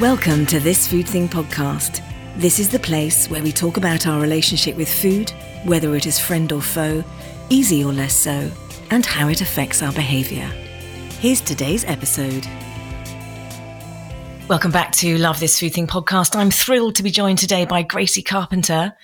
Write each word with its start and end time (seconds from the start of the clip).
Welcome 0.00 0.44
to 0.46 0.60
This 0.60 0.86
Food 0.86 1.08
Thing 1.08 1.26
podcast. 1.26 2.02
This 2.36 2.58
is 2.58 2.68
the 2.68 2.78
place 2.78 3.30
where 3.30 3.42
we 3.42 3.50
talk 3.50 3.78
about 3.78 4.06
our 4.06 4.20
relationship 4.20 4.76
with 4.76 4.92
food, 4.92 5.30
whether 5.64 5.96
it 5.96 6.04
is 6.04 6.20
friend 6.20 6.52
or 6.52 6.60
foe, 6.60 7.02
easy 7.48 7.82
or 7.82 7.94
less 7.94 8.14
so, 8.14 8.50
and 8.90 9.06
how 9.06 9.30
it 9.30 9.40
affects 9.40 9.82
our 9.82 9.94
behaviour. 9.94 10.44
Here's 11.18 11.40
today's 11.40 11.82
episode. 11.86 12.46
Welcome 14.50 14.70
back 14.70 14.92
to 14.96 15.16
Love 15.16 15.40
This 15.40 15.58
Food 15.58 15.72
Thing 15.72 15.86
podcast. 15.86 16.36
I'm 16.36 16.50
thrilled 16.50 16.96
to 16.96 17.02
be 17.02 17.10
joined 17.10 17.38
today 17.38 17.64
by 17.64 17.80
Gracie 17.80 18.22
Carpenter. 18.22 18.94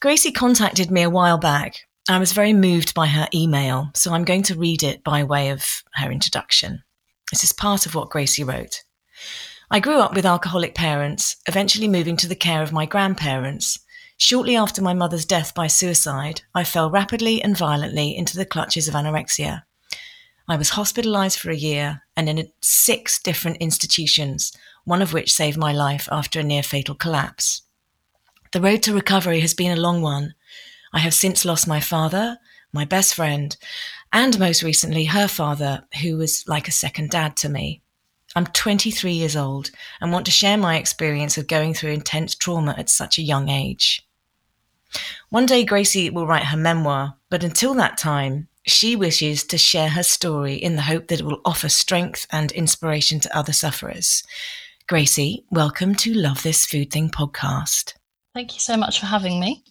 Gracie 0.00 0.32
contacted 0.32 0.90
me 0.90 1.02
a 1.02 1.10
while 1.10 1.36
back. 1.36 1.82
I 2.08 2.18
was 2.18 2.32
very 2.32 2.54
moved 2.54 2.94
by 2.94 3.08
her 3.08 3.28
email, 3.34 3.90
so 3.94 4.14
I'm 4.14 4.24
going 4.24 4.44
to 4.44 4.58
read 4.58 4.84
it 4.84 5.04
by 5.04 5.22
way 5.22 5.50
of 5.50 5.82
her 5.96 6.10
introduction. 6.10 6.82
This 7.30 7.44
is 7.44 7.52
part 7.52 7.84
of 7.84 7.94
what 7.94 8.08
Gracie 8.08 8.42
wrote. 8.42 8.84
I 9.72 9.78
grew 9.78 10.00
up 10.00 10.14
with 10.14 10.26
alcoholic 10.26 10.74
parents, 10.74 11.36
eventually 11.46 11.86
moving 11.86 12.16
to 12.16 12.26
the 12.26 12.34
care 12.34 12.60
of 12.60 12.72
my 12.72 12.86
grandparents. 12.86 13.78
Shortly 14.16 14.56
after 14.56 14.82
my 14.82 14.94
mother's 14.94 15.24
death 15.24 15.54
by 15.54 15.68
suicide, 15.68 16.42
I 16.52 16.64
fell 16.64 16.90
rapidly 16.90 17.40
and 17.40 17.56
violently 17.56 18.16
into 18.16 18.36
the 18.36 18.44
clutches 18.44 18.88
of 18.88 18.94
anorexia. 18.94 19.62
I 20.48 20.56
was 20.56 20.70
hospitalized 20.70 21.38
for 21.38 21.50
a 21.50 21.56
year 21.56 22.02
and 22.16 22.28
in 22.28 22.48
six 22.60 23.22
different 23.22 23.58
institutions, 23.58 24.52
one 24.84 25.02
of 25.02 25.12
which 25.12 25.32
saved 25.32 25.56
my 25.56 25.72
life 25.72 26.08
after 26.10 26.40
a 26.40 26.42
near 26.42 26.64
fatal 26.64 26.96
collapse. 26.96 27.62
The 28.50 28.60
road 28.60 28.82
to 28.82 28.92
recovery 28.92 29.38
has 29.38 29.54
been 29.54 29.70
a 29.70 29.80
long 29.80 30.02
one. 30.02 30.34
I 30.92 30.98
have 30.98 31.14
since 31.14 31.44
lost 31.44 31.68
my 31.68 31.78
father, 31.78 32.38
my 32.72 32.84
best 32.84 33.14
friend, 33.14 33.56
and 34.12 34.36
most 34.36 34.64
recently 34.64 35.04
her 35.04 35.28
father, 35.28 35.84
who 36.02 36.16
was 36.16 36.42
like 36.48 36.66
a 36.66 36.72
second 36.72 37.10
dad 37.10 37.36
to 37.36 37.48
me. 37.48 37.82
I'm 38.36 38.46
23 38.46 39.12
years 39.12 39.36
old 39.36 39.70
and 40.00 40.12
want 40.12 40.24
to 40.26 40.30
share 40.30 40.56
my 40.56 40.76
experience 40.76 41.36
of 41.36 41.48
going 41.48 41.74
through 41.74 41.90
intense 41.90 42.34
trauma 42.34 42.74
at 42.78 42.88
such 42.88 43.18
a 43.18 43.22
young 43.22 43.48
age. 43.48 44.06
One 45.30 45.46
day, 45.46 45.64
Gracie 45.64 46.10
will 46.10 46.26
write 46.26 46.44
her 46.44 46.56
memoir, 46.56 47.16
but 47.28 47.42
until 47.42 47.74
that 47.74 47.98
time, 47.98 48.48
she 48.64 48.94
wishes 48.94 49.42
to 49.44 49.58
share 49.58 49.88
her 49.88 50.02
story 50.02 50.54
in 50.54 50.76
the 50.76 50.82
hope 50.82 51.08
that 51.08 51.20
it 51.20 51.26
will 51.26 51.40
offer 51.44 51.68
strength 51.68 52.26
and 52.30 52.52
inspiration 52.52 53.18
to 53.20 53.36
other 53.36 53.52
sufferers. 53.52 54.22
Gracie, 54.86 55.44
welcome 55.50 55.94
to 55.96 56.14
Love 56.14 56.42
This 56.42 56.66
Food 56.66 56.92
Thing 56.92 57.10
podcast. 57.10 57.94
Thank 58.34 58.54
you 58.54 58.60
so 58.60 58.76
much 58.76 59.00
for 59.00 59.06
having 59.06 59.40
me. 59.40 59.64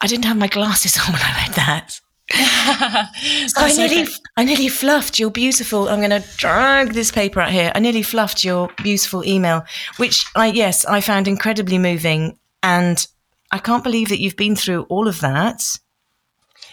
I 0.00 0.06
didn't 0.06 0.24
have 0.24 0.36
my 0.36 0.46
glasses 0.46 0.98
on 1.06 1.12
when 1.12 1.22
I 1.22 1.44
read 1.46 1.54
that. 1.56 2.00
I 2.32 3.72
nearly, 3.76 4.02
okay. 4.02 4.12
I 4.36 4.44
nearly 4.44 4.68
fluffed 4.68 5.18
your 5.18 5.30
beautiful. 5.30 5.88
I'm 5.88 6.00
going 6.00 6.10
to 6.10 6.28
drag 6.36 6.92
this 6.92 7.10
paper 7.12 7.40
out 7.40 7.50
here. 7.50 7.70
I 7.74 7.78
nearly 7.78 8.02
fluffed 8.02 8.44
your 8.44 8.68
beautiful 8.82 9.24
email, 9.24 9.64
which 9.96 10.26
I 10.34 10.46
yes, 10.46 10.84
I 10.84 11.00
found 11.00 11.28
incredibly 11.28 11.78
moving, 11.78 12.38
and 12.62 13.06
I 13.52 13.58
can't 13.58 13.84
believe 13.84 14.08
that 14.08 14.20
you've 14.20 14.36
been 14.36 14.56
through 14.56 14.82
all 14.84 15.06
of 15.06 15.20
that. 15.20 15.62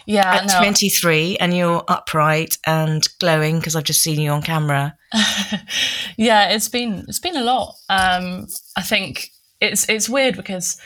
Yeah, 0.06 0.34
at 0.34 0.46
no. 0.48 0.58
23, 0.58 1.38
and 1.38 1.56
you're 1.56 1.82
upright 1.88 2.58
and 2.66 3.06
glowing 3.20 3.58
because 3.58 3.74
I've 3.74 3.84
just 3.84 4.02
seen 4.02 4.20
you 4.20 4.32
on 4.32 4.42
camera. 4.42 4.96
yeah, 6.16 6.50
it's 6.50 6.68
been 6.68 7.04
it's 7.08 7.20
been 7.20 7.36
a 7.36 7.44
lot. 7.44 7.76
Um, 7.88 8.48
I 8.76 8.82
think 8.82 9.30
it's 9.60 9.88
it's 9.88 10.08
weird 10.08 10.36
because 10.36 10.78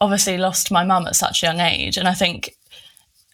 obviously 0.00 0.36
lost 0.36 0.70
my 0.70 0.84
mum 0.84 1.06
at 1.06 1.16
such 1.16 1.42
a 1.42 1.46
young 1.46 1.60
age, 1.60 1.96
and 1.96 2.08
I 2.08 2.12
think 2.12 2.56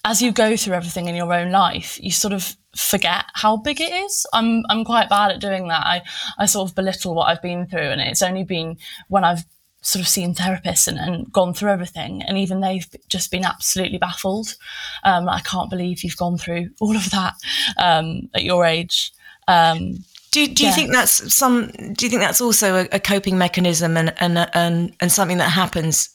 as 0.05 0.21
you 0.21 0.33
go 0.33 0.57
through 0.57 0.75
everything 0.75 1.09
in 1.09 1.15
your 1.15 1.33
own 1.33 1.51
life, 1.51 1.99
you 2.03 2.11
sort 2.11 2.35
of 2.35 2.57
forget 2.75 3.25
how 3.35 3.57
big 3.57 3.81
it 3.81 3.93
is. 3.93 4.27
I'm 4.33 4.65
I'm 4.69 4.85
quite 4.85 5.09
bad 5.09 5.31
at 5.31 5.41
doing 5.41 5.69
that. 5.69 5.87
I 5.87 6.03
I 6.39 6.47
sort 6.47 6.69
of 6.69 6.75
belittle 6.75 7.15
what 7.15 7.29
I've 7.29 7.43
been 7.43 7.67
through, 7.67 7.91
and 7.91 8.01
it's 8.01 8.23
only 8.23 8.45
been 8.45 8.79
when 9.09 9.25
I've 9.25 9.45
sort 9.83 10.01
of 10.01 10.09
seen 10.09 10.35
therapists 10.35 10.87
and, 10.87 10.99
and 10.99 11.33
gone 11.33 11.55
through 11.55 11.71
everything, 11.71 12.23
and 12.23 12.37
even 12.39 12.61
they've 12.61 12.87
just 13.09 13.31
been 13.31 13.45
absolutely 13.45 13.99
baffled. 13.99 14.57
Um, 15.05 15.29
I 15.29 15.41
can't 15.41 15.71
believe 15.71 16.03
you've 16.03 16.17
gone 16.17 16.39
through 16.39 16.71
all 16.81 16.97
of 16.97 17.11
that 17.11 17.35
um, 17.77 18.29
at 18.35 18.43
your 18.45 18.65
age. 18.65 19.13
Um, 19.49 20.05
do, 20.31 20.47
do 20.47 20.63
you 20.63 20.71
yeah. 20.71 20.75
think 20.75 20.93
that's 20.93 21.33
some? 21.33 21.67
Do 21.69 22.07
you 22.07 22.11
think 22.11 22.23
that's 22.23 22.41
also 22.41 22.85
a, 22.85 22.89
a 22.93 23.01
coping 23.01 23.39
mechanism 23.39 23.97
and, 23.97 24.15
and 24.19 24.49
and 24.55 24.97
and 25.01 25.13
something 25.13 25.39
that 25.39 25.51
happens 25.51 26.11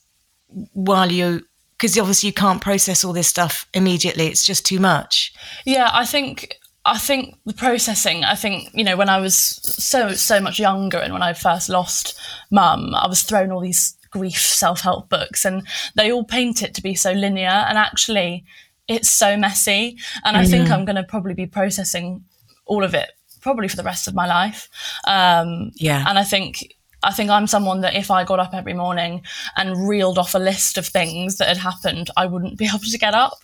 while 0.73 1.11
you 1.11 1.45
because 1.77 1.97
obviously 1.97 2.27
you 2.27 2.33
can't 2.33 2.61
process 2.61 3.03
all 3.03 3.13
this 3.13 3.27
stuff 3.27 3.67
immediately. 3.73 4.27
It's 4.27 4.45
just 4.45 4.65
too 4.65 4.79
much. 4.79 5.33
Yeah, 5.65 5.89
I 5.93 6.05
think 6.05 6.57
I 6.85 6.97
think 6.97 7.37
the 7.45 7.53
processing. 7.53 8.23
I 8.23 8.35
think 8.35 8.69
you 8.73 8.83
know 8.83 8.97
when 8.97 9.09
I 9.09 9.19
was 9.19 9.35
so 9.35 10.13
so 10.13 10.39
much 10.39 10.59
younger 10.59 10.97
and 10.97 11.13
when 11.13 11.21
I 11.21 11.33
first 11.33 11.69
lost 11.69 12.19
mum, 12.49 12.95
I 12.95 13.07
was 13.07 13.23
thrown 13.23 13.51
all 13.51 13.61
these 13.61 13.97
grief 14.09 14.39
self 14.39 14.81
help 14.81 15.09
books, 15.09 15.45
and 15.45 15.67
they 15.95 16.11
all 16.11 16.23
paint 16.23 16.63
it 16.63 16.73
to 16.75 16.81
be 16.81 16.95
so 16.95 17.11
linear, 17.11 17.65
and 17.67 17.77
actually 17.77 18.45
it's 18.87 19.11
so 19.11 19.37
messy. 19.37 19.97
And 20.23 20.37
I 20.37 20.45
mm. 20.45 20.49
think 20.49 20.71
I'm 20.71 20.85
going 20.85 20.95
to 20.95 21.03
probably 21.03 21.33
be 21.33 21.45
processing 21.45 22.23
all 22.65 22.83
of 22.83 22.93
it 22.93 23.11
probably 23.41 23.67
for 23.67 23.77
the 23.77 23.83
rest 23.83 24.07
of 24.07 24.15
my 24.15 24.25
life. 24.25 24.67
Um, 25.07 25.71
yeah, 25.75 26.05
and 26.07 26.17
I 26.17 26.23
think 26.23 26.73
I 27.07 27.11
think 27.11 27.29
I'm 27.29 27.47
someone 27.47 27.79
that 27.81 27.95
if 27.95 28.11
I 28.11 28.25
got 28.25 28.41
up 28.41 28.53
every 28.53 28.73
morning 28.73 29.21
and 29.55 29.87
reeled 29.87 30.17
off 30.17 30.35
a 30.35 30.39
list 30.39 30.77
of 30.77 30.85
things 30.85 31.37
that 31.37 31.47
had 31.47 31.55
happened, 31.55 32.09
I 32.17 32.25
wouldn't 32.25 32.57
be 32.57 32.65
able 32.67 32.79
to 32.79 32.97
get 32.97 33.13
up. 33.13 33.37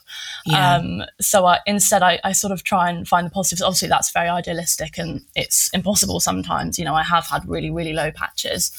Yeah. 0.46 0.76
Um, 0.76 1.04
so 1.22 1.46
I, 1.46 1.60
instead, 1.66 2.04
I, 2.04 2.20
I, 2.26 2.34
sort 2.34 2.52
of 2.52 2.66
try 2.66 2.90
and 2.90 3.08
find 3.08 3.26
the 3.26 3.32
positives. 3.32 3.62
Obviously, 3.62 3.88
that's 3.88 4.12
very 4.12 4.28
idealistic 4.28 4.98
and 4.98 5.22
it's 5.34 5.70
impossible 5.70 6.20
sometimes. 6.20 6.78
You 6.78 6.84
know, 6.84 6.94
I 6.94 7.04
have 7.04 7.26
had 7.26 7.48
really, 7.48 7.70
really 7.70 7.94
low 7.94 8.12
patches 8.12 8.70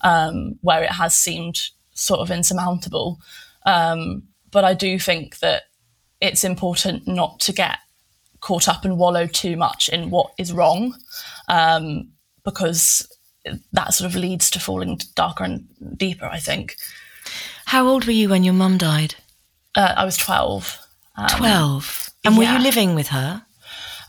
um, 0.00 0.58
where 0.62 0.82
it 0.82 0.90
has 0.90 1.14
seemed 1.14 1.68
sort 1.92 2.18
of 2.18 2.32
insurmountable. 2.32 3.20
Um, 3.64 4.24
but 4.50 4.64
I 4.64 4.74
do 4.74 4.98
think 4.98 5.38
that 5.38 5.62
it's 6.20 6.42
important 6.42 7.06
not 7.06 7.38
to 7.40 7.52
get 7.52 7.78
caught 8.40 8.66
up 8.66 8.84
and 8.84 8.98
wallow 8.98 9.28
too 9.28 9.56
much 9.56 9.88
in 9.88 10.10
what 10.10 10.32
is 10.36 10.52
wrong 10.52 10.96
um, 11.48 12.10
because 12.42 13.06
that 13.72 13.94
sort 13.94 14.10
of 14.10 14.16
leads 14.16 14.50
to 14.50 14.60
falling 14.60 15.00
darker 15.14 15.44
and 15.44 15.66
deeper, 15.96 16.26
I 16.26 16.38
think. 16.38 16.76
How 17.66 17.86
old 17.86 18.04
were 18.04 18.12
you 18.12 18.28
when 18.28 18.44
your 18.44 18.54
mum 18.54 18.78
died? 18.78 19.14
Uh, 19.74 19.94
I 19.96 20.04
was 20.04 20.16
12. 20.16 20.78
Um, 21.16 21.28
12? 21.28 22.10
And 22.24 22.36
were 22.36 22.44
yeah. 22.44 22.58
you 22.58 22.62
living 22.62 22.94
with 22.94 23.08
her? 23.08 23.44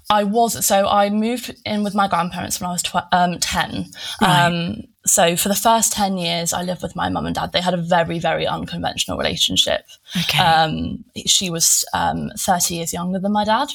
I 0.10 0.24
was. 0.24 0.66
So 0.66 0.88
I 0.88 1.10
moved 1.10 1.56
in 1.66 1.84
with 1.84 1.96
my 1.96 2.08
grandparents 2.08 2.60
when 2.60 2.70
I 2.70 2.74
was 2.74 2.84
tw- 2.84 3.08
um, 3.12 3.40
10. 3.40 3.86
Right. 4.22 4.46
Um, 4.46 4.84
so 5.06 5.36
for 5.36 5.50
the 5.50 5.56
first 5.56 5.94
10 5.94 6.18
years, 6.18 6.54
I 6.54 6.62
lived 6.64 6.82
with 6.82 6.96
my 6.96 7.10
mum 7.10 7.26
and 7.26 7.36
dad. 7.36 7.52
They 7.52 7.62
had 7.62 7.74
a 7.74 7.82
very, 7.82 8.20
very 8.20 8.46
unconventional 8.46 9.18
relationship. 9.18 9.86
Okay. 10.18 10.40
Um, 10.40 11.04
she 11.26 11.50
was 11.50 11.86
um, 11.94 12.32
30 12.38 12.76
years 12.76 12.94
younger 12.94 13.20
than 13.20 13.32
my 13.32 13.44
dad. 13.44 13.70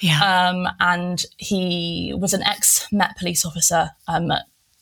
Yeah. 0.00 0.48
Um, 0.50 0.68
and 0.78 1.24
he 1.36 2.14
was 2.16 2.32
an 2.32 2.42
ex 2.42 2.86
Met 2.92 3.16
police 3.16 3.44
officer 3.44 3.90
um, 4.06 4.32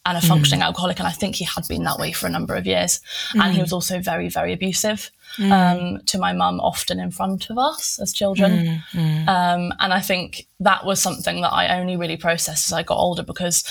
and 0.07 0.17
a 0.17 0.21
functioning 0.21 0.61
mm. 0.61 0.67
alcoholic. 0.67 1.01
And 1.01 1.09
I 1.09 1.11
think 1.11 1.35
he 1.35 1.45
had 1.45 1.67
been 1.69 1.83
that 1.83 1.99
way 1.99 2.13
for 2.13 2.27
a 2.27 2.31
number 2.31 2.55
of 2.55 2.65
years. 2.65 3.01
Mm. 3.33 3.43
And 3.43 3.53
he 3.53 3.59
mm. 3.59 3.63
was 3.63 3.73
also 3.73 4.01
very, 4.01 4.29
very 4.29 4.53
abusive 4.53 5.11
mm. 5.37 5.51
um, 5.51 6.01
to 6.07 6.17
my 6.17 6.33
mum, 6.33 6.61
often 6.61 7.01
in 7.01 7.11
front 7.11 7.51
of 7.51 7.59
us 7.59 7.99
as 8.01 8.13
children. 8.13 8.53
Mm, 8.53 8.83
mm. 8.93 9.29
Um, 9.29 9.73
and 9.81 9.93
I 9.93 10.01
think 10.01 10.47
that 10.61 10.87
was 10.87 11.03
something 11.03 11.41
that 11.41 11.53
I 11.53 11.79
only 11.81 11.97
really 11.97 12.17
processed 12.17 12.69
as 12.69 12.73
I 12.73 12.85
got 12.85 12.99
older 12.99 13.25
because 13.25 13.65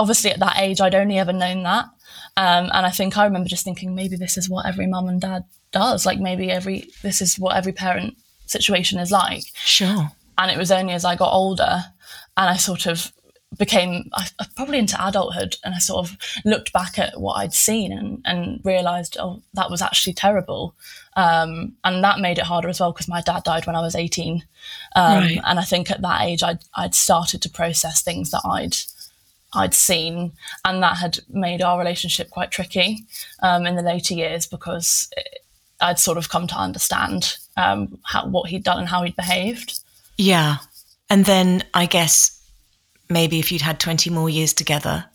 obviously 0.00 0.32
at 0.32 0.40
that 0.40 0.58
age, 0.58 0.80
I'd 0.80 0.96
only 0.96 1.18
ever 1.18 1.32
known 1.32 1.62
that. 1.62 1.84
Um, 2.36 2.70
and 2.72 2.84
I 2.84 2.90
think 2.90 3.16
I 3.16 3.24
remember 3.24 3.48
just 3.48 3.64
thinking 3.64 3.94
maybe 3.94 4.16
this 4.16 4.36
is 4.36 4.50
what 4.50 4.66
every 4.66 4.88
mum 4.88 5.08
and 5.08 5.20
dad 5.20 5.44
does. 5.70 6.04
Like 6.04 6.18
maybe 6.18 6.50
every, 6.50 6.90
this 7.02 7.22
is 7.22 7.38
what 7.38 7.56
every 7.56 7.72
parent 7.72 8.16
situation 8.46 8.98
is 8.98 9.12
like. 9.12 9.44
Sure. 9.54 10.10
And 10.38 10.50
it 10.50 10.58
was 10.58 10.72
only 10.72 10.92
as 10.92 11.04
I 11.04 11.14
got 11.14 11.32
older 11.32 11.84
and 12.36 12.50
I 12.50 12.56
sort 12.56 12.86
of 12.86 13.12
became 13.56 14.10
I, 14.12 14.26
probably 14.56 14.78
into 14.78 14.96
adulthood 15.04 15.56
and 15.64 15.74
I 15.74 15.78
sort 15.78 16.08
of 16.08 16.16
looked 16.44 16.72
back 16.72 16.98
at 16.98 17.18
what 17.18 17.34
I'd 17.34 17.54
seen 17.54 17.92
and, 17.92 18.20
and 18.24 18.60
realized, 18.64 19.16
oh, 19.18 19.42
that 19.54 19.70
was 19.70 19.80
actually 19.80 20.12
terrible. 20.12 20.74
Um, 21.16 21.74
and 21.82 22.04
that 22.04 22.20
made 22.20 22.38
it 22.38 22.44
harder 22.44 22.68
as 22.68 22.78
well 22.78 22.92
because 22.92 23.08
my 23.08 23.22
dad 23.22 23.44
died 23.44 23.66
when 23.66 23.74
I 23.74 23.80
was 23.80 23.96
18. 23.96 24.44
Um, 24.94 25.18
right. 25.18 25.40
And 25.44 25.58
I 25.58 25.64
think 25.64 25.90
at 25.90 26.02
that 26.02 26.22
age, 26.22 26.42
I'd, 26.42 26.60
I'd 26.74 26.94
started 26.94 27.40
to 27.42 27.50
process 27.50 28.02
things 28.02 28.30
that 28.30 28.42
I'd, 28.44 28.76
I'd 29.54 29.74
seen, 29.74 30.32
and 30.64 30.82
that 30.82 30.98
had 30.98 31.20
made 31.30 31.62
our 31.62 31.78
relationship 31.78 32.30
quite 32.30 32.50
tricky 32.50 33.04
um, 33.42 33.66
in 33.66 33.76
the 33.76 33.82
later 33.82 34.14
years 34.14 34.46
because 34.46 35.08
it, 35.16 35.38
I'd 35.80 35.98
sort 35.98 36.18
of 36.18 36.28
come 36.28 36.46
to 36.48 36.56
understand 36.56 37.36
um, 37.56 37.98
how, 38.04 38.26
what 38.26 38.50
he'd 38.50 38.64
done 38.64 38.78
and 38.78 38.88
how 38.88 39.02
he'd 39.02 39.16
behaved. 39.16 39.80
Yeah. 40.18 40.58
And 41.08 41.24
then 41.24 41.64
I 41.72 41.86
guess 41.86 42.37
maybe 43.08 43.38
if 43.38 43.50
you'd 43.52 43.62
had 43.62 43.80
20 43.80 44.10
more 44.10 44.28
years 44.28 44.52
together, 44.52 45.06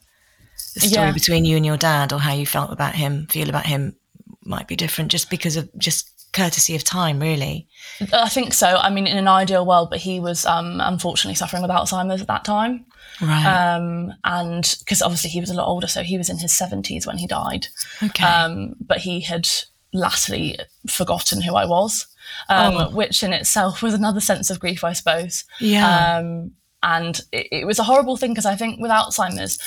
the 0.73 0.81
story 0.81 1.07
yeah. 1.07 1.13
between 1.13 1.45
you 1.45 1.57
and 1.57 1.65
your 1.65 1.77
dad 1.77 2.13
or 2.13 2.19
how 2.19 2.33
you 2.33 2.45
felt 2.45 2.71
about 2.71 2.95
him, 2.95 3.27
feel 3.27 3.49
about 3.49 3.65
him 3.65 3.95
might 4.43 4.67
be 4.67 4.75
different 4.75 5.11
just 5.11 5.29
because 5.29 5.55
of 5.55 5.69
just 5.77 6.09
courtesy 6.33 6.75
of 6.75 6.83
time, 6.83 7.19
really. 7.19 7.67
I 8.11 8.27
think 8.27 8.53
so. 8.53 8.67
I 8.67 8.89
mean, 8.89 9.05
in 9.07 9.17
an 9.17 9.27
ideal 9.27 9.65
world, 9.65 9.89
but 9.89 9.99
he 9.99 10.19
was 10.19 10.45
um, 10.45 10.81
unfortunately 10.81 11.35
suffering 11.35 11.61
with 11.61 11.71
Alzheimer's 11.71 12.21
at 12.21 12.27
that 12.27 12.43
time. 12.43 12.85
Right. 13.21 13.45
Um, 13.45 14.13
and 14.23 14.75
because 14.79 15.01
obviously 15.03 15.29
he 15.29 15.39
was 15.39 15.51
a 15.51 15.53
lot 15.53 15.67
older, 15.67 15.87
so 15.87 16.01
he 16.01 16.17
was 16.17 16.29
in 16.29 16.39
his 16.39 16.51
70s 16.51 17.05
when 17.05 17.19
he 17.19 17.27
died. 17.27 17.67
Okay. 18.01 18.23
Um, 18.23 18.73
but 18.81 18.99
he 18.99 19.21
had 19.21 19.47
latterly 19.93 20.57
forgotten 20.89 21.41
who 21.41 21.53
I 21.55 21.65
was, 21.65 22.07
um, 22.49 22.73
Oh. 22.77 22.89
which 22.89 23.21
in 23.21 23.31
itself 23.31 23.83
was 23.83 23.93
another 23.93 24.19
sense 24.19 24.49
of 24.49 24.59
grief, 24.59 24.83
I 24.83 24.93
suppose. 24.93 25.43
yeah. 25.59 26.17
Um, 26.17 26.53
and 26.83 27.19
it, 27.31 27.47
it 27.51 27.65
was 27.65 27.79
a 27.79 27.83
horrible 27.83 28.17
thing 28.17 28.31
because 28.31 28.45
I 28.45 28.55
think 28.55 28.79
with 28.79 28.91
Alzheimer's, 28.91 29.57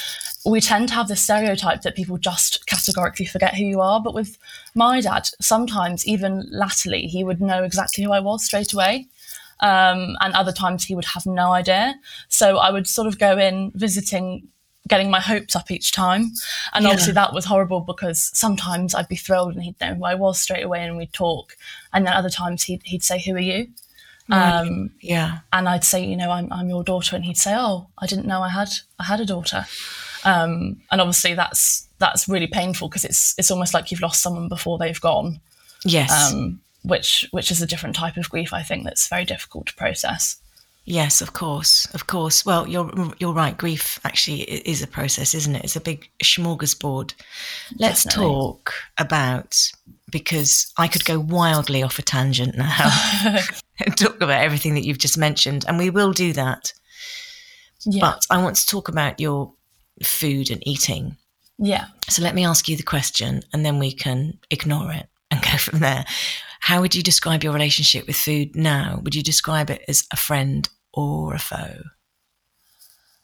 we 0.45 0.61
tend 0.61 0.89
to 0.89 0.95
have 0.95 1.09
this 1.09 1.23
stereotype 1.23 1.83
that 1.83 1.97
people 1.97 2.19
just 2.19 2.65
categorically 2.67 3.27
forget 3.27 3.57
who 3.57 3.65
you 3.65 3.81
are. 3.81 4.01
But 4.01 4.15
with 4.15 4.39
my 4.75 5.01
dad, 5.01 5.29
sometimes 5.41 6.07
even 6.07 6.47
latterly, 6.53 7.07
he 7.09 7.25
would 7.25 7.41
know 7.41 7.65
exactly 7.65 8.05
who 8.05 8.13
I 8.13 8.21
was 8.21 8.45
straight 8.45 8.73
away. 8.73 9.09
Um, 9.61 10.17
and 10.21 10.35
other 10.35 10.53
times 10.53 10.85
he 10.85 10.95
would 10.95 11.07
have 11.07 11.27
no 11.27 11.53
idea. 11.53 11.95
So 12.29 12.59
I 12.59 12.71
would 12.71 12.87
sort 12.87 13.09
of 13.09 13.19
go 13.19 13.39
in 13.39 13.73
visiting, 13.75 14.47
getting 14.87 15.11
my 15.11 15.19
hopes 15.21 15.57
up 15.57 15.71
each 15.71 15.91
time. 15.93 16.33
And 16.75 16.85
Yeah. 16.85 16.91
obviously 16.91 17.15
that 17.15 17.33
was 17.33 17.47
horrible 17.47 17.81
because 17.81 18.31
sometimes 18.35 18.95
I'd 18.95 19.09
be 19.09 19.17
thrilled 19.17 19.55
and 19.55 19.63
he'd 19.65 19.81
know 19.81 19.95
who 19.95 20.05
I 20.05 20.15
was 20.15 20.39
straight 20.39 20.63
away 20.63 20.85
and 20.85 20.97
we'd 20.97 21.13
talk. 21.15 21.57
And 21.93 22.07
then 22.07 22.13
other 22.13 22.31
times 22.31 22.65
he'd, 22.65 22.83
he'd 22.85 23.03
say, 23.03 23.21
Who 23.23 23.35
are 23.35 23.41
you? 23.41 23.69
Um, 24.31 24.91
yeah. 25.01 25.39
and 25.53 25.69
I'd 25.69 25.85
say, 25.85 26.05
you 26.05 26.17
know, 26.17 26.31
I'm, 26.31 26.53
I'm 26.53 26.69
your 26.69 26.83
daughter, 26.83 27.15
and 27.17 27.25
he'd 27.25 27.37
say, 27.37 27.55
oh, 27.57 27.87
I 27.99 28.07
didn't 28.07 28.27
know 28.27 28.41
I 28.43 28.49
had 28.49 28.69
I 28.99 29.05
had 29.05 29.21
a 29.21 29.25
daughter, 29.25 29.67
um, 30.25 30.81
and 30.91 31.01
obviously 31.01 31.35
that's 31.35 31.87
that's 31.99 32.29
really 32.29 32.47
painful 32.49 32.89
because 32.89 33.05
it's 33.05 33.35
it's 33.39 33.51
almost 33.51 33.73
like 33.75 33.91
you've 33.91 34.01
lost 34.01 34.23
someone 34.23 34.49
before 34.49 34.79
they've 34.79 35.01
gone, 35.01 35.41
Yes. 35.85 36.33
um, 36.33 36.61
which 36.83 37.27
which 37.31 37.51
is 37.51 37.63
a 37.63 37.67
different 37.67 37.95
type 37.97 38.17
of 38.17 38.29
grief 38.31 38.53
I 38.53 38.63
think 38.63 38.85
that's 38.85 39.09
very 39.09 39.25
difficult 39.25 39.67
to 39.69 39.75
process. 39.77 40.37
Yes, 40.89 41.21
of 41.21 41.33
course, 41.33 41.87
of 41.95 42.07
course. 42.07 42.47
Well, 42.47 42.69
you're 42.69 42.91
you're 43.19 43.33
right. 43.33 43.57
Grief 43.59 43.99
actually 44.05 44.43
is 44.43 44.83
a 44.83 44.87
process, 44.87 45.35
isn't 45.35 45.57
it? 45.57 45.65
It's 45.65 45.75
a 45.77 45.81
big 45.81 46.09
smorgasbord. 46.23 47.15
Let's 47.79 48.05
Definitely. 48.05 48.33
talk 48.35 48.73
about 48.99 49.57
because 50.11 50.73
I 50.79 50.87
could 50.87 51.05
go 51.05 51.19
wildly 51.19 51.83
off 51.83 51.99
a 51.99 52.03
tangent 52.03 52.57
now 52.57 52.89
and 53.85 53.97
talk 53.97 54.17
about 54.21 54.43
everything 54.43 54.75
that 54.75 54.85
you've 54.85 54.99
just 54.99 55.19
mentioned, 55.19 55.65
and 55.69 55.79
we 55.79 55.91
will 55.91 56.13
do 56.13 56.33
that. 56.33 56.73
Yeah, 57.85 58.01
But 58.01 58.27
I 58.31 58.43
want 58.43 58.57
to 58.57 58.67
talk 58.67 58.89
about 58.89 59.21
your 59.21 59.53
food 60.03 60.51
and 60.51 60.67
eating. 60.67 61.17
yeah. 61.59 61.87
So 62.09 62.23
let 62.23 62.35
me 62.35 62.45
ask 62.45 62.69
you 62.69 62.77
the 62.77 62.83
question, 62.83 63.43
and 63.53 63.65
then 63.65 63.79
we 63.79 63.93
can 63.93 64.39
ignore 64.51 64.93
it 64.93 65.07
and 65.31 65.43
go 65.51 65.57
from 65.59 65.79
there. 65.81 66.05
How 66.61 66.81
would 66.81 66.95
you 66.95 67.03
describe 67.03 67.45
your 67.45 67.53
relationship 67.53 68.07
with 68.07 68.17
food 68.17 68.57
now? 68.57 69.01
Would 69.05 69.15
you 69.15 69.23
describe 69.23 69.71
it 69.71 69.83
as 69.89 70.05
a 70.13 70.17
friend 70.17 70.69
or 70.93 71.35
a 71.35 71.39
foe? 71.39 71.83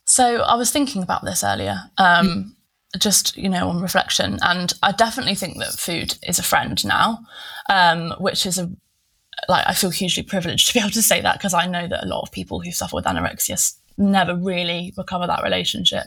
So 0.05 0.43
I 0.43 0.55
was 0.57 0.71
thinking 0.71 1.03
about 1.03 1.25
this 1.25 1.43
earlier, 1.43 1.81
um, 1.99 2.57
just 2.99 3.37
you 3.37 3.49
know, 3.49 3.69
on 3.69 3.81
reflection, 3.81 4.39
and 4.43 4.73
I 4.83 4.93
definitely 4.93 5.35
think 5.35 5.59
that 5.59 5.73
food 5.73 6.19
is 6.27 6.39
a 6.39 6.43
friend 6.43 6.85
now, 6.85 7.21
um, 7.71 8.13
which 8.19 8.45
is 8.47 8.59
a 8.59 8.71
like 9.49 9.65
I 9.67 9.75
feel 9.75 9.91
hugely 9.91 10.23
privileged 10.23 10.67
to 10.69 10.75
be 10.75 10.81
able 10.81 10.91
to 10.91 11.03
say 11.03 11.21
that 11.21 11.39
because 11.39 11.55
I 11.55 11.67
know 11.67 11.87
that 11.87 12.05
a 12.05 12.09
lot 12.09 12.23
of 12.23 12.33
people 12.33 12.61
who 12.61 12.73
suffer 12.73 12.97
with 12.97 13.05
anorexia 13.05 13.75
never 13.99 14.35
really 14.35 14.93
recover 14.97 15.27
that 15.27 15.43
relationship. 15.43 16.05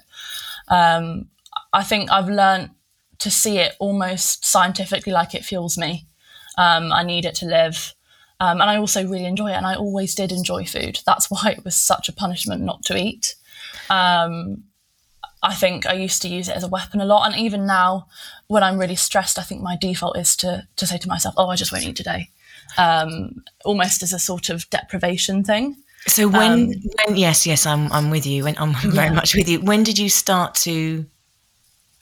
Um, 0.67 1.27
I 1.73 1.83
think 1.83 2.11
I've 2.11 2.29
learned 2.29 2.71
to 3.19 3.31
see 3.31 3.59
it 3.59 3.75
almost 3.79 4.45
scientifically 4.45 5.13
like 5.13 5.35
it 5.35 5.45
fuels 5.45 5.77
me. 5.77 6.07
Um, 6.57 6.91
I 6.91 7.03
need 7.03 7.25
it 7.25 7.35
to 7.35 7.45
live. 7.45 7.93
Um, 8.39 8.59
and 8.59 8.69
I 8.69 8.77
also 8.77 9.07
really 9.07 9.25
enjoy 9.25 9.51
it. 9.51 9.55
And 9.55 9.65
I 9.65 9.75
always 9.75 10.15
did 10.15 10.31
enjoy 10.31 10.65
food. 10.65 10.99
That's 11.05 11.29
why 11.31 11.55
it 11.57 11.63
was 11.63 11.75
such 11.75 12.09
a 12.09 12.13
punishment 12.13 12.61
not 12.61 12.83
to 12.85 12.97
eat. 12.97 13.35
Um, 13.89 14.63
I 15.43 15.53
think 15.53 15.85
I 15.85 15.93
used 15.93 16.21
to 16.23 16.27
use 16.27 16.49
it 16.49 16.55
as 16.55 16.63
a 16.63 16.67
weapon 16.67 17.01
a 17.01 17.05
lot. 17.05 17.31
And 17.31 17.39
even 17.39 17.67
now, 17.67 18.07
when 18.47 18.63
I'm 18.63 18.79
really 18.79 18.95
stressed, 18.95 19.37
I 19.37 19.43
think 19.43 19.61
my 19.61 19.77
default 19.79 20.17
is 20.17 20.35
to, 20.37 20.67
to 20.75 20.87
say 20.87 20.97
to 20.97 21.07
myself, 21.07 21.35
oh, 21.37 21.49
I 21.49 21.55
just 21.55 21.71
won't 21.71 21.85
eat 21.85 21.95
today. 21.95 22.29
Um, 22.77 23.43
almost 23.63 24.03
as 24.03 24.13
a 24.13 24.19
sort 24.19 24.49
of 24.49 24.69
deprivation 24.69 25.43
thing. 25.43 25.77
So 26.07 26.27
when, 26.27 26.73
when 27.05 27.15
yes, 27.17 27.47
yes, 27.47 27.65
I'm 27.65 27.91
I'm 27.91 28.11
with 28.11 28.25
you. 28.27 28.43
When, 28.43 28.55
I'm 28.57 28.73
very 28.91 29.07
Yeah. 29.07 29.13
much 29.13 29.33
with 29.35 29.47
you. 29.49 29.59
When 29.61 29.83
did 29.83 29.97
you 29.97 30.09
start 30.09 30.55
to? 30.65 31.05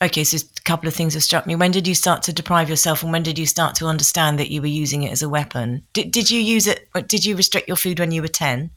Okay, 0.01 0.25
so 0.25 0.35
a 0.37 0.61
couple 0.63 0.89
of 0.89 0.93
things 0.93 1.13
have 1.13 1.23
struck 1.23 1.47
me. 1.47 1.55
When 1.55 1.71
did 1.71 1.87
you 1.87 1.95
start 1.95 2.23
to 2.23 2.33
deprive 2.33 2.67
yourself, 2.69 3.03
and 3.03 3.11
when 3.13 3.23
did 3.23 3.39
you 3.39 3.45
start 3.45 3.75
to 3.75 3.85
understand 3.85 4.37
that 4.39 4.51
you 4.51 4.59
were 4.59 4.67
using 4.67 5.03
it 5.03 5.11
as 5.13 5.21
a 5.21 5.29
weapon? 5.29 5.83
Did 5.93 6.11
Did 6.11 6.29
you 6.29 6.41
use 6.41 6.67
it? 6.67 6.89
Did 7.07 7.23
you 7.23 7.37
restrict 7.37 7.67
your 7.69 7.77
food 7.77 7.99
when 7.99 8.11
you 8.11 8.21
were 8.21 8.27
ten? 8.27 8.71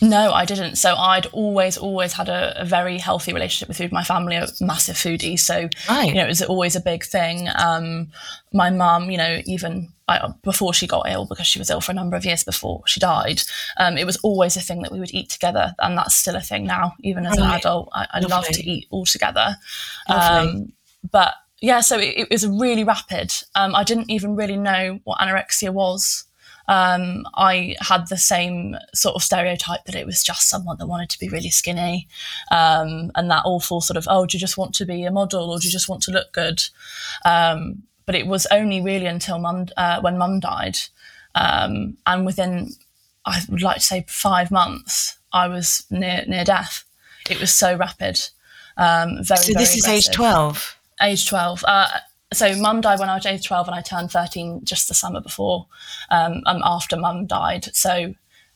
No, 0.00 0.32
I 0.32 0.44
didn't. 0.44 0.76
So 0.76 0.94
I'd 0.96 1.26
always, 1.26 1.78
always 1.78 2.12
had 2.14 2.28
a, 2.28 2.60
a 2.60 2.64
very 2.64 2.98
healthy 2.98 3.32
relationship 3.32 3.68
with 3.68 3.78
food. 3.78 3.92
My 3.92 4.02
family 4.02 4.36
are 4.36 4.48
massive 4.60 4.96
foodies, 4.96 5.40
so 5.40 5.68
Right. 5.88 6.08
you 6.08 6.14
know 6.14 6.24
it 6.24 6.28
was 6.28 6.42
always 6.42 6.76
a 6.76 6.80
big 6.80 7.04
thing. 7.04 7.48
Um, 7.56 8.08
my 8.52 8.70
mum, 8.70 9.10
you 9.10 9.16
know, 9.18 9.40
even 9.46 9.88
Before 10.42 10.74
she 10.74 10.86
got 10.86 11.08
ill, 11.08 11.26
because 11.26 11.46
she 11.46 11.58
was 11.58 11.70
ill 11.70 11.80
for 11.80 11.92
a 11.92 11.94
number 11.94 12.16
of 12.16 12.24
years 12.24 12.44
before 12.44 12.82
she 12.86 13.00
died, 13.00 13.42
um, 13.78 13.96
it 13.96 14.04
was 14.04 14.16
always 14.18 14.56
a 14.56 14.60
thing 14.60 14.82
that 14.82 14.92
we 14.92 15.00
would 15.00 15.14
eat 15.14 15.28
together, 15.30 15.74
and 15.78 15.96
that's 15.96 16.14
still 16.14 16.36
a 16.36 16.40
thing 16.40 16.66
now. 16.66 16.94
Even 17.02 17.26
as 17.26 17.36
an 17.36 17.44
Right. 17.44 17.58
adult, 17.58 17.88
I, 17.92 18.06
I 18.12 18.20
love 18.20 18.46
to 18.48 18.70
eat 18.70 18.86
all 18.90 19.04
together. 19.06 19.56
Um, 20.08 20.72
but 21.10 21.34
yeah, 21.60 21.80
so 21.80 21.98
it, 21.98 22.16
it 22.16 22.30
was 22.30 22.46
really 22.46 22.84
rapid. 22.84 23.32
Um, 23.54 23.74
I 23.74 23.84
didn't 23.84 24.10
even 24.10 24.36
really 24.36 24.56
know 24.56 25.00
what 25.04 25.18
anorexia 25.20 25.70
was. 25.72 26.24
Um, 26.68 27.24
I 27.34 27.74
had 27.80 28.08
the 28.08 28.16
same 28.16 28.76
sort 28.94 29.16
of 29.16 29.22
stereotype 29.22 29.84
that 29.84 29.96
it 29.96 30.06
was 30.06 30.22
just 30.22 30.48
someone 30.48 30.76
that 30.78 30.86
wanted 30.86 31.10
to 31.10 31.18
be 31.18 31.28
really 31.28 31.50
skinny, 31.50 32.08
um, 32.50 33.10
and 33.14 33.30
that 33.30 33.42
awful 33.44 33.80
sort 33.80 33.96
of 33.96 34.06
oh, 34.08 34.26
do 34.26 34.36
you 34.36 34.40
just 34.40 34.56
want 34.58 34.74
to 34.76 34.86
be 34.86 35.04
a 35.04 35.10
model 35.10 35.50
or 35.50 35.58
do 35.58 35.66
you 35.66 35.72
just 35.72 35.88
want 35.88 36.02
to 36.02 36.12
look 36.12 36.32
good? 36.32 36.62
Um, 37.24 37.82
but 38.06 38.14
it 38.14 38.26
was 38.26 38.46
only 38.50 38.80
really 38.80 39.06
until 39.06 39.38
mum 39.38 39.66
uh, 39.76 40.00
when 40.00 40.18
mum 40.18 40.40
died, 40.40 40.78
um, 41.34 41.96
and 42.06 42.26
within 42.26 42.72
I 43.24 43.40
would 43.48 43.62
like 43.62 43.76
to 43.76 43.82
say 43.82 44.04
five 44.08 44.50
months, 44.50 45.18
I 45.32 45.48
was 45.48 45.86
near 45.90 46.24
near 46.26 46.44
death. 46.44 46.84
It 47.30 47.40
was 47.40 47.52
so 47.52 47.76
rapid. 47.76 48.20
Um, 48.76 49.22
very, 49.22 49.42
So 49.42 49.52
this 49.52 49.76
is 49.76 49.86
age 49.86 50.10
twelve. 50.12 50.76
Age 51.00 51.28
12. 51.28 51.64
Uh, 51.66 51.88
so 52.32 52.54
mum 52.56 52.80
died 52.80 53.00
when 53.00 53.08
I 53.08 53.16
was 53.16 53.26
age 53.26 53.44
12 53.44 53.66
and 53.66 53.74
I 53.74 53.80
turned 53.80 54.12
13 54.12 54.64
just 54.64 54.86
the 54.86 54.94
summer 54.94 55.20
before, 55.20 55.66
um, 56.10 56.42
um, 56.46 56.62
after 56.64 56.96
mum 56.96 57.26
died. 57.26 57.74
So 57.74 58.14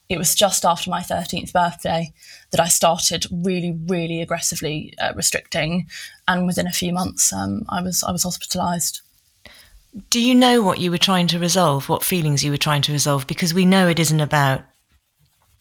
it 0.08 0.18
was 0.18 0.34
just 0.34 0.64
after 0.64 0.88
my 0.88 1.00
13th 1.00 1.52
birthday 1.52 2.12
that 2.52 2.60
I 2.60 2.68
started 2.68 3.26
really, 3.32 3.76
really 3.88 4.22
aggressively 4.22 4.94
uh, 5.00 5.12
restricting. 5.16 5.88
And 6.28 6.46
within 6.46 6.66
a 6.66 6.72
few 6.72 6.92
months, 6.92 7.32
um, 7.32 7.64
I 7.68 7.82
was 7.82 8.04
I 8.04 8.12
was 8.12 8.24
hospitalised. 8.24 9.00
Do 10.10 10.20
you 10.20 10.34
know 10.34 10.62
what 10.62 10.78
you 10.78 10.90
were 10.90 10.98
trying 10.98 11.26
to 11.28 11.38
resolve? 11.38 11.88
What 11.88 12.04
feelings 12.04 12.44
you 12.44 12.50
were 12.50 12.58
trying 12.58 12.82
to 12.82 12.92
resolve? 12.92 13.26
Because 13.26 13.54
we 13.54 13.64
know 13.64 13.88
it 13.88 13.98
isn't 13.98 14.20
about 14.20 14.62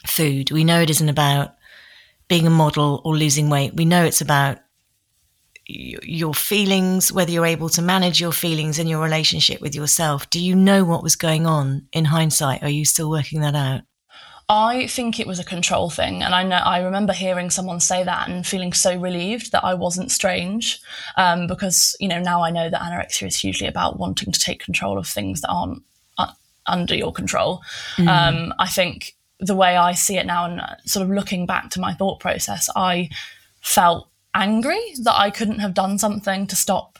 food. 0.05 0.51
We 0.51 0.63
know 0.63 0.81
it 0.81 0.89
isn't 0.89 1.09
about 1.09 1.55
being 2.27 2.45
a 2.45 2.51
model 2.51 3.01
or 3.05 3.15
losing 3.15 3.49
weight. 3.49 3.75
We 3.75 3.85
know 3.85 4.03
it's 4.03 4.21
about 4.21 4.59
your 5.67 6.33
feelings, 6.33 7.11
whether 7.11 7.31
you're 7.31 7.45
able 7.45 7.69
to 7.69 7.81
manage 7.81 8.19
your 8.19 8.31
feelings 8.31 8.77
and 8.77 8.89
your 8.89 9.01
relationship 9.01 9.61
with 9.61 9.73
yourself. 9.73 10.29
Do 10.29 10.39
you 10.39 10.55
know 10.55 10.83
what 10.83 11.01
was 11.01 11.15
going 11.15 11.47
on 11.47 11.87
in 11.91 12.05
hindsight? 12.05 12.61
Are 12.61 12.69
you 12.69 12.85
still 12.85 13.09
working 13.09 13.41
that 13.41 13.55
out? 13.55 13.81
I 14.47 14.85
think 14.87 15.19
it 15.19 15.25
was 15.25 15.39
a 15.39 15.43
control 15.43 15.89
thing, 15.89 16.21
and 16.21 16.35
I 16.35 16.43
know 16.43 16.57
I 16.57 16.79
remember 16.79 17.13
hearing 17.13 17.49
someone 17.49 17.79
say 17.79 18.03
that 18.03 18.29
and 18.29 18.45
feeling 18.45 18.73
so 18.73 18.95
relieved 18.95 19.51
that 19.51 19.63
I 19.63 19.73
wasn't 19.73 20.11
strange, 20.11 20.79
um, 21.17 21.47
because 21.47 21.95
you 21.99 22.07
know 22.07 22.19
now 22.19 22.43
I 22.43 22.51
know 22.51 22.69
that 22.69 22.81
anorexia 22.81 23.27
is 23.27 23.39
hugely 23.39 23.67
about 23.67 23.97
wanting 23.97 24.31
to 24.31 24.39
take 24.39 24.63
control 24.63 24.99
of 24.99 25.07
things 25.07 25.41
that 25.41 25.49
aren't 25.49 25.81
uh, 26.19 26.31
under 26.67 26.95
your 26.95 27.11
control. 27.11 27.61
Um, 27.97 28.53
I 28.59 28.67
think 28.67 29.15
the 29.39 29.55
way 29.55 29.77
I 29.77 29.93
see 29.93 30.17
it 30.17 30.27
now, 30.27 30.45
and 30.45 30.61
uh, 30.61 30.75
sort 30.85 31.03
of 31.03 31.09
looking 31.09 31.47
back 31.47 31.71
to 31.71 31.79
my 31.79 31.93
thought 31.93 32.19
process, 32.19 32.69
I 32.75 33.09
felt 33.61 34.09
angry 34.35 34.81
that 35.01 35.17
I 35.17 35.31
couldn't 35.31 35.59
have 35.59 35.73
done 35.73 35.97
something 35.97 36.45
to 36.47 36.55
stop 36.55 36.99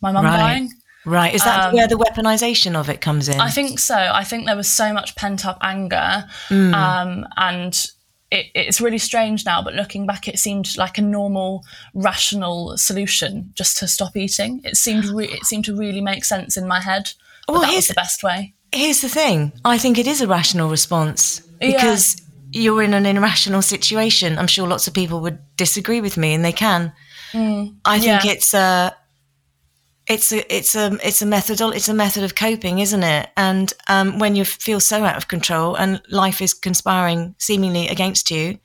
my 0.00 0.12
mum 0.12 0.24
Right. 0.24 0.36
dying. 0.36 0.72
Right. 1.06 1.32
Is 1.34 1.44
that 1.44 1.72
where 1.72 1.86
the 1.86 1.94
weaponization 1.94 2.74
of 2.74 2.90
it 2.90 3.00
comes 3.00 3.28
in? 3.28 3.40
I 3.40 3.48
think 3.48 3.78
so. 3.78 3.94
I 3.94 4.24
think 4.24 4.46
there 4.46 4.56
was 4.56 4.68
so 4.68 4.92
much 4.92 5.14
pent 5.14 5.46
up 5.46 5.56
anger, 5.62 6.24
um, 6.50 7.24
and 7.36 7.86
it, 8.32 8.46
it's 8.54 8.80
really 8.80 8.98
strange 8.98 9.46
now. 9.46 9.62
But 9.62 9.74
looking 9.74 10.04
back, 10.04 10.26
it 10.26 10.38
seemed 10.40 10.76
like 10.76 10.98
a 10.98 11.02
normal, 11.02 11.64
rational 11.94 12.76
solution 12.76 13.52
just 13.54 13.76
to 13.78 13.86
stop 13.88 14.16
eating. 14.16 14.60
It 14.64 14.76
seemed 14.76 15.04
re- 15.06 15.28
it 15.28 15.44
seemed 15.44 15.64
to 15.66 15.76
really 15.76 16.00
make 16.00 16.24
sense 16.24 16.56
in 16.56 16.66
my 16.66 16.80
head. 16.80 17.04
That 17.46 17.52
Well, 17.52 17.60
that 17.60 17.68
here's- 17.68 17.84
was 17.84 17.88
the 17.88 17.94
best 17.94 18.22
way. 18.24 18.54
Here's 18.72 19.00
the 19.00 19.08
thing 19.08 19.52
I 19.64 19.78
think 19.78 19.96
it 19.96 20.08
is 20.08 20.20
a 20.20 20.26
rational 20.26 20.68
response 20.68 21.40
because 21.60 22.20
you're 22.50 22.82
in 22.82 22.94
an 22.94 23.06
irrational 23.06 23.62
situation. 23.62 24.38
I'm 24.38 24.48
sure 24.48 24.66
lots 24.66 24.88
of 24.88 24.92
people 24.92 25.20
would 25.20 25.38
disagree 25.56 26.00
with 26.00 26.16
me, 26.16 26.34
and 26.34 26.44
they 26.44 26.52
can. 26.52 26.92
I 27.32 27.98
think 27.98 28.24
yeah. 28.24 28.32
it's 28.32 28.54
uh, 28.54 28.90
it's 30.08 30.32
a 30.32 30.54
it's 30.54 30.74
a 30.74 30.98
it's 31.04 31.22
a 31.22 31.26
method 31.26 31.60
it's 31.60 31.88
a 31.88 31.94
method 31.94 32.22
of 32.22 32.34
coping 32.34 32.78
isn't 32.78 33.02
it? 33.02 33.30
And 33.36 33.72
um, 33.88 34.18
when 34.18 34.36
you 34.36 34.44
feel 34.44 34.80
so 34.80 35.04
out 35.04 35.16
of 35.16 35.28
control 35.28 35.74
and 35.74 36.00
life 36.10 36.40
is 36.40 36.54
conspiring 36.54 37.34
seemingly 37.38 37.88
against 37.88 38.30
you 38.30 38.58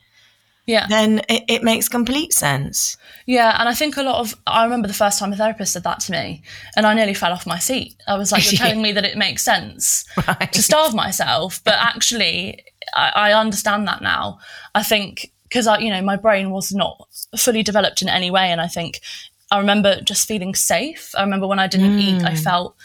yeah. 0.68 0.86
then 0.88 1.20
it, 1.28 1.44
it 1.48 1.64
makes 1.64 1.90
complete 1.90 2.34
sense. 2.34 2.96
Yeah 3.26 3.56
and 3.60 3.68
i 3.68 3.74
think 3.74 3.98
a 3.98 4.04
lot 4.04 4.20
of 4.20 4.36
i 4.46 4.64
remember 4.64 4.88
the 4.88 4.94
first 4.94 5.20
time 5.20 5.34
a 5.34 5.36
therapist 5.36 5.74
said 5.74 5.84
that 5.84 6.00
to 6.02 6.12
me 6.12 6.44
and 6.76 6.86
i 6.86 6.94
nearly 6.94 7.14
fell 7.14 7.32
off 7.32 7.46
my 7.48 7.60
seat. 7.60 7.96
I 8.08 8.18
was 8.18 8.32
like 8.32 8.44
you're 8.52 8.60
telling 8.60 8.82
me 8.82 8.92
that 8.94 9.06
it 9.06 9.18
makes 9.18 9.44
sense 9.44 10.06
right. 10.28 10.52
to 10.52 10.62
starve 10.62 10.94
myself 10.94 11.62
but 11.64 11.76
actually 11.78 12.64
I, 12.94 13.12
I 13.16 13.34
understand 13.34 13.88
that 13.88 14.02
now. 14.02 14.40
I 14.76 14.84
think 14.84 15.32
because 15.44 15.68
I, 15.68 15.80
you 15.80 15.90
know, 15.90 16.02
my 16.02 16.16
brain 16.16 16.50
was 16.50 16.72
not 16.72 17.08
fully 17.38 17.64
developed 17.64 18.02
in 18.02 18.10
any 18.10 18.32
way, 18.32 18.52
and 18.52 18.62
I 18.62 18.68
think 18.68 19.02
I 19.52 19.60
remember 19.60 20.02
just 20.02 20.28
feeling 20.28 20.56
safe. 20.56 21.14
I 21.16 21.24
remember 21.24 21.46
when 21.46 21.60
I 21.60 21.68
didn't 21.68 21.98
mm. 21.98 22.02
eat, 22.02 22.24
I 22.24 22.32
mm. 22.32 22.44
felt 22.44 22.76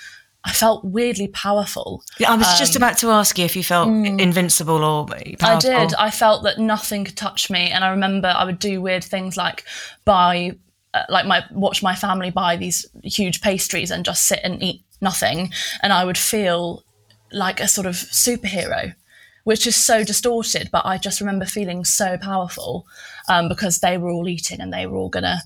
I 0.47 0.53
felt 0.53 0.85
weirdly 0.85 1.27
powerful. 1.29 2.05
Yeah, 2.19 2.33
I 2.33 2.37
was 2.37 2.47
um, 2.47 2.55
just 2.57 2.77
about 2.77 2.97
to 2.99 3.11
ask 3.11 3.37
you 3.37 3.45
if 3.45 3.57
you 3.57 3.65
felt 3.65 3.89
mm, 3.89 4.21
invincible 4.21 4.85
or 4.85 5.05
powerful. 5.07 5.47
I 5.47 5.59
did. 5.59 5.95
I 5.95 6.11
felt 6.11 6.45
that 6.45 6.59
nothing 6.59 7.05
could 7.05 7.17
touch 7.17 7.51
me, 7.51 7.71
and 7.71 7.83
I 7.85 7.89
remember 7.89 8.29
I 8.29 8.45
would 8.45 8.61
do 8.61 8.81
weird 8.81 9.03
things 9.03 9.37
like 9.37 9.65
buy, 10.05 10.53
uh, 10.95 11.03
like 11.09 11.27
my 11.27 11.45
watch 11.51 11.83
my 11.83 11.97
family 11.97 12.31
buy 12.31 12.57
these 12.57 12.87
huge 13.03 13.41
pastries 13.41 13.91
and 13.91 14.05
just 14.05 14.29
sit 14.29 14.39
and 14.45 14.63
eat 14.63 14.83
nothing, 15.01 15.53
and 15.83 15.93
I 15.93 16.05
would 16.05 16.19
feel 16.19 16.85
like 17.33 17.59
a 17.59 17.67
sort 17.67 17.89
of 17.89 17.95
superhero, 17.95 18.95
which 19.43 19.67
is 19.67 19.75
so 19.75 20.05
distorted. 20.05 20.69
But 20.71 20.87
I 20.87 20.97
just 20.97 21.21
remember 21.21 21.45
feeling 21.45 21.85
so 21.85 22.19
powerful 22.19 22.87
um, 23.29 23.49
because 23.49 23.81
they 23.81 23.99
were 23.99 24.11
all 24.11 24.29
eating 24.29 24.61
and 24.61 24.73
they 24.73 24.87
were 24.87 24.97
all 24.97 25.09
gonna. 25.09 25.41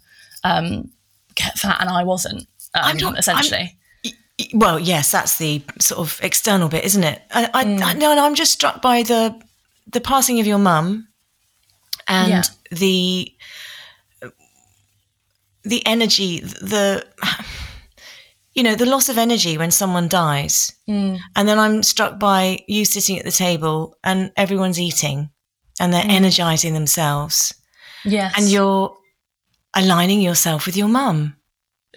Um, 0.44 0.90
get 1.34 1.58
fat 1.58 1.78
and 1.80 1.90
I 1.90 2.04
wasn't, 2.04 2.46
um, 2.74 2.96
not, 2.96 3.18
essentially. 3.18 3.76
I'm, 4.04 4.14
well, 4.54 4.78
yes, 4.78 5.10
that's 5.10 5.38
the 5.38 5.62
sort 5.80 6.00
of 6.00 6.18
external 6.22 6.68
bit, 6.68 6.84
isn't 6.84 7.04
it? 7.04 7.20
I, 7.30 7.50
I, 7.52 7.64
mm. 7.64 7.82
I 7.82 7.92
no, 7.94 8.10
I'm 8.10 8.34
just 8.34 8.52
struck 8.52 8.80
by 8.80 9.02
the 9.02 9.38
the 9.86 10.00
passing 10.00 10.40
of 10.40 10.46
your 10.46 10.58
mum 10.58 11.08
and 12.08 12.30
yeah. 12.30 12.42
the 12.70 13.32
the 15.62 15.86
energy, 15.86 16.40
the 16.40 17.04
you 18.54 18.62
know, 18.62 18.74
the 18.74 18.86
loss 18.86 19.08
of 19.08 19.18
energy 19.18 19.56
when 19.56 19.70
someone 19.70 20.08
dies. 20.08 20.72
Mm. 20.88 21.18
And 21.36 21.48
then 21.48 21.58
I'm 21.58 21.82
struck 21.82 22.18
by 22.18 22.60
you 22.66 22.84
sitting 22.84 23.18
at 23.18 23.24
the 23.24 23.30
table 23.30 23.96
and 24.02 24.32
everyone's 24.36 24.80
eating 24.80 25.30
and 25.78 25.92
they're 25.92 26.02
mm. 26.02 26.10
energizing 26.10 26.74
themselves. 26.74 27.54
Yes. 28.04 28.34
And 28.36 28.48
you're 28.48 28.96
aligning 29.74 30.20
yourself 30.20 30.66
with 30.66 30.76
your 30.76 30.88
mum. 30.88 31.36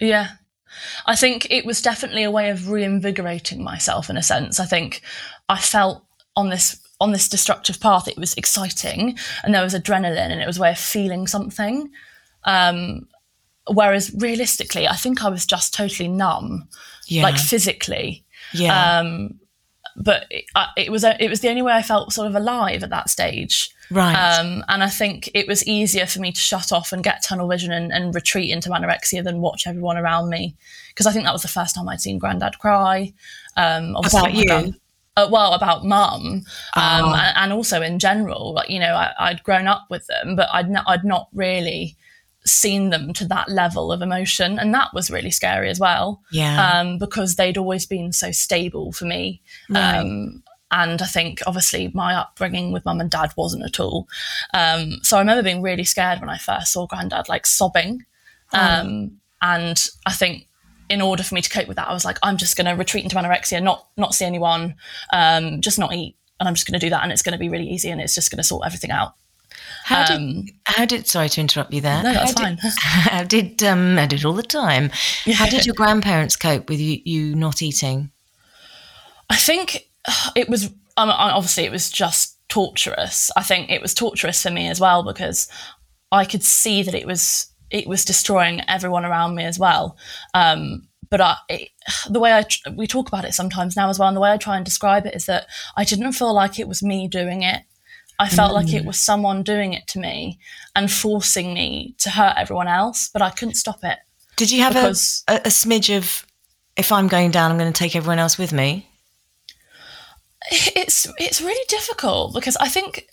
Yeah. 0.00 0.30
I 1.06 1.16
think 1.16 1.46
it 1.50 1.64
was 1.64 1.80
definitely 1.80 2.24
a 2.24 2.30
way 2.30 2.50
of 2.50 2.70
reinvigorating 2.70 3.62
myself 3.62 4.10
in 4.10 4.16
a 4.16 4.22
sense. 4.22 4.58
I 4.58 4.66
think 4.66 5.02
I 5.48 5.58
felt 5.58 6.04
on 6.36 6.50
this 6.50 6.80
on 7.00 7.12
this 7.12 7.28
destructive 7.28 7.80
path 7.80 8.08
it 8.08 8.16
was 8.16 8.34
exciting 8.34 9.18
and 9.42 9.54
there 9.54 9.62
was 9.62 9.74
adrenaline 9.74 10.30
and 10.30 10.40
it 10.40 10.46
was 10.46 10.58
a 10.58 10.62
way 10.62 10.70
of 10.70 10.78
feeling 10.78 11.26
something. 11.26 11.90
Um, 12.44 13.08
whereas 13.66 14.14
realistically, 14.18 14.86
I 14.86 14.94
think 14.96 15.24
I 15.24 15.28
was 15.28 15.46
just 15.46 15.74
totally 15.74 16.08
numb, 16.08 16.68
yeah. 17.06 17.22
like 17.22 17.36
physically. 17.36 18.24
Yeah. 18.52 18.98
Um, 18.98 19.40
but 19.96 20.26
it, 20.30 20.44
it 20.76 20.90
was 20.90 21.04
it 21.04 21.30
was 21.30 21.40
the 21.40 21.48
only 21.48 21.62
way 21.62 21.72
I 21.72 21.82
felt 21.82 22.12
sort 22.12 22.28
of 22.28 22.34
alive 22.34 22.82
at 22.82 22.90
that 22.90 23.10
stage. 23.10 23.70
Right. 23.90 24.14
Um, 24.14 24.64
and 24.68 24.82
I 24.82 24.88
think 24.88 25.30
it 25.34 25.46
was 25.46 25.66
easier 25.66 26.06
for 26.06 26.20
me 26.20 26.32
to 26.32 26.40
shut 26.40 26.72
off 26.72 26.92
and 26.92 27.04
get 27.04 27.22
tunnel 27.22 27.48
vision 27.48 27.72
and, 27.72 27.92
and 27.92 28.14
retreat 28.14 28.50
into 28.50 28.70
anorexia 28.70 29.22
than 29.22 29.40
watch 29.40 29.66
everyone 29.66 29.98
around 29.98 30.30
me. 30.30 30.56
Because 30.88 31.06
I 31.06 31.12
think 31.12 31.24
that 31.24 31.32
was 31.32 31.42
the 31.42 31.48
first 31.48 31.74
time 31.74 31.88
I'd 31.88 32.00
seen 32.00 32.18
Grandad 32.18 32.58
cry. 32.58 33.12
Um, 33.56 33.96
about 33.96 34.34
you? 34.34 34.74
uh, 35.16 35.28
well, 35.30 35.52
about 35.54 35.84
mum, 35.84 36.22
um, 36.22 36.44
oh. 36.76 37.14
and, 37.14 37.36
and, 37.36 37.52
also 37.52 37.82
in 37.82 37.98
general. 37.98 38.54
Like 38.54 38.70
you 38.70 38.80
know, 38.80 38.94
I, 38.94 39.32
would 39.32 39.42
grown 39.42 39.66
up 39.66 39.86
with 39.90 40.06
them, 40.06 40.36
but 40.36 40.48
I'd 40.52 40.70
not, 40.70 40.84
I'd 40.86 41.04
not 41.04 41.28
really 41.32 41.96
seen 42.46 42.90
them 42.90 43.12
to 43.14 43.26
that 43.28 43.48
level 43.48 43.92
of 43.92 44.02
emotion, 44.02 44.58
and 44.58 44.74
that 44.74 44.92
was 44.92 45.10
really 45.10 45.30
scary 45.30 45.70
as 45.70 45.78
well. 45.78 46.20
Yeah, 46.32 46.80
um, 46.80 46.98
because 46.98 47.36
they'd 47.36 47.58
always 47.58 47.86
been 47.86 48.12
so 48.12 48.32
stable 48.32 48.92
for 48.92 49.04
me. 49.04 49.40
Right. 49.70 49.98
Um, 49.98 50.42
and 50.74 51.00
I 51.00 51.06
think 51.06 51.40
obviously 51.46 51.92
my 51.94 52.14
upbringing 52.14 52.72
with 52.72 52.84
mum 52.84 53.00
and 53.00 53.08
dad 53.08 53.32
wasn't 53.36 53.64
at 53.64 53.78
all. 53.78 54.08
Um, 54.52 54.98
so 55.02 55.16
I 55.16 55.20
remember 55.20 55.42
being 55.42 55.62
really 55.62 55.84
scared 55.84 56.20
when 56.20 56.28
I 56.28 56.36
first 56.36 56.72
saw 56.72 56.86
granddad 56.86 57.28
like 57.28 57.46
sobbing. 57.46 58.04
Oh. 58.52 58.58
Um, 58.58 59.20
and 59.40 59.86
I 60.04 60.12
think 60.12 60.48
in 60.90 61.00
order 61.00 61.22
for 61.22 61.36
me 61.36 61.42
to 61.42 61.50
cope 61.50 61.68
with 61.68 61.76
that, 61.76 61.88
I 61.88 61.92
was 61.92 62.04
like, 62.04 62.18
I'm 62.24 62.36
just 62.36 62.56
going 62.56 62.66
to 62.66 62.72
retreat 62.72 63.04
into 63.04 63.14
anorexia, 63.16 63.62
not 63.62 63.86
not 63.96 64.14
see 64.14 64.24
anyone, 64.24 64.74
um, 65.12 65.60
just 65.60 65.78
not 65.78 65.94
eat, 65.94 66.16
and 66.40 66.48
I'm 66.48 66.54
just 66.54 66.66
going 66.66 66.78
to 66.78 66.84
do 66.84 66.90
that, 66.90 67.04
and 67.04 67.12
it's 67.12 67.22
going 67.22 67.34
to 67.34 67.38
be 67.38 67.48
really 67.48 67.68
easy, 67.68 67.90
and 67.90 68.00
it's 68.00 68.14
just 68.14 68.32
going 68.32 68.38
to 68.38 68.44
sort 68.44 68.66
everything 68.66 68.90
out. 68.90 69.14
How 69.84 70.06
did, 70.06 70.16
um, 70.16 70.46
how 70.64 70.84
did 70.84 71.06
sorry 71.06 71.28
to 71.28 71.40
interrupt 71.40 71.72
you 71.72 71.80
there? 71.80 72.02
No, 72.02 72.12
that's 72.12 72.32
how 72.32 72.44
fine. 72.44 72.56
Did, 72.56 72.72
how 72.80 73.22
did 73.22 73.62
um, 73.62 73.98
I 73.98 74.06
did 74.06 74.24
all 74.24 74.32
the 74.32 74.42
time? 74.42 74.90
Yeah. 75.24 75.34
How 75.34 75.46
did 75.46 75.66
your 75.66 75.76
grandparents 75.76 76.36
cope 76.36 76.68
with 76.68 76.80
you, 76.80 77.00
you 77.04 77.36
not 77.36 77.62
eating? 77.62 78.10
I 79.30 79.36
think 79.36 79.88
it 80.36 80.48
was 80.48 80.66
um, 80.96 81.10
obviously 81.10 81.64
it 81.64 81.72
was 81.72 81.90
just 81.90 82.38
torturous. 82.48 83.30
I 83.36 83.42
think 83.42 83.70
it 83.70 83.82
was 83.82 83.94
torturous 83.94 84.42
for 84.42 84.50
me 84.50 84.68
as 84.68 84.80
well 84.80 85.02
because 85.02 85.48
I 86.12 86.24
could 86.24 86.42
see 86.42 86.82
that 86.82 86.94
it 86.94 87.06
was 87.06 87.48
it 87.70 87.86
was 87.86 88.04
destroying 88.04 88.60
everyone 88.68 89.04
around 89.04 89.34
me 89.34 89.44
as 89.44 89.58
well. 89.58 89.96
Um, 90.32 90.88
but 91.10 91.20
I, 91.20 91.36
it, 91.48 91.68
the 92.10 92.20
way 92.20 92.32
I 92.32 92.44
we 92.74 92.86
talk 92.86 93.08
about 93.08 93.24
it 93.24 93.34
sometimes 93.34 93.76
now 93.76 93.88
as 93.88 93.98
well, 93.98 94.08
and 94.08 94.16
the 94.16 94.20
way 94.20 94.32
I 94.32 94.36
try 94.36 94.56
and 94.56 94.64
describe 94.64 95.06
it 95.06 95.14
is 95.14 95.26
that 95.26 95.46
I 95.76 95.84
didn't 95.84 96.12
feel 96.12 96.34
like 96.34 96.58
it 96.58 96.68
was 96.68 96.82
me 96.82 97.08
doing 97.08 97.42
it. 97.42 97.62
I 98.18 98.28
felt 98.28 98.52
mm. 98.52 98.54
like 98.54 98.72
it 98.72 98.84
mm. 98.84 98.86
was 98.86 99.00
someone 99.00 99.42
doing 99.42 99.72
it 99.72 99.88
to 99.88 99.98
me 99.98 100.38
and 100.76 100.90
forcing 100.90 101.52
me 101.52 101.96
to 101.98 102.10
hurt 102.10 102.34
everyone 102.36 102.68
else, 102.68 103.10
but 103.12 103.22
I 103.22 103.30
couldn't 103.30 103.54
stop 103.54 103.80
it. 103.82 103.98
Did 104.36 104.52
you 104.52 104.62
have 104.62 104.76
a, 104.76 104.90
a, 105.28 105.36
a 105.36 105.50
smidge 105.50 105.96
of, 105.96 106.24
if 106.76 106.92
I'm 106.92 107.08
going 107.08 107.32
down, 107.32 107.50
I'm 107.50 107.58
going 107.58 107.72
to 107.72 107.76
take 107.76 107.96
everyone 107.96 108.20
else 108.20 108.38
with 108.38 108.52
me? 108.52 108.88
It's 110.50 111.06
it's 111.18 111.40
really 111.40 111.64
difficult 111.68 112.34
because 112.34 112.56
I 112.56 112.68
think 112.68 113.06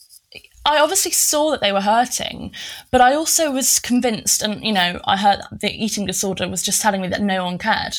I 0.66 0.80
obviously 0.80 1.12
saw 1.12 1.52
that 1.52 1.62
they 1.62 1.72
were 1.72 1.82
hurting, 1.82 2.54
but 2.92 3.02
I 3.02 3.16
also 3.16 3.52
was 3.52 3.80
convinced, 3.80 4.42
and 4.42 4.64
you 4.64 4.74
know, 4.74 5.00
I 5.06 5.18
heard 5.18 5.42
the 5.52 5.72
eating 5.72 6.06
disorder 6.06 6.48
was 6.48 6.64
just 6.64 6.82
telling 6.82 7.02
me 7.02 7.08
that 7.08 7.22
no 7.22 7.46
one 7.46 7.58
cared. 7.58 7.96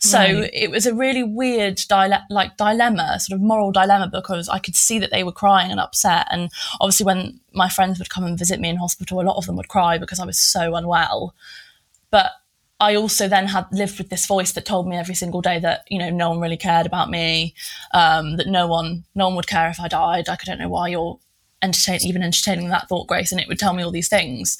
So 0.00 0.18
right. 0.18 0.50
it 0.52 0.70
was 0.70 0.86
a 0.86 0.94
really 0.94 1.24
weird 1.24 1.82
dile- 1.88 2.24
like 2.30 2.56
dilemma, 2.56 3.18
sort 3.18 3.36
of 3.36 3.42
moral 3.42 3.72
dilemma, 3.72 4.08
because 4.12 4.48
I 4.48 4.60
could 4.60 4.76
see 4.76 5.00
that 5.00 5.10
they 5.10 5.24
were 5.24 5.32
crying 5.32 5.72
and 5.72 5.80
upset. 5.80 6.28
And 6.30 6.50
obviously, 6.80 7.04
when 7.06 7.40
my 7.52 7.68
friends 7.68 7.98
would 7.98 8.10
come 8.10 8.24
and 8.24 8.38
visit 8.38 8.60
me 8.60 8.68
in 8.68 8.76
hospital, 8.76 9.20
a 9.20 9.22
lot 9.22 9.36
of 9.36 9.46
them 9.46 9.56
would 9.56 9.68
cry 9.68 9.98
because 9.98 10.20
I 10.20 10.24
was 10.24 10.38
so 10.38 10.76
unwell. 10.76 11.34
But 12.10 12.30
I 12.80 12.94
also 12.94 13.26
then 13.26 13.46
had 13.46 13.66
lived 13.72 13.98
with 13.98 14.08
this 14.08 14.26
voice 14.26 14.52
that 14.52 14.64
told 14.64 14.86
me 14.86 14.96
every 14.96 15.14
single 15.14 15.40
day 15.40 15.58
that 15.58 15.84
you 15.88 15.98
know 15.98 16.10
no 16.10 16.30
one 16.30 16.40
really 16.40 16.56
cared 16.56 16.86
about 16.86 17.10
me, 17.10 17.54
um, 17.92 18.36
that 18.36 18.46
no 18.46 18.66
one 18.66 19.04
no 19.14 19.26
one 19.26 19.36
would 19.36 19.48
care 19.48 19.68
if 19.68 19.80
I 19.80 19.88
died. 19.88 20.28
Like 20.28 20.40
I 20.42 20.44
don't 20.44 20.60
know 20.60 20.68
why 20.68 20.88
you're 20.88 21.18
entertaining 21.62 22.08
even 22.08 22.22
entertaining 22.22 22.68
that 22.68 22.88
thought, 22.88 23.08
Grace, 23.08 23.32
and 23.32 23.40
it 23.40 23.48
would 23.48 23.58
tell 23.58 23.72
me 23.72 23.82
all 23.82 23.90
these 23.90 24.08
things. 24.08 24.58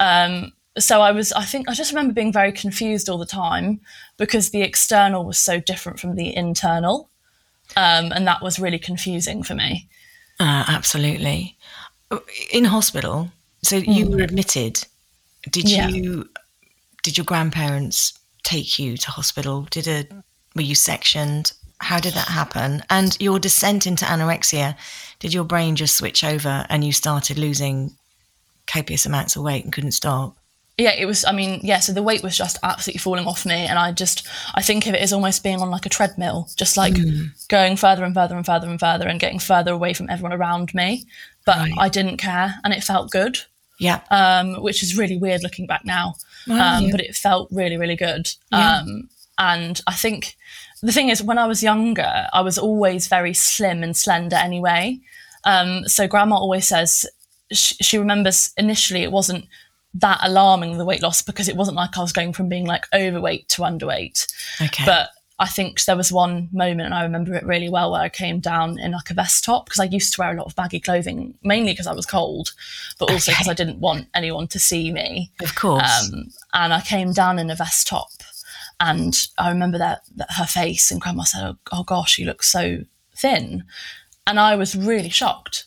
Um, 0.00 0.52
so 0.78 1.00
I 1.00 1.12
was, 1.12 1.32
I 1.32 1.44
think, 1.44 1.68
I 1.68 1.74
just 1.74 1.92
remember 1.92 2.12
being 2.12 2.32
very 2.32 2.50
confused 2.50 3.08
all 3.08 3.18
the 3.18 3.26
time 3.26 3.80
because 4.16 4.50
the 4.50 4.62
external 4.62 5.24
was 5.24 5.38
so 5.38 5.60
different 5.60 6.00
from 6.00 6.16
the 6.16 6.34
internal, 6.34 7.10
um, 7.76 8.10
and 8.12 8.26
that 8.26 8.42
was 8.42 8.58
really 8.58 8.78
confusing 8.78 9.42
for 9.42 9.54
me. 9.54 9.88
Uh, 10.40 10.64
absolutely. 10.66 11.56
In 12.52 12.64
hospital, 12.64 13.30
so 13.62 13.76
you 13.76 14.06
mm. 14.06 14.16
were 14.16 14.22
admitted. 14.22 14.84
Did 15.50 15.70
yeah. 15.70 15.88
you 15.88 16.28
did 17.04 17.16
your 17.16 17.24
grandparents 17.24 18.18
take 18.42 18.78
you 18.78 18.96
to 18.96 19.10
hospital? 19.12 19.68
Did 19.70 19.86
a 19.86 20.06
were 20.56 20.62
you 20.62 20.74
sectioned? 20.74 21.52
How 21.78 22.00
did 22.00 22.14
that 22.14 22.28
happen? 22.28 22.82
And 22.90 23.16
your 23.20 23.38
descent 23.38 23.86
into 23.86 24.04
anorexia, 24.04 24.76
did 25.18 25.34
your 25.34 25.44
brain 25.44 25.76
just 25.76 25.96
switch 25.96 26.24
over 26.24 26.66
and 26.68 26.82
you 26.82 26.92
started 26.92 27.38
losing 27.38 27.92
copious 28.66 29.06
amounts 29.06 29.36
of 29.36 29.42
weight 29.42 29.64
and 29.64 29.72
couldn't 29.72 29.92
stop? 29.92 30.36
yeah 30.76 30.92
it 30.92 31.06
was 31.06 31.24
i 31.24 31.32
mean 31.32 31.60
yeah 31.62 31.78
so 31.78 31.92
the 31.92 32.02
weight 32.02 32.22
was 32.22 32.36
just 32.36 32.58
absolutely 32.62 32.98
falling 32.98 33.26
off 33.26 33.46
me 33.46 33.54
and 33.54 33.78
i 33.78 33.92
just 33.92 34.26
i 34.54 34.62
think 34.62 34.86
of 34.86 34.94
it 34.94 35.00
as 35.00 35.12
almost 35.12 35.44
being 35.44 35.60
on 35.60 35.70
like 35.70 35.86
a 35.86 35.88
treadmill 35.88 36.48
just 36.56 36.76
like 36.76 36.94
mm. 36.94 37.28
going 37.48 37.76
further 37.76 38.02
and 38.02 38.14
further 38.14 38.36
and 38.36 38.44
further 38.44 38.68
and 38.68 38.80
further 38.80 39.06
and 39.06 39.20
getting 39.20 39.38
further 39.38 39.72
away 39.72 39.92
from 39.92 40.10
everyone 40.10 40.32
around 40.32 40.74
me 40.74 41.04
but 41.44 41.56
right. 41.56 41.74
i 41.78 41.88
didn't 41.88 42.16
care 42.16 42.56
and 42.64 42.74
it 42.74 42.82
felt 42.82 43.10
good 43.10 43.38
yeah 43.78 44.00
um, 44.10 44.62
which 44.62 44.82
is 44.82 44.96
really 44.96 45.16
weird 45.16 45.42
looking 45.42 45.66
back 45.66 45.84
now 45.84 46.14
um, 46.50 46.90
but 46.90 47.00
it 47.00 47.16
felt 47.16 47.48
really, 47.50 47.76
really 47.76 47.96
good. 47.96 48.30
Yeah. 48.52 48.78
Um, 48.78 49.08
and 49.38 49.80
I 49.86 49.94
think 49.94 50.36
the 50.82 50.92
thing 50.92 51.08
is, 51.08 51.22
when 51.22 51.38
I 51.38 51.46
was 51.46 51.62
younger, 51.62 52.28
I 52.32 52.40
was 52.40 52.58
always 52.58 53.08
very 53.08 53.34
slim 53.34 53.82
and 53.82 53.96
slender 53.96 54.36
anyway. 54.36 55.00
Um, 55.44 55.86
so 55.88 56.06
grandma 56.06 56.36
always 56.36 56.68
says 56.68 57.06
she, 57.52 57.74
she 57.76 57.98
remembers 57.98 58.52
initially 58.56 59.02
it 59.02 59.12
wasn't 59.12 59.46
that 59.94 60.18
alarming 60.22 60.76
the 60.76 60.84
weight 60.84 61.02
loss 61.02 61.22
because 61.22 61.48
it 61.48 61.56
wasn't 61.56 61.76
like 61.76 61.96
I 61.96 62.00
was 62.00 62.12
going 62.12 62.32
from 62.32 62.48
being 62.48 62.66
like 62.66 62.86
overweight 62.92 63.48
to 63.50 63.62
underweight. 63.62 64.26
Okay. 64.60 64.84
But 64.84 65.10
I 65.38 65.46
think 65.48 65.84
there 65.84 65.96
was 65.96 66.12
one 66.12 66.48
moment, 66.52 66.82
and 66.86 66.94
I 66.94 67.02
remember 67.02 67.34
it 67.34 67.44
really 67.44 67.68
well, 67.68 67.90
where 67.90 68.02
I 68.02 68.08
came 68.08 68.38
down 68.38 68.78
in 68.78 68.92
like 68.92 69.10
a 69.10 69.14
vest 69.14 69.42
top 69.44 69.64
because 69.66 69.80
I 69.80 69.84
used 69.84 70.14
to 70.14 70.20
wear 70.20 70.30
a 70.32 70.36
lot 70.36 70.46
of 70.46 70.54
baggy 70.54 70.78
clothing, 70.78 71.34
mainly 71.42 71.72
because 71.72 71.88
I 71.88 71.92
was 71.92 72.06
cold, 72.06 72.52
but 72.98 73.10
also 73.10 73.32
because 73.32 73.46
Okay. 73.46 73.50
I 73.50 73.54
didn't 73.54 73.80
want 73.80 74.06
anyone 74.14 74.46
to 74.48 74.58
see 74.60 74.92
me. 74.92 75.32
of 75.42 75.54
course. 75.56 76.10
Um, 76.12 76.30
and 76.52 76.72
I 76.72 76.80
came 76.80 77.12
down 77.12 77.38
in 77.40 77.50
a 77.50 77.56
vest 77.56 77.88
top, 77.88 78.10
and 78.78 79.14
I 79.36 79.48
remember 79.50 79.78
that, 79.78 80.02
that 80.16 80.30
her 80.38 80.46
face, 80.46 80.90
and 80.92 81.00
Grandma 81.00 81.24
said, 81.24 81.42
"Oh, 81.44 81.56
oh 81.72 81.82
gosh, 81.82 82.16
you 82.18 82.26
look 82.26 82.42
so 82.44 82.84
thin," 83.16 83.64
and 84.28 84.38
I 84.38 84.54
was 84.54 84.76
really 84.76 85.10
shocked 85.10 85.64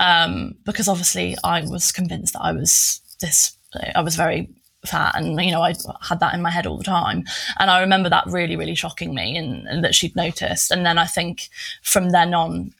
um, 0.00 0.54
because 0.64 0.86
obviously 0.86 1.36
I 1.42 1.62
was 1.62 1.90
convinced 1.90 2.34
that 2.34 2.42
I 2.42 2.52
was 2.52 3.00
this, 3.20 3.56
I 3.96 4.00
was 4.00 4.14
very 4.14 4.48
fat, 4.88 5.14
and 5.14 5.40
you 5.40 5.50
know 5.50 5.62
I 5.62 5.74
had 6.00 6.20
that 6.20 6.34
in 6.34 6.42
my 6.42 6.50
head 6.50 6.66
all 6.66 6.78
the 6.78 6.84
time, 6.84 7.24
and 7.58 7.70
I 7.70 7.80
remember 7.80 8.08
that 8.08 8.26
really, 8.26 8.56
really 8.56 8.74
shocking 8.74 9.14
me, 9.14 9.36
and, 9.36 9.66
and 9.68 9.84
that 9.84 9.94
she'd 9.94 10.16
noticed, 10.16 10.70
and 10.70 10.84
then 10.84 10.98
I 10.98 11.06
think 11.06 11.48
from 11.82 12.10
then 12.10 12.34
on 12.34 12.74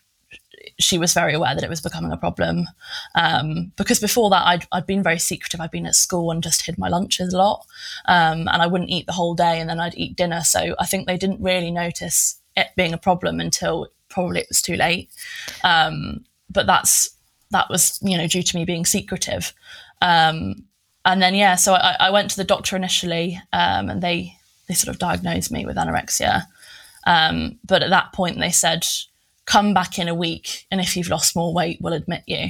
she 0.78 0.98
was 0.98 1.14
very 1.14 1.34
aware 1.34 1.54
that 1.54 1.64
it 1.64 1.70
was 1.70 1.80
becoming 1.80 2.12
a 2.12 2.16
problem. 2.16 2.66
Um, 3.14 3.72
because 3.76 4.00
before 4.00 4.30
that, 4.30 4.46
I'd, 4.46 4.66
I'd 4.70 4.86
been 4.86 5.02
very 5.02 5.18
secretive. 5.18 5.60
I'd 5.60 5.70
been 5.70 5.86
at 5.86 5.94
school 5.94 6.30
and 6.30 6.42
just 6.42 6.62
hid 6.62 6.78
my 6.78 6.88
lunches 6.88 7.32
a 7.32 7.38
lot. 7.38 7.66
Um, 8.06 8.48
and 8.48 8.62
I 8.62 8.66
wouldn't 8.66 8.90
eat 8.90 9.06
the 9.06 9.12
whole 9.12 9.34
day 9.34 9.60
and 9.60 9.68
then 9.68 9.80
I'd 9.80 9.96
eat 9.96 10.16
dinner. 10.16 10.42
So 10.42 10.76
I 10.78 10.86
think 10.86 11.06
they 11.06 11.16
didn't 11.16 11.42
really 11.42 11.70
notice 11.70 12.40
it 12.56 12.68
being 12.76 12.92
a 12.92 12.98
problem 12.98 13.40
until 13.40 13.88
probably 14.08 14.40
it 14.40 14.48
was 14.48 14.62
too 14.62 14.76
late. 14.76 15.10
Um, 15.64 16.24
but 16.50 16.66
that's, 16.66 17.10
that 17.50 17.68
was, 17.70 17.98
you 18.02 18.16
know, 18.16 18.26
due 18.26 18.42
to 18.42 18.56
me 18.56 18.64
being 18.64 18.84
secretive. 18.84 19.52
Um, 20.00 20.64
and 21.04 21.22
then, 21.22 21.34
yeah, 21.34 21.54
so 21.56 21.74
I, 21.74 21.96
I 22.00 22.10
went 22.10 22.30
to 22.30 22.36
the 22.36 22.44
doctor 22.44 22.76
initially 22.76 23.40
um, 23.52 23.88
and 23.88 24.02
they, 24.02 24.34
they 24.68 24.74
sort 24.74 24.92
of 24.94 24.98
diagnosed 24.98 25.50
me 25.50 25.64
with 25.64 25.76
anorexia. 25.76 26.42
Um, 27.06 27.58
but 27.64 27.82
at 27.82 27.90
that 27.90 28.12
point, 28.12 28.38
they 28.38 28.50
said, 28.50 28.84
come 29.46 29.72
back 29.72 29.98
in 29.98 30.08
a 30.08 30.14
week, 30.14 30.66
and 30.70 30.80
if 30.80 30.94
you've 30.96 31.08
lost 31.08 31.34
more 31.34 31.54
weight, 31.54 31.78
we'll 31.80 31.94
admit 31.94 32.22
you, 32.26 32.48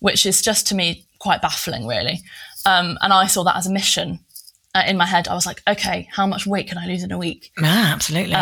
which 0.00 0.24
is 0.24 0.40
just 0.40 0.66
to 0.68 0.74
me 0.74 1.04
quite 1.18 1.42
baffling, 1.42 1.86
really. 1.86 2.20
Um, 2.64 2.96
and 3.02 3.12
I 3.12 3.26
saw 3.26 3.44
that 3.44 3.56
as 3.56 3.66
a 3.66 3.72
mission. 3.72 4.20
Uh, 4.74 4.82
in 4.86 4.96
my 4.96 5.06
head, 5.06 5.28
I 5.28 5.34
was 5.34 5.46
like, 5.46 5.62
okay, 5.68 6.08
how 6.12 6.26
much 6.26 6.46
weight 6.46 6.68
can 6.68 6.78
I 6.78 6.86
lose 6.86 7.02
in 7.02 7.12
a 7.12 7.18
week? 7.18 7.50
yeah, 7.60 7.90
absolutely. 7.92 8.34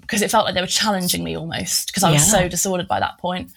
because 0.00 0.22
it 0.22 0.30
felt 0.30 0.44
like 0.44 0.54
they 0.54 0.60
were 0.60 0.66
challenging 0.66 1.24
me 1.24 1.36
almost 1.36 1.86
because 1.88 2.02
I 2.04 2.10
was 2.12 2.26
Yeah. 2.32 2.40
so 2.40 2.48
disordered 2.48 2.88
by 2.88 3.00
that 3.00 3.18
point. 3.18 3.50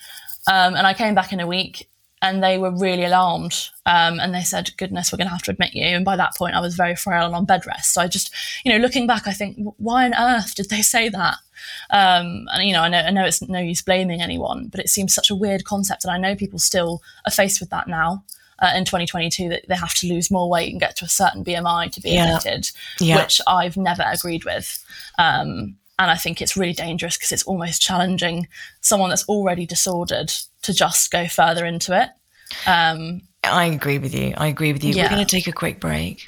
Um, 0.48 0.76
and 0.76 0.88
I 0.88 0.94
came 0.94 1.14
back 1.16 1.32
in 1.34 1.40
a 1.40 1.48
week 1.48 1.90
and 2.22 2.44
they 2.44 2.58
were 2.58 2.72
really 2.72 3.06
alarmed. 3.06 3.70
Um, 3.86 4.20
and 4.20 4.34
they 4.36 4.42
said, 4.44 4.72
goodness, 4.78 5.12
we're 5.12 5.18
going 5.18 5.28
to 5.28 5.34
have 5.34 5.44
to 5.44 5.52
admit 5.52 5.74
you. 5.74 5.86
And 5.86 6.04
by 6.04 6.16
that 6.18 6.36
point, 6.36 6.56
I 6.56 6.60
was 6.60 6.76
very 6.76 6.96
frail 6.96 7.26
and 7.26 7.34
on 7.36 7.46
bed 7.46 7.66
rest. 7.66 7.94
So 7.94 8.02
I 8.02 8.08
just, 8.08 8.34
you 8.66 8.72
know, 8.72 8.78
looking 8.78 9.08
back, 9.08 9.26
I 9.28 9.32
think, 9.34 9.58
why 9.78 10.06
on 10.06 10.14
earth 10.14 10.56
did 10.56 10.70
they 10.70 10.82
say 10.82 11.08
that? 11.10 11.36
Um, 11.90 12.48
and, 12.52 12.64
you 12.68 12.74
know, 12.74 12.82
I 12.82 12.90
know, 12.90 13.00
I 13.00 13.10
know 13.12 13.26
it's 13.26 13.42
no 13.48 13.60
use 13.60 13.82
blaming 13.82 14.22
anyone, 14.22 14.68
but 14.68 14.80
it 14.82 14.90
seems 14.90 15.14
such 15.14 15.30
a 15.30 15.36
weird 15.36 15.64
concept. 15.64 16.04
And 16.04 16.12
I 16.12 16.18
know 16.18 16.36
people 16.36 16.60
still 16.60 17.02
are 17.26 17.32
faced 17.32 17.60
with 17.60 17.70
that 17.70 17.88
now. 17.88 18.24
Uh, 18.62 18.74
in 18.76 18.84
2022, 18.84 19.48
that 19.48 19.66
they 19.70 19.76
have 19.76 19.94
to 19.94 20.08
lose 20.08 20.30
more 20.30 20.50
weight 20.50 20.70
and 20.70 20.82
get 20.82 20.94
to 20.98 21.06
a 21.06 21.10
certain 21.10 21.46
BMI 21.46 21.90
to 21.94 22.02
be 22.02 22.10
Yeah. 22.12 22.26
admitted, 22.38 22.70
Yeah. 23.00 23.16
which 23.22 23.40
I've 23.48 23.78
never 23.78 24.04
agreed 24.06 24.44
with. 24.44 24.84
Um, 25.18 25.78
and 25.98 26.12
I 26.12 26.16
think 26.16 26.42
it's 26.42 26.58
really 26.58 26.74
dangerous 26.74 27.16
because 27.16 27.32
it's 27.32 27.44
almost 27.44 27.82
challenging 27.82 28.50
someone 28.82 29.10
that's 29.10 29.24
already 29.30 29.66
disordered 29.66 30.34
to 30.64 30.74
just 30.74 31.12
go 31.12 31.28
further 31.28 31.66
into 31.66 32.00
it. 32.00 32.10
Um, 32.68 33.22
I 33.44 33.66
agree 33.66 33.98
with 34.00 34.14
you. 34.14 34.34
I 34.38 34.48
agree 34.48 34.74
with 34.74 34.84
you. 34.84 34.96
We're 34.96 35.10
going 35.10 35.26
to 35.26 35.36
take 35.36 35.48
a 35.48 35.52
quick 35.52 35.80
break. 35.80 36.28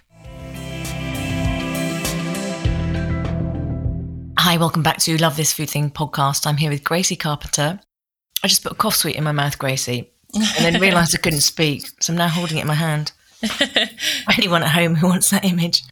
Hi, 4.37 4.57
welcome 4.57 4.81
back 4.81 4.97
to 4.99 5.17
Love 5.17 5.37
This 5.37 5.53
Food 5.53 5.69
Thing 5.69 5.91
podcast. 5.91 6.47
I'm 6.47 6.57
here 6.57 6.71
with 6.71 6.83
Gracie 6.83 7.15
Carpenter. 7.15 7.79
I 8.43 8.47
just 8.47 8.63
put 8.63 8.71
a 8.71 8.75
cough 8.75 8.95
sweet 8.95 9.15
in 9.15 9.23
my 9.23 9.31
mouth, 9.31 9.59
Gracie, 9.59 10.09
and 10.33 10.43
then 10.75 10.81
realised 10.81 11.13
I 11.15 11.19
couldn't 11.19 11.41
speak, 11.41 11.87
so 11.99 12.11
I'm 12.13 12.17
now 12.17 12.27
holding 12.27 12.57
it 12.57 12.61
in 12.61 12.67
my 12.67 12.73
hand. 12.73 13.11
Anyone 14.37 14.63
at 14.63 14.69
home 14.71 14.95
who 14.95 15.07
wants 15.07 15.29
that 15.29 15.45
image. 15.45 15.83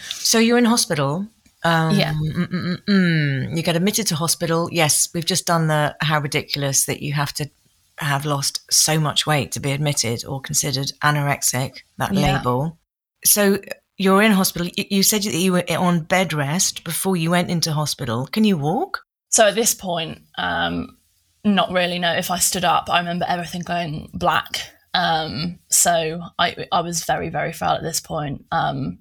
so 0.00 0.38
you're 0.38 0.58
in 0.58 0.64
hospital. 0.64 1.26
Um, 1.64 1.96
Yeah. 1.98 2.12
mm, 2.14 2.48
mm, 2.48 2.84
mm. 2.84 3.56
You 3.56 3.62
get 3.62 3.74
admitted 3.76 4.06
to 4.08 4.14
hospital. 4.16 4.68
Yes, 4.70 5.08
we've 5.12 5.26
just 5.26 5.46
done 5.46 5.66
the 5.66 5.96
how 6.00 6.20
ridiculous 6.20 6.86
that 6.86 7.02
you 7.02 7.12
have 7.14 7.32
to 7.34 7.50
have 7.98 8.24
lost 8.24 8.60
so 8.70 8.98
much 8.98 9.26
weight 9.26 9.52
to 9.52 9.60
be 9.60 9.72
admitted 9.72 10.24
or 10.24 10.40
considered 10.40 10.90
anorexic, 11.02 11.78
that 11.98 12.12
Yeah. 12.14 12.36
label. 12.38 12.78
So 13.24 13.58
you're 13.98 14.22
in 14.22 14.32
hospital. 14.32 14.68
You 14.76 15.02
said 15.02 15.22
that 15.22 15.34
you 15.34 15.52
were 15.52 15.64
on 15.78 16.00
bed 16.00 16.32
rest 16.32 16.82
before 16.84 17.16
you 17.16 17.30
went 17.30 17.50
into 17.50 17.72
hospital. 17.72 18.26
Can 18.26 18.44
you 18.44 18.56
walk? 18.56 19.00
so 19.28 19.48
at 19.48 19.54
this 19.54 19.74
point, 19.74 20.20
um, 20.36 20.98
not 21.42 21.70
really. 21.72 21.98
No, 21.98 22.12
if 22.12 22.30
I 22.30 22.38
stood 22.38 22.64
up, 22.64 22.90
I 22.90 22.98
remember 22.98 23.24
everything 23.26 23.62
going 23.62 24.10
black. 24.12 24.60
Um, 24.94 25.58
so 25.70 26.20
I, 26.38 26.66
I 26.70 26.82
was 26.82 27.04
very, 27.04 27.30
very 27.30 27.52
frail 27.54 27.70
at 27.72 27.82
this 27.82 27.98
point. 27.98 28.44
Um, 28.52 28.98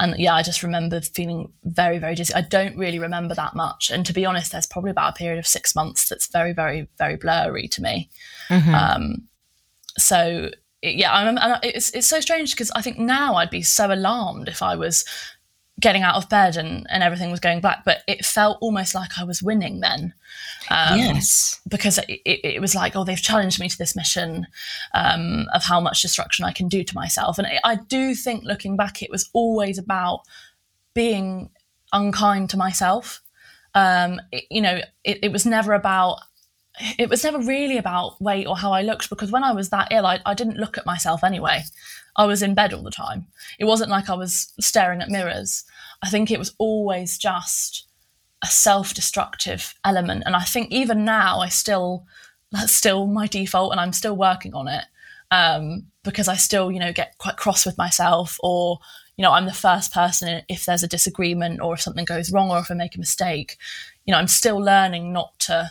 and 0.00 0.18
yeah, 0.18 0.34
I 0.34 0.42
just 0.42 0.62
remember 0.62 1.00
feeling 1.00 1.52
very, 1.64 1.98
very 1.98 2.14
dizzy. 2.14 2.34
I 2.34 2.40
don't 2.40 2.76
really 2.76 2.98
remember 2.98 3.34
that 3.34 3.54
much. 3.54 3.90
And 3.90 4.04
to 4.06 4.12
be 4.12 4.24
honest, 4.24 4.50
there's 4.52 4.66
probably 4.66 4.90
about 4.90 5.10
a 5.10 5.16
period 5.16 5.38
of 5.38 5.46
six 5.46 5.74
months 5.74 6.08
that's 6.08 6.26
very, 6.26 6.52
very, 6.52 6.88
very 6.98 7.16
blurry 7.16 7.68
to 7.68 7.82
me. 7.82 8.10
Um, 8.74 9.28
so 9.96 10.50
yeah, 10.82 11.12
I 11.12 11.20
remember, 11.20 11.40
and 11.40 11.58
it's 11.62 11.90
it's 11.90 12.08
so 12.08 12.20
strange 12.20 12.52
because 12.52 12.70
I 12.72 12.82
think 12.82 12.98
now 12.98 13.36
I'd 13.36 13.50
be 13.50 13.62
so 13.62 13.92
alarmed 13.92 14.48
if 14.48 14.62
I 14.62 14.74
was 14.74 15.04
getting 15.82 16.02
out 16.02 16.14
of 16.14 16.28
bed 16.30 16.56
and 16.56 16.86
and 16.88 17.02
everything 17.02 17.30
was 17.30 17.40
going 17.40 17.60
black, 17.60 17.84
but 17.84 17.98
it 18.06 18.24
felt 18.24 18.56
almost 18.62 18.94
like 18.94 19.18
I 19.18 19.24
was 19.24 19.42
winning 19.42 19.80
then. 19.80 20.14
Um, 20.70 20.98
yes. 20.98 21.60
because 21.68 21.98
it, 22.08 22.20
it, 22.24 22.60
was 22.60 22.74
like, 22.74 22.96
oh, 22.96 23.04
they've 23.04 23.20
challenged 23.20 23.60
me 23.60 23.68
to 23.68 23.76
this 23.76 23.94
mission 23.94 24.46
um, 24.94 25.46
of 25.52 25.64
how 25.64 25.80
much 25.80 26.00
destruction 26.00 26.46
I 26.46 26.52
can 26.52 26.68
do 26.68 26.82
to 26.84 26.94
myself. 26.94 27.38
And 27.38 27.46
I 27.64 27.74
do 27.74 28.14
think, 28.14 28.44
looking 28.44 28.76
back, 28.76 29.02
it 29.02 29.10
was 29.10 29.28
always 29.34 29.76
about 29.76 30.20
being 30.94 31.50
unkind 31.92 32.48
to 32.50 32.56
myself. 32.56 33.20
Um, 33.74 34.20
it- 34.30 34.44
you 34.50 34.62
know, 34.62 34.80
it, 35.04 35.18
it 35.22 35.32
was 35.32 35.44
never 35.44 35.74
about. 35.74 36.20
It 36.98 37.10
was 37.10 37.22
never 37.22 37.38
really 37.38 37.76
about 37.76 38.18
weight 38.22 38.46
or 38.46 38.56
how 38.56 38.72
I 38.72 38.80
looked 38.80 39.10
because 39.10 39.30
when 39.30 39.44
I 39.44 39.52
was 39.52 39.68
that 39.68 39.88
ill, 39.90 40.06
I, 40.06 40.20
I 40.24 40.32
didn't 40.32 40.56
look 40.56 40.78
at 40.78 40.86
myself 40.86 41.22
anyway. 41.22 41.60
I 42.16 42.26
was 42.26 42.42
in 42.42 42.54
bed 42.54 42.72
all 42.72 42.82
the 42.82 42.90
time. 42.90 43.26
It 43.58 43.64
wasn't 43.64 43.90
like 43.90 44.10
I 44.10 44.14
was 44.14 44.52
staring 44.60 45.00
at 45.00 45.08
mirrors. 45.08 45.64
I 46.02 46.08
think 46.08 46.30
it 46.30 46.38
was 46.38 46.54
always 46.58 47.16
just 47.16 47.86
a 48.42 48.46
self-destructive 48.46 49.74
element 49.84 50.22
and 50.26 50.34
i 50.34 50.42
think 50.42 50.70
even 50.70 51.04
now 51.04 51.38
i 51.38 51.48
still 51.48 52.04
that's 52.50 52.72
still 52.72 53.06
my 53.06 53.26
default 53.26 53.72
and 53.72 53.80
i'm 53.80 53.92
still 53.92 54.16
working 54.16 54.54
on 54.54 54.68
it 54.68 54.84
um, 55.30 55.86
because 56.02 56.28
i 56.28 56.36
still 56.36 56.70
you 56.70 56.80
know 56.80 56.92
get 56.92 57.16
quite 57.18 57.36
cross 57.36 57.64
with 57.64 57.78
myself 57.78 58.38
or 58.42 58.78
you 59.16 59.22
know 59.22 59.32
i'm 59.32 59.46
the 59.46 59.52
first 59.52 59.92
person 59.92 60.42
if 60.48 60.66
there's 60.66 60.82
a 60.82 60.88
disagreement 60.88 61.60
or 61.60 61.74
if 61.74 61.80
something 61.80 62.04
goes 62.04 62.32
wrong 62.32 62.50
or 62.50 62.58
if 62.58 62.70
i 62.70 62.74
make 62.74 62.96
a 62.96 62.98
mistake 62.98 63.56
you 64.04 64.12
know 64.12 64.18
i'm 64.18 64.26
still 64.26 64.58
learning 64.58 65.12
not 65.12 65.38
to 65.38 65.70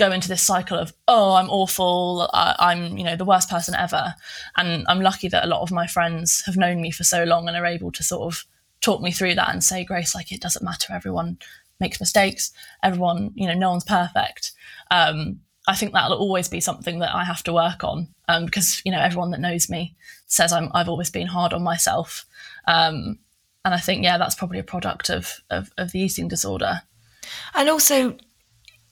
go 0.00 0.10
into 0.10 0.28
this 0.28 0.42
cycle 0.42 0.78
of 0.78 0.92
oh 1.06 1.34
i'm 1.34 1.50
awful 1.50 2.28
I, 2.32 2.56
i'm 2.58 2.98
you 2.98 3.04
know 3.04 3.16
the 3.16 3.24
worst 3.24 3.48
person 3.48 3.74
ever. 3.74 4.14
And 4.56 4.84
i'm 4.88 5.00
lucky 5.00 5.28
that 5.28 5.44
a 5.44 5.48
lot 5.48 5.62
of 5.62 5.70
my 5.70 5.86
friends 5.86 6.42
have 6.46 6.56
known 6.56 6.80
me 6.80 6.90
for 6.90 7.04
so 7.04 7.24
long 7.24 7.46
and 7.46 7.56
are 7.56 7.66
able 7.66 7.92
to 7.92 8.02
sort 8.02 8.22
of 8.22 8.44
talk 8.80 9.02
me 9.02 9.12
through 9.12 9.34
that 9.34 9.50
and 9.52 9.62
say 9.62 9.84
grace 9.84 10.14
like 10.14 10.32
it 10.32 10.40
doesn't 10.40 10.64
matter. 10.64 10.92
Everyone 10.92 11.38
makes 11.78 12.00
mistakes. 12.00 12.52
Everyone 12.82 13.30
you 13.34 13.46
know 13.46 13.54
no 13.54 13.70
one's 13.70 13.84
perfect. 13.84 14.52
Um, 14.90 15.40
i 15.68 15.74
think 15.76 15.92
that'll 15.92 16.16
always 16.16 16.48
be 16.48 16.58
something 16.58 17.00
that 17.00 17.14
i 17.14 17.22
have 17.22 17.42
to 17.42 17.52
work 17.52 17.84
on 17.84 18.08
um, 18.28 18.46
because 18.46 18.80
you 18.84 18.90
know 18.90 18.98
everyone 18.98 19.30
that 19.30 19.40
knows 19.40 19.68
me 19.68 19.94
says 20.26 20.54
I'm, 20.54 20.70
i've 20.72 20.88
always 20.88 21.10
been 21.10 21.26
hard 21.26 21.52
on 21.52 21.62
myself. 21.62 22.24
Um, 22.66 23.18
and 23.64 23.74
i 23.74 23.78
think 23.78 24.02
yeah 24.02 24.16
that's 24.16 24.34
probably 24.34 24.58
a 24.58 24.72
product 24.74 25.10
of, 25.10 25.40
of, 25.50 25.70
of 25.76 25.92
the 25.92 26.00
eating 26.00 26.28
disorder. 26.28 26.82
And 27.54 27.68
also, 27.68 28.16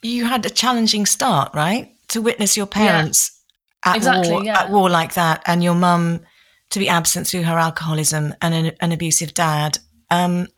you 0.03 0.25
had 0.25 0.47
a 0.47 0.51
challenging 0.51 1.07
start, 1.07 1.55
right? 1.55 1.93
To 2.09 2.23
witness 2.23 2.57
your 2.57 2.67
parents 2.67 3.41
at 3.85 3.97
Exactly, 3.97 4.31
war, 4.31 4.45
yeah. 4.45 4.61
at 4.61 4.71
war 4.71 4.89
like 4.91 5.15
that, 5.15 5.43
and 5.47 5.63
your 5.63 5.75
mum 5.75 6.21
to 6.71 6.79
be 6.79 6.89
absent 6.89 7.27
through 7.27 7.43
her 7.45 7.59
alcoholism 7.59 8.35
and 8.43 8.55
an, 8.55 8.73
an 8.81 8.93
abusive 8.93 9.35
dad. 9.35 9.79
Um, 10.11 10.49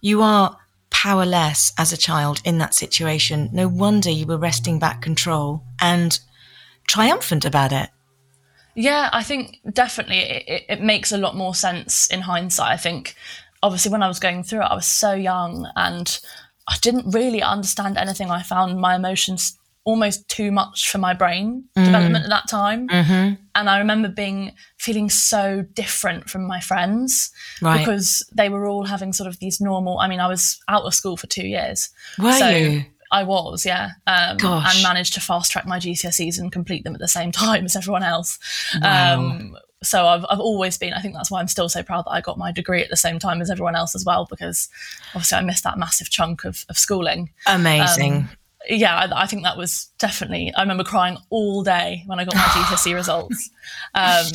you 0.00 0.22
are 0.22 0.56
powerless 0.90 1.72
as 1.78 1.92
a 1.92 1.96
child 1.96 2.40
in 2.44 2.58
that 2.58 2.74
situation. 2.74 3.50
No 3.52 3.68
wonder 3.68 4.10
you 4.10 4.26
were 4.26 4.38
wresting 4.38 4.78
back 4.78 5.02
control 5.02 5.62
and 5.80 6.18
triumphant 6.86 7.44
about 7.44 7.72
it. 7.72 7.90
Yeah, 8.74 9.10
I 9.12 9.22
think 9.22 9.58
definitely 9.72 10.18
it, 10.18 10.44
it, 10.46 10.64
it 10.68 10.80
makes 10.80 11.12
a 11.12 11.18
lot 11.18 11.36
more 11.36 11.54
sense 11.54 12.06
in 12.08 12.20
hindsight. 12.20 12.72
I 12.72 12.76
think 12.76 13.16
obviously 13.62 13.90
when 13.90 14.02
I 14.02 14.08
was 14.08 14.20
going 14.20 14.42
through 14.42 14.60
it, 14.60 14.70
I 14.70 14.74
was 14.74 14.86
so 14.86 15.12
young 15.12 15.70
and 15.76 16.20
I 16.68 16.76
didn't 16.80 17.10
really 17.10 17.42
understand 17.42 17.96
anything. 17.96 18.30
I 18.30 18.42
found 18.42 18.80
my 18.80 18.94
emotions 18.94 19.58
almost 19.84 20.28
too 20.28 20.52
much 20.52 20.90
for 20.90 20.98
my 20.98 21.14
brain 21.14 21.64
mm. 21.74 21.84
development 21.86 22.24
at 22.24 22.28
that 22.28 22.46
time. 22.46 22.88
Mm-hmm. 22.88 23.42
And 23.54 23.70
I 23.70 23.78
remember 23.78 24.08
being 24.08 24.52
feeling 24.76 25.08
so 25.08 25.64
different 25.72 26.28
from 26.28 26.46
my 26.46 26.60
friends 26.60 27.30
right. 27.62 27.78
because 27.78 28.22
they 28.30 28.50
were 28.50 28.66
all 28.66 28.84
having 28.84 29.14
sort 29.14 29.28
of 29.28 29.38
these 29.38 29.62
normal. 29.62 29.98
I 29.98 30.06
mean, 30.08 30.20
I 30.20 30.28
was 30.28 30.60
out 30.68 30.82
of 30.82 30.92
school 30.92 31.16
for 31.16 31.26
two 31.26 31.46
years. 31.46 31.88
Were 32.18 32.32
so 32.32 32.50
you? 32.50 32.84
I 33.10 33.22
was, 33.22 33.64
yeah, 33.64 33.92
um, 34.06 34.36
and 34.42 34.82
managed 34.82 35.14
to 35.14 35.20
fast 35.22 35.50
track 35.50 35.66
my 35.66 35.78
GCSEs 35.78 36.38
and 36.38 36.52
complete 36.52 36.84
them 36.84 36.94
at 36.94 37.00
the 37.00 37.08
same 37.08 37.32
time 37.44 37.64
as 37.64 37.74
everyone 37.74 38.02
else. 38.02 38.38
Wow. 38.82 39.14
Um, 39.14 39.56
so 39.82 40.06
I've, 40.06 40.24
I've 40.28 40.40
always 40.40 40.76
been 40.76 40.92
i 40.92 41.00
think 41.00 41.14
that's 41.14 41.30
why 41.30 41.40
i'm 41.40 41.48
still 41.48 41.68
so 41.68 41.82
proud 41.82 42.04
that 42.04 42.10
i 42.10 42.20
got 42.20 42.38
my 42.38 42.50
degree 42.50 42.82
at 42.82 42.90
the 42.90 42.96
same 42.96 43.18
time 43.18 43.40
as 43.40 43.50
everyone 43.50 43.76
else 43.76 43.94
as 43.94 44.04
well 44.04 44.26
because 44.28 44.68
obviously 45.14 45.38
i 45.38 45.40
missed 45.40 45.64
that 45.64 45.78
massive 45.78 46.10
chunk 46.10 46.44
of, 46.44 46.64
of 46.68 46.78
schooling. 46.78 47.30
Amazing. 47.46 48.12
Um, 48.14 48.30
yeah 48.68 48.96
I, 48.96 49.22
I, 49.22 49.26
think 49.26 49.44
that 49.44 49.56
was 49.56 49.90
definitely 49.98 50.52
i 50.56 50.62
remember 50.62 50.84
crying 50.84 51.16
all 51.30 51.62
day 51.62 52.02
when 52.06 52.18
i 52.18 52.24
got 52.24 52.34
my 52.34 52.40
gcse 52.42 52.94
results. 52.94 53.50
Um, 53.94 54.26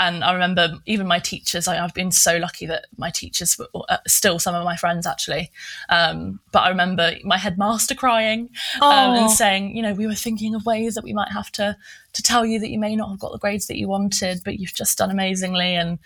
and 0.00 0.24
I 0.24 0.32
remember 0.32 0.78
even 0.86 1.06
my 1.06 1.18
teachers. 1.18 1.68
I, 1.68 1.76
have 1.76 1.92
been 1.92 2.10
so 2.10 2.38
lucky 2.38 2.64
that 2.64 2.86
my 2.96 3.10
teachers 3.10 3.58
were 3.58 3.68
uh, 3.90 3.98
still 4.06 4.38
some 4.38 4.54
of 4.54 4.64
my 4.64 4.74
friends 4.74 5.06
actually. 5.06 5.50
Um, 5.90 6.40
but 6.52 6.60
I 6.60 6.70
remember 6.70 7.12
my 7.22 7.36
headmaster 7.36 7.94
crying 7.94 8.48
um, 8.80 9.14
and 9.14 9.30
saying, 9.30 9.76
you 9.76 9.82
know, 9.82 9.92
we 9.92 10.06
were 10.06 10.14
thinking 10.14 10.54
of 10.54 10.64
ways 10.64 10.94
that 10.94 11.04
we 11.04 11.12
might 11.12 11.30
have 11.32 11.52
to 11.52 11.76
to 12.14 12.22
tell 12.22 12.46
you 12.46 12.58
that 12.60 12.70
you 12.70 12.78
may 12.78 12.96
not 12.96 13.10
have 13.10 13.18
got 13.18 13.32
the 13.32 13.38
grades 13.38 13.66
that 13.66 13.76
you 13.76 13.88
wanted, 13.88 14.40
but 14.42 14.58
you've 14.58 14.72
just 14.72 14.96
done 14.96 15.10
amazingly. 15.10 15.74
And 15.74 15.98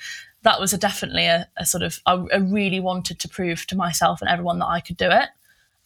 that 0.42 0.59
was 0.59 0.72
a, 0.72 0.78
definitely 0.78 1.26
a, 1.26 1.48
a 1.57 1.64
sort 1.64 1.85
of 1.85 2.00
I, 2.04 2.14
I 2.33 2.38
really 2.38 2.80
wanted 2.80 3.20
to 3.20 3.28
prove 3.28 3.64
to 3.68 3.76
myself 3.76 4.20
and 4.20 4.28
everyone 4.28 4.59
that 4.59 4.66
I 4.66 4.80
could 4.80 4.96
do 4.96 5.09
it. 5.09 5.28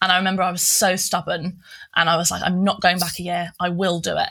And 0.00 0.10
I 0.10 0.16
remember 0.16 0.42
I 0.42 0.50
was 0.50 0.62
so 0.62 0.96
stubborn, 0.96 1.58
and 1.94 2.08
I 2.08 2.16
was 2.16 2.30
like, 2.30 2.42
I'm 2.42 2.64
not 2.64 2.80
going 2.80 3.00
back 3.00 3.18
a 3.18 3.22
year. 3.22 3.52
I 3.60 3.68
will 3.68 4.00
do 4.00 4.16
it. 4.16 4.30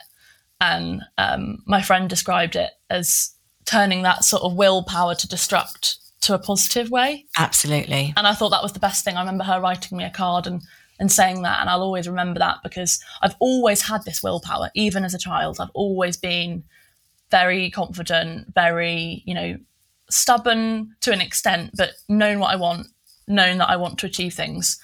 And 0.59 1.03
um, 1.19 1.61
my 1.67 1.83
friend 1.83 2.09
described 2.09 2.55
it 2.55 2.71
as 2.89 3.35
turning 3.67 4.01
that 4.01 4.23
sort 4.23 4.41
of 4.41 4.55
willpower 4.55 5.13
to 5.13 5.27
destruct 5.27 5.97
to 6.21 6.33
a 6.33 6.39
positive 6.39 6.89
way. 6.89 7.25
Absolutely. 7.37 8.13
And 8.17 8.25
I 8.25 8.33
thought 8.33 8.49
that 8.49 8.63
was 8.63 8.73
the 8.73 8.79
best 8.79 9.03
thing. 9.03 9.15
I 9.15 9.19
remember 9.19 9.43
her 9.43 9.61
writing 9.61 9.97
me 9.97 10.03
a 10.03 10.09
card 10.09 10.47
and 10.47 10.63
and 10.99 11.11
saying 11.11 11.43
that 11.43 11.61
and 11.61 11.69
I'll 11.69 11.83
always 11.83 12.07
remember 12.07 12.39
that 12.39 12.57
because 12.63 12.99
I've 13.21 13.35
always 13.39 13.83
had 13.83 14.03
this 14.03 14.23
willpower 14.23 14.71
even 14.73 15.05
as 15.05 15.13
a 15.13 15.19
child. 15.19 15.57
I've 15.59 15.69
always 15.75 16.17
been 16.17 16.63
very 17.29 17.69
confident, 17.69 18.53
very, 18.55 19.21
you 19.25 19.35
know, 19.35 19.57
stubborn 20.09 20.95
to 21.01 21.11
an 21.11 21.21
extent, 21.21 21.71
but 21.75 21.91
known 22.09 22.39
what 22.39 22.51
I 22.51 22.55
want, 22.55 22.87
known 23.27 23.59
that 23.59 23.69
I 23.69 23.75
want 23.75 23.99
to 23.99 24.05
achieve 24.07 24.33
things. 24.33 24.79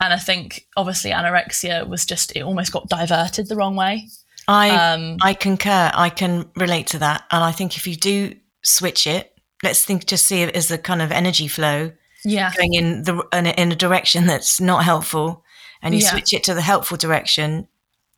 And 0.00 0.12
I 0.12 0.18
think 0.18 0.66
obviously 0.76 1.10
anorexia 1.10 1.88
was 1.88 2.04
just 2.04 2.36
it 2.36 2.42
almost 2.42 2.72
got 2.72 2.88
diverted 2.88 3.48
the 3.48 3.56
wrong 3.56 3.76
way. 3.76 4.08
I 4.48 4.70
um, 4.70 5.16
I 5.20 5.34
concur. 5.34 5.90
I 5.94 6.10
can 6.10 6.48
relate 6.56 6.88
to 6.88 6.98
that, 6.98 7.24
and 7.30 7.42
I 7.42 7.52
think 7.52 7.76
if 7.76 7.86
you 7.86 7.96
do 7.96 8.34
switch 8.62 9.06
it, 9.06 9.32
let's 9.62 9.84
think 9.84 10.06
just 10.06 10.26
see 10.26 10.42
it 10.42 10.54
as 10.54 10.70
a 10.70 10.78
kind 10.78 11.02
of 11.02 11.10
energy 11.10 11.48
flow, 11.48 11.92
yeah, 12.24 12.52
going 12.56 12.74
in 12.74 13.02
the 13.02 13.26
in 13.32 13.46
a, 13.46 13.50
in 13.50 13.72
a 13.72 13.76
direction 13.76 14.26
that's 14.26 14.60
not 14.60 14.84
helpful, 14.84 15.44
and 15.82 15.94
you 15.94 16.00
yeah. 16.00 16.10
switch 16.10 16.32
it 16.32 16.44
to 16.44 16.54
the 16.54 16.62
helpful 16.62 16.96
direction. 16.96 17.66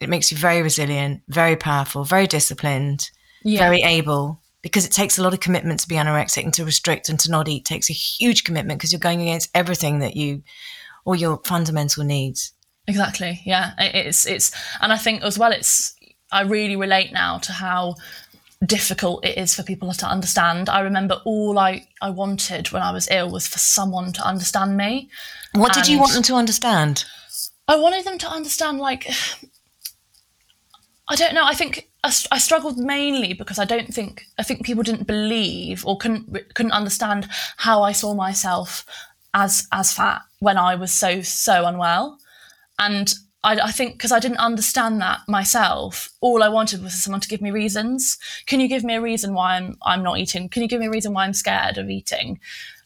It 0.01 0.09
makes 0.09 0.31
you 0.31 0.37
very 0.37 0.63
resilient, 0.63 1.23
very 1.29 1.57
powerful, 1.57 2.05
very 2.05 2.27
disciplined, 2.27 3.11
yeah. 3.43 3.59
very 3.59 3.83
able. 3.83 4.41
Because 4.61 4.85
it 4.85 4.93
takes 4.93 5.19
a 5.19 5.23
lot 5.23 5.35
of 5.35 5.41
commitment 5.41 5.81
to 5.81 5.89
be 5.89 5.95
anorexic 5.95 6.43
and 6.43 6.53
to 6.55 6.65
restrict 6.65 7.09
and 7.09 7.19
to 7.21 7.31
not 7.31 7.47
eat 7.47 7.59
it 7.59 7.65
takes 7.65 7.89
a 7.89 7.93
huge 7.93 8.43
commitment 8.43 8.79
because 8.79 8.93
you're 8.93 8.99
going 8.99 9.23
against 9.23 9.51
everything 9.55 10.01
that 10.01 10.17
you, 10.17 10.43
all 11.05 11.15
your 11.15 11.41
fundamental 11.45 12.03
needs. 12.03 12.53
Exactly. 12.89 13.41
Yeah. 13.45 13.73
It's 13.79 14.27
it's 14.27 14.51
and 14.81 14.93
I 14.93 14.97
think 14.97 15.23
as 15.23 15.39
well 15.39 15.53
it's 15.53 15.95
I 16.31 16.43
really 16.43 16.77
relate 16.77 17.13
now 17.13 17.39
to 17.39 17.53
how 17.53 17.97
difficult 18.65 19.25
it 19.25 19.39
is 19.39 19.55
for 19.55 19.63
people 19.63 19.93
to 19.93 20.07
understand. 20.07 20.69
I 20.69 20.81
remember 20.81 21.21
all 21.25 21.59
I, 21.59 21.87
I 22.03 22.11
wanted 22.11 22.73
when 22.73 22.83
I 22.83 22.91
was 22.91 23.09
ill 23.11 23.31
was 23.31 23.47
for 23.47 23.59
someone 23.59 24.13
to 24.15 24.27
understand 24.27 24.77
me. 24.77 25.11
What 25.53 25.73
did 25.73 25.89
you 25.89 25.99
want 25.99 26.13
them 26.13 26.23
to 26.25 26.35
understand? 26.35 27.05
I 27.69 27.77
wanted 27.77 28.05
them 28.05 28.19
to 28.19 28.29
understand, 28.29 28.79
like, 28.79 29.09
I 31.09 31.17
don't 31.17 31.35
know. 31.35 31.45
I 31.45 31.55
think 31.55 31.89
I, 32.05 32.13
I, 32.33 32.39
struggled 32.39 32.79
mainly 32.79 33.33
because 33.33 33.59
I 33.59 33.65
don't 33.65 33.93
think 33.93 34.27
I 34.39 34.43
think 34.43 34.65
people 34.65 34.83
didn't 34.83 35.07
believe 35.07 35.85
or 35.87 35.97
couldn't 35.97 36.55
couldn't 36.55 36.73
understand 36.73 37.29
how 37.57 37.83
I 37.83 37.93
saw 37.93 38.15
myself 38.15 38.85
as 39.35 39.67
as 39.73 39.93
fat 39.93 40.23
when 40.41 40.59
I 40.59 40.75
was 40.75 40.93
so 40.93 41.23
so 41.23 41.67
unwell, 41.67 42.19
and 42.79 43.13
I, 43.45 43.59
I 43.61 43.71
think 43.71 43.93
because 43.93 44.13
I 44.13 44.19
didn't 44.19 44.39
understand 44.39 45.01
that 45.01 45.21
myself, 45.29 46.11
all 46.21 46.43
I 46.43 46.49
wanted 46.49 46.83
was 46.83 47.03
someone 47.03 47.21
to 47.21 47.29
give 47.29 47.41
me 47.41 47.51
reasons. 47.51 48.19
Can 48.47 48.61
you 48.61 48.69
give 48.69 48.85
me 48.85 48.95
a 48.95 49.01
reason 49.01 49.35
why 49.35 49.57
I'm 49.57 49.77
I'm 49.83 50.03
not 50.03 50.19
eating? 50.19 50.49
Can 50.49 50.63
you 50.63 50.69
give 50.69 50.81
me 50.81 50.87
a 50.87 50.91
reason 50.91 51.13
why 51.13 51.25
I'm 51.25 51.35
scared 51.35 51.79
of 51.79 51.89
eating? 51.89 52.41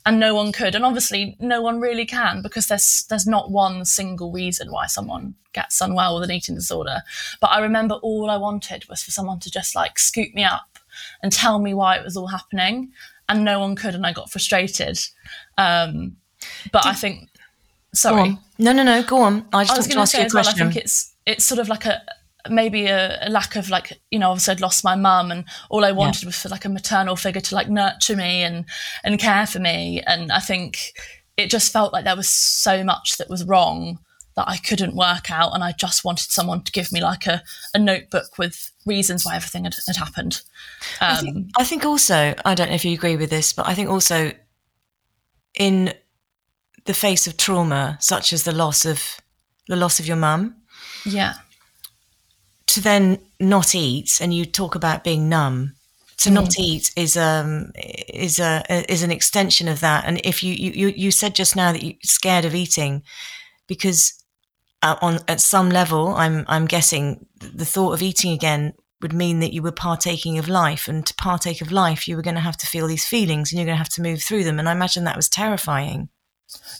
And 0.04 0.18
no 0.18 0.34
one 0.34 0.50
could, 0.50 0.74
and 0.74 0.84
obviously 0.84 1.36
no 1.38 1.62
one 1.62 1.80
really 1.80 2.04
can 2.04 2.42
because 2.42 2.66
there's 2.66 3.04
there's 3.08 3.26
not 3.26 3.52
one 3.52 3.84
single 3.84 4.32
reason 4.32 4.72
why 4.72 4.86
someone 4.86 5.36
gets 5.52 5.80
unwell 5.80 6.14
with 6.18 6.28
an 6.28 6.34
eating 6.34 6.56
disorder. 6.56 7.02
But 7.40 7.52
I 7.52 7.60
remember 7.60 7.94
all 7.96 8.28
I 8.28 8.36
wanted 8.36 8.88
was 8.88 9.02
for 9.02 9.12
someone 9.12 9.38
to 9.40 9.50
just 9.50 9.74
like 9.74 9.98
scoop 9.98 10.34
me 10.34 10.44
up 10.44 10.78
and 11.22 11.32
tell 11.32 11.60
me 11.60 11.72
why 11.72 11.96
it 11.96 12.04
was 12.04 12.16
all 12.16 12.26
happening, 12.26 12.92
and 13.28 13.44
no 13.44 13.60
one 13.60 13.76
could, 13.76 13.94
and 13.94 14.04
I 14.04 14.12
got 14.12 14.30
frustrated. 14.30 14.98
Um, 15.56 16.16
but 16.72 16.82
Did, 16.82 16.90
I 16.90 16.94
think 16.94 17.28
Sorry. 17.94 18.38
No, 18.58 18.72
no, 18.72 18.82
no. 18.82 19.02
Go 19.02 19.18
on. 19.18 19.46
I 19.52 19.64
just 19.64 19.74
I 19.74 19.76
was 19.78 19.86
going 19.86 19.96
to 19.96 20.02
ask 20.02 20.12
say 20.12 20.24
as 20.24 20.34
well. 20.34 20.48
I 20.48 20.52
think 20.52 20.76
it's 20.76 21.14
it's 21.26 21.44
sort 21.44 21.58
of 21.58 21.68
like 21.68 21.84
a 21.84 22.02
maybe 22.48 22.86
a, 22.86 23.18
a, 23.26 23.30
lack 23.30 23.56
of 23.56 23.70
like 23.70 24.00
you 24.10 24.18
know 24.18 24.30
obviously 24.30 24.52
I'd 24.52 24.60
lost 24.60 24.84
my 24.84 24.96
mum 24.96 25.30
and 25.30 25.44
all 25.70 25.84
I 25.84 25.92
wanted 25.92 26.22
yeah. 26.22 26.28
was 26.28 26.38
for 26.38 26.48
like 26.48 26.64
a 26.64 26.68
maternal 26.68 27.16
figure 27.16 27.40
to 27.40 27.54
like 27.54 27.68
nurture 27.68 28.16
me 28.16 28.42
and 28.42 28.64
and 29.04 29.18
care 29.18 29.46
for 29.46 29.58
me 29.58 30.02
and 30.06 30.32
I 30.32 30.40
think 30.40 30.92
it 31.36 31.50
just 31.50 31.72
felt 31.72 31.92
like 31.92 32.04
there 32.04 32.16
was 32.16 32.28
so 32.28 32.82
much 32.82 33.16
that 33.18 33.30
was 33.30 33.44
wrong 33.44 33.98
that 34.34 34.48
I 34.48 34.56
couldn't 34.56 34.96
work 34.96 35.30
out 35.30 35.54
and 35.54 35.62
I 35.62 35.72
just 35.72 36.04
wanted 36.04 36.30
someone 36.30 36.62
to 36.64 36.72
give 36.72 36.90
me 36.90 37.02
like 37.02 37.26
a, 37.26 37.42
a 37.74 37.78
notebook 37.78 38.38
with 38.38 38.72
reasons 38.86 39.24
why 39.24 39.36
everything 39.36 39.64
had, 39.64 39.74
had 39.86 39.96
happened. 39.96 40.42
Um, 41.00 41.08
I, 41.10 41.20
think, 41.20 41.46
I 41.58 41.64
think 41.64 41.84
also 41.84 42.34
I 42.44 42.54
don't 42.54 42.70
know 42.70 42.74
if 42.74 42.84
you 42.84 42.94
agree 42.94 43.16
with 43.16 43.30
this 43.30 43.52
but 43.52 43.68
I 43.68 43.74
think 43.74 43.88
also 43.88 44.32
in 45.58 45.92
the 46.84 46.94
face 46.94 47.26
of 47.26 47.36
trauma, 47.36 47.96
such 48.00 48.32
as 48.32 48.44
the 48.44 48.52
loss 48.52 48.84
of 48.84 49.20
the 49.68 49.76
loss 49.76 50.00
of 50.00 50.06
your 50.06 50.16
mum. 50.16 50.56
Yeah. 51.04 51.34
To 52.66 52.80
then 52.80 53.18
not 53.38 53.74
eat, 53.74 54.18
and 54.20 54.32
you 54.32 54.44
talk 54.44 54.74
about 54.74 55.04
being 55.04 55.28
numb. 55.28 55.74
To 56.18 56.30
mm. 56.30 56.34
not 56.34 56.58
eat 56.58 56.90
is 56.96 57.16
um 57.16 57.72
is 57.76 58.38
a 58.38 58.62
is 58.90 59.02
an 59.02 59.10
extension 59.10 59.68
of 59.68 59.80
that. 59.80 60.04
And 60.06 60.20
if 60.24 60.42
you 60.42 60.54
you 60.54 60.88
you 60.88 61.10
said 61.10 61.34
just 61.34 61.56
now 61.56 61.72
that 61.72 61.82
you're 61.82 61.94
scared 62.02 62.44
of 62.44 62.54
eating, 62.54 63.02
because 63.66 64.12
uh, 64.82 64.96
on 65.00 65.18
at 65.28 65.40
some 65.40 65.70
level, 65.70 66.08
I'm 66.08 66.44
I'm 66.48 66.66
guessing 66.66 67.26
the 67.36 67.64
thought 67.64 67.92
of 67.92 68.02
eating 68.02 68.32
again 68.32 68.74
would 69.00 69.12
mean 69.12 69.40
that 69.40 69.52
you 69.52 69.62
were 69.62 69.72
partaking 69.72 70.38
of 70.38 70.48
life, 70.48 70.88
and 70.88 71.04
to 71.06 71.14
partake 71.14 71.60
of 71.60 71.72
life, 71.72 72.06
you 72.06 72.16
were 72.16 72.22
going 72.22 72.36
to 72.36 72.40
have 72.40 72.56
to 72.58 72.66
feel 72.66 72.86
these 72.86 73.06
feelings, 73.06 73.50
and 73.50 73.58
you're 73.58 73.66
going 73.66 73.74
to 73.74 73.84
have 73.84 73.88
to 73.88 74.02
move 74.02 74.22
through 74.22 74.44
them. 74.44 74.58
And 74.58 74.68
I 74.68 74.72
imagine 74.72 75.04
that 75.04 75.16
was 75.16 75.28
terrifying. 75.28 76.08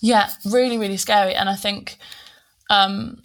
Yeah, 0.01 0.31
really, 0.45 0.79
really 0.79 0.97
scary. 0.97 1.35
And 1.35 1.49
I 1.49 1.57
think, 1.57 1.99
um, 2.71 3.23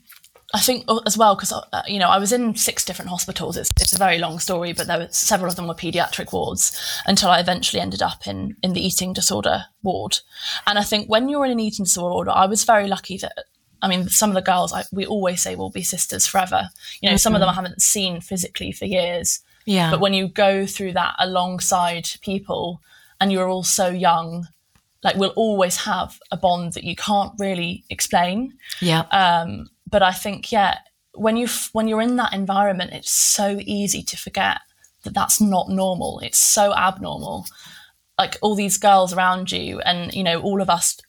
I 0.53 0.59
think 0.59 0.85
as 1.05 1.17
well 1.17 1.35
because 1.35 1.51
uh, 1.51 1.81
you 1.87 1.99
know 1.99 2.09
I 2.09 2.19
was 2.19 2.31
in 2.31 2.55
six 2.55 2.85
different 2.85 3.09
hospitals. 3.09 3.57
It's 3.57 3.69
it's 3.81 3.93
a 3.93 3.97
very 3.97 4.17
long 4.17 4.39
story, 4.39 4.71
but 4.71 4.87
there 4.87 4.99
were 4.99 5.07
several 5.11 5.49
of 5.49 5.57
them 5.57 5.67
were 5.67 5.73
paediatric 5.73 6.31
wards 6.31 7.01
until 7.05 7.29
I 7.29 7.39
eventually 7.39 7.81
ended 7.81 8.01
up 8.01 8.27
in 8.27 8.55
in 8.63 8.73
the 8.73 8.85
eating 8.85 9.11
disorder 9.11 9.65
ward. 9.83 10.19
And 10.65 10.79
I 10.79 10.83
think 10.83 11.09
when 11.09 11.27
you're 11.27 11.45
in 11.45 11.51
an 11.51 11.59
eating 11.59 11.83
disorder, 11.83 12.31
I 12.31 12.45
was 12.45 12.63
very 12.63 12.87
lucky 12.87 13.17
that 13.17 13.33
I 13.81 13.87
mean, 13.87 14.07
some 14.09 14.29
of 14.29 14.35
the 14.35 14.41
girls 14.41 14.73
I, 14.73 14.83
we 14.91 15.05
always 15.05 15.41
say 15.41 15.55
will 15.55 15.69
be 15.69 15.83
sisters 15.83 16.25
forever. 16.25 16.69
You 17.01 17.09
know, 17.09 17.13
mm-hmm. 17.13 17.17
some 17.17 17.35
of 17.35 17.39
them 17.39 17.49
I 17.49 17.51
mm-hmm. 17.51 17.63
haven't 17.63 17.81
seen 17.81 18.21
physically 18.21 18.71
for 18.71 18.85
years. 18.85 19.41
Yeah. 19.65 19.91
But 19.91 19.99
when 19.99 20.13
you 20.13 20.29
go 20.29 20.65
through 20.65 20.93
that 20.93 21.15
alongside 21.19 22.07
people 22.21 22.81
and 23.19 23.31
you're 23.31 23.49
all 23.49 23.63
so 23.63 23.89
young 23.89 24.47
like 25.03 25.15
we'll 25.15 25.29
always 25.35 25.77
have 25.77 26.19
a 26.31 26.37
bond 26.37 26.73
that 26.73 26.83
you 26.83 26.95
can't 26.95 27.33
really 27.37 27.83
explain. 27.89 28.53
Yeah. 28.81 29.01
Um, 29.11 29.69
but 29.89 30.03
I 30.03 30.11
think 30.11 30.51
yeah, 30.51 30.79
when 31.13 31.37
you 31.37 31.47
when 31.73 31.87
you're 31.87 32.01
in 32.01 32.15
that 32.17 32.33
environment, 32.33 32.93
it's 32.93 33.11
so 33.11 33.59
easy 33.61 34.03
to 34.03 34.17
forget 34.17 34.59
that 35.03 35.13
that's 35.13 35.39
not 35.39 35.69
normal. 35.69 36.19
It's 36.19 36.39
so 36.39 36.75
abnormal. 36.75 37.45
Like 38.17 38.37
all 38.41 38.55
these 38.55 38.77
girls 38.77 39.13
around 39.13 39.51
you, 39.51 39.79
and 39.81 40.13
you 40.13 40.23
know, 40.23 40.41
all 40.41 40.61
of 40.61 40.69
us 40.69 40.99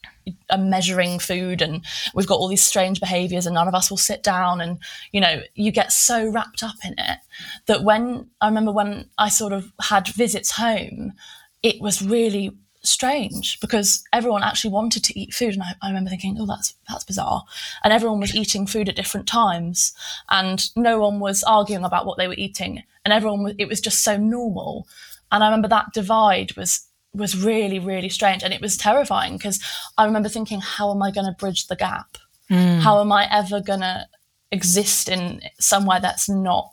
are 0.51 0.59
measuring 0.59 1.19
food, 1.19 1.63
and 1.63 1.85
we've 2.15 2.27
got 2.27 2.37
all 2.37 2.49
these 2.49 2.65
strange 2.65 3.01
behaviors, 3.01 3.47
and 3.47 3.55
none 3.55 3.69
of 3.69 3.75
us 3.75 3.91
will 3.91 3.97
sit 3.97 4.23
down. 4.23 4.61
And 4.61 4.79
you 5.13 5.21
know, 5.21 5.41
you 5.55 5.73
get 5.73 5.93
so 5.93 6.29
wrapped 6.29 6.63
up 6.63 6.77
in 6.85 6.95
it 6.99 7.19
that 7.67 7.83
when 7.83 8.29
I 8.41 8.49
remember 8.49 8.73
when 8.73 9.09
I 9.17 9.31
sort 9.31 9.53
of 9.53 9.73
had 9.81 10.09
visits 10.09 10.53
home, 10.53 11.15
it 11.63 11.81
was 11.81 12.03
really 12.03 12.57
strange 12.89 13.61
because 13.61 14.03
everyone 14.13 14.43
actually 14.43 14.71
wanted 14.71 15.05
to 15.05 15.19
eat 15.19 15.35
food, 15.35 15.55
and 15.55 15.63
I, 15.63 15.75
I 15.83 15.89
remember 15.89 16.11
thinking, 16.11 16.37
"Oh, 16.39 16.47
that's 16.47 16.75
that's 16.89 17.05
bizarre." 17.05 17.45
And 17.85 17.93
everyone 17.93 18.21
was 18.21 18.35
eating 18.35 18.67
food 18.67 18.89
at 18.89 18.97
different 18.97 19.27
times, 19.27 19.93
and 20.31 20.69
no 20.77 20.99
one 21.01 21.21
was 21.21 21.43
arguing 21.45 21.85
about 21.85 22.07
what 22.07 22.19
they 22.19 22.29
were 22.29 22.35
eating, 22.39 22.83
and 23.05 23.13
everyone 23.13 23.43
was, 23.43 23.55
it 23.59 23.69
was 23.69 23.81
just 23.81 24.03
so 24.03 24.17
normal. 24.17 24.87
And 25.31 25.45
I 25.45 25.49
remember 25.49 25.69
that 25.69 25.93
divide 25.93 26.57
was 26.57 26.87
was 27.15 27.37
really 27.37 27.79
really 27.79 28.09
strange, 28.09 28.43
and 28.43 28.53
it 28.53 28.61
was 28.61 28.77
terrifying 28.77 29.35
because 29.37 29.61
I 29.97 30.05
remember 30.05 30.29
thinking, 30.29 30.61
"How 30.61 30.91
am 30.91 31.03
I 31.03 31.11
going 31.11 31.27
to 31.27 31.33
bridge 31.39 31.67
the 31.67 31.77
gap? 31.77 32.19
Mm. 32.51 32.81
How 32.81 33.01
am 33.01 33.13
I 33.13 33.29
ever 33.31 33.61
going 33.61 33.81
to 33.81 34.07
exist 34.51 35.09
in 35.09 35.43
somewhere 35.61 36.01
that's 36.01 36.29
not 36.29 36.73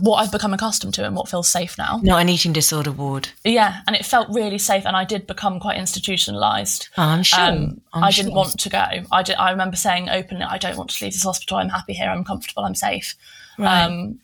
what 0.00 0.16
I've 0.16 0.32
become 0.32 0.54
accustomed 0.54 0.94
to 0.94 1.04
and 1.04 1.14
what 1.14 1.28
feels 1.28 1.48
safe 1.48 1.76
now. 1.76 2.00
Not 2.02 2.20
an 2.20 2.28
eating 2.28 2.52
disorder 2.52 2.90
ward. 2.90 3.28
Yeah, 3.44 3.82
and 3.86 3.94
it 3.94 4.06
felt 4.06 4.28
really 4.30 4.58
safe, 4.58 4.86
and 4.86 4.96
I 4.96 5.04
did 5.04 5.26
become 5.26 5.60
quite 5.60 5.76
institutionalized. 5.76 6.88
Oh, 6.96 7.02
I'm 7.02 7.22
sure. 7.22 7.40
Um, 7.40 7.80
I'm 7.92 8.04
I 8.04 8.10
didn't 8.10 8.34
want 8.34 8.58
to 8.58 8.68
go. 8.70 8.84
I 9.12 9.22
did, 9.22 9.36
I 9.36 9.50
remember 9.50 9.76
saying 9.76 10.08
openly, 10.08 10.44
"I 10.44 10.58
don't 10.58 10.76
want 10.76 10.90
to 10.90 11.04
leave 11.04 11.12
this 11.12 11.22
hospital. 11.22 11.58
I'm 11.58 11.68
happy 11.68 11.92
here. 11.92 12.08
I'm 12.08 12.24
comfortable. 12.24 12.64
I'm 12.64 12.74
safe." 12.74 13.14
Right. 13.58 13.84
Um, 13.84 14.20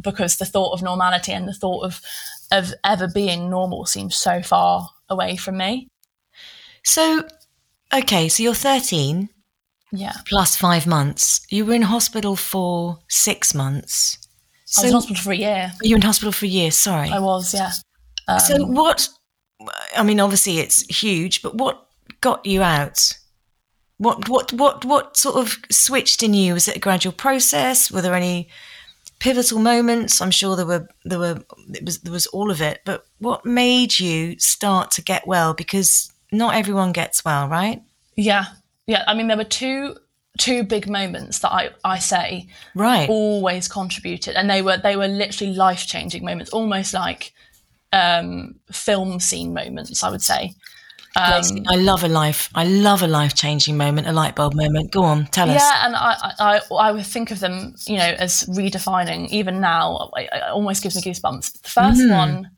because 0.00 0.36
the 0.36 0.46
thought 0.46 0.72
of 0.72 0.82
normality 0.82 1.32
and 1.32 1.48
the 1.48 1.54
thought 1.54 1.84
of 1.84 2.00
of 2.52 2.72
ever 2.84 3.08
being 3.08 3.50
normal 3.50 3.86
seems 3.86 4.16
so 4.16 4.42
far 4.42 4.90
away 5.08 5.36
from 5.36 5.56
me. 5.56 5.88
So, 6.82 7.24
okay, 7.92 8.28
so 8.28 8.42
you're 8.42 8.54
13. 8.54 9.28
Yeah. 9.92 10.14
Plus 10.26 10.56
five 10.56 10.86
months. 10.86 11.46
You 11.48 11.66
were 11.66 11.74
in 11.74 11.82
hospital 11.82 12.36
for 12.36 13.00
six 13.08 13.54
months. 13.54 14.18
So, 14.70 14.82
I 14.82 14.84
was 14.84 14.90
in 14.90 14.94
hospital 14.94 15.22
for 15.24 15.32
a 15.32 15.36
year. 15.36 15.72
You 15.82 15.94
were 15.94 15.96
in 15.96 16.02
hospital 16.02 16.30
for 16.30 16.46
a 16.46 16.48
year, 16.48 16.70
sorry. 16.70 17.10
I 17.10 17.18
was, 17.18 17.52
yeah. 17.52 17.72
Um, 18.28 18.38
so 18.38 18.64
what, 18.64 19.08
I 19.96 20.04
mean, 20.04 20.20
obviously 20.20 20.60
it's 20.60 20.82
huge, 20.86 21.42
but 21.42 21.56
what 21.56 21.88
got 22.20 22.46
you 22.46 22.62
out? 22.62 23.12
What, 23.98 24.28
what, 24.28 24.52
what, 24.52 24.84
what 24.84 25.16
sort 25.16 25.36
of 25.36 25.58
switched 25.72 26.22
in 26.22 26.34
you? 26.34 26.54
Was 26.54 26.68
it 26.68 26.76
a 26.76 26.80
gradual 26.80 27.12
process? 27.12 27.90
Were 27.90 28.00
there 28.00 28.14
any 28.14 28.48
pivotal 29.18 29.58
moments? 29.58 30.20
I'm 30.20 30.30
sure 30.30 30.54
there 30.54 30.64
were, 30.64 30.88
there 31.04 31.18
were, 31.18 31.42
it 31.74 31.84
was, 31.84 31.98
there 32.02 32.12
was 32.12 32.28
all 32.28 32.52
of 32.52 32.62
it, 32.62 32.82
but 32.84 33.04
what 33.18 33.44
made 33.44 33.98
you 33.98 34.38
start 34.38 34.92
to 34.92 35.02
get 35.02 35.26
well? 35.26 35.52
Because 35.52 36.12
not 36.30 36.54
everyone 36.54 36.92
gets 36.92 37.24
well, 37.24 37.48
right? 37.48 37.82
Yeah. 38.14 38.44
Yeah. 38.86 39.02
I 39.08 39.14
mean, 39.14 39.26
there 39.26 39.36
were 39.36 39.42
two 39.42 39.96
two 40.40 40.64
big 40.64 40.88
moments 40.88 41.40
that 41.40 41.52
I, 41.52 41.70
I 41.84 41.98
say 41.98 42.48
right. 42.74 43.08
always 43.08 43.68
contributed. 43.68 44.34
And 44.34 44.50
they 44.50 44.62
were 44.62 44.78
they 44.78 44.96
were 44.96 45.06
literally 45.06 45.54
life 45.54 45.86
changing 45.86 46.24
moments 46.24 46.50
almost 46.50 46.94
like 46.94 47.32
um, 47.92 48.56
film 48.72 49.20
scene 49.20 49.54
moments 49.54 50.02
I 50.02 50.10
would 50.10 50.22
say. 50.22 50.54
Um, 51.16 51.42
I 51.68 51.74
love 51.74 52.04
a 52.04 52.08
life 52.08 52.48
I 52.54 52.64
love 52.64 53.02
a 53.02 53.08
life 53.08 53.34
changing 53.34 53.76
moment 53.76 54.06
a 54.06 54.12
light 54.12 54.36
bulb 54.36 54.54
moment. 54.54 54.92
Go 54.92 55.02
on 55.02 55.26
tell 55.26 55.48
yeah, 55.48 55.56
us. 55.56 55.62
Yeah 55.62 55.86
and 55.86 55.96
I, 55.96 56.32
I 56.38 56.60
I 56.74 56.92
would 56.92 57.06
think 57.06 57.30
of 57.30 57.40
them 57.40 57.74
you 57.86 57.96
know 57.96 58.14
as 58.18 58.44
redefining 58.44 59.28
even 59.28 59.60
now 59.60 60.10
it, 60.16 60.28
it 60.32 60.42
almost 60.50 60.82
gives 60.82 60.96
me 60.96 61.02
goosebumps. 61.02 61.62
The 61.62 61.68
1st 61.68 62.06
mm. 62.06 62.16
one 62.16 62.50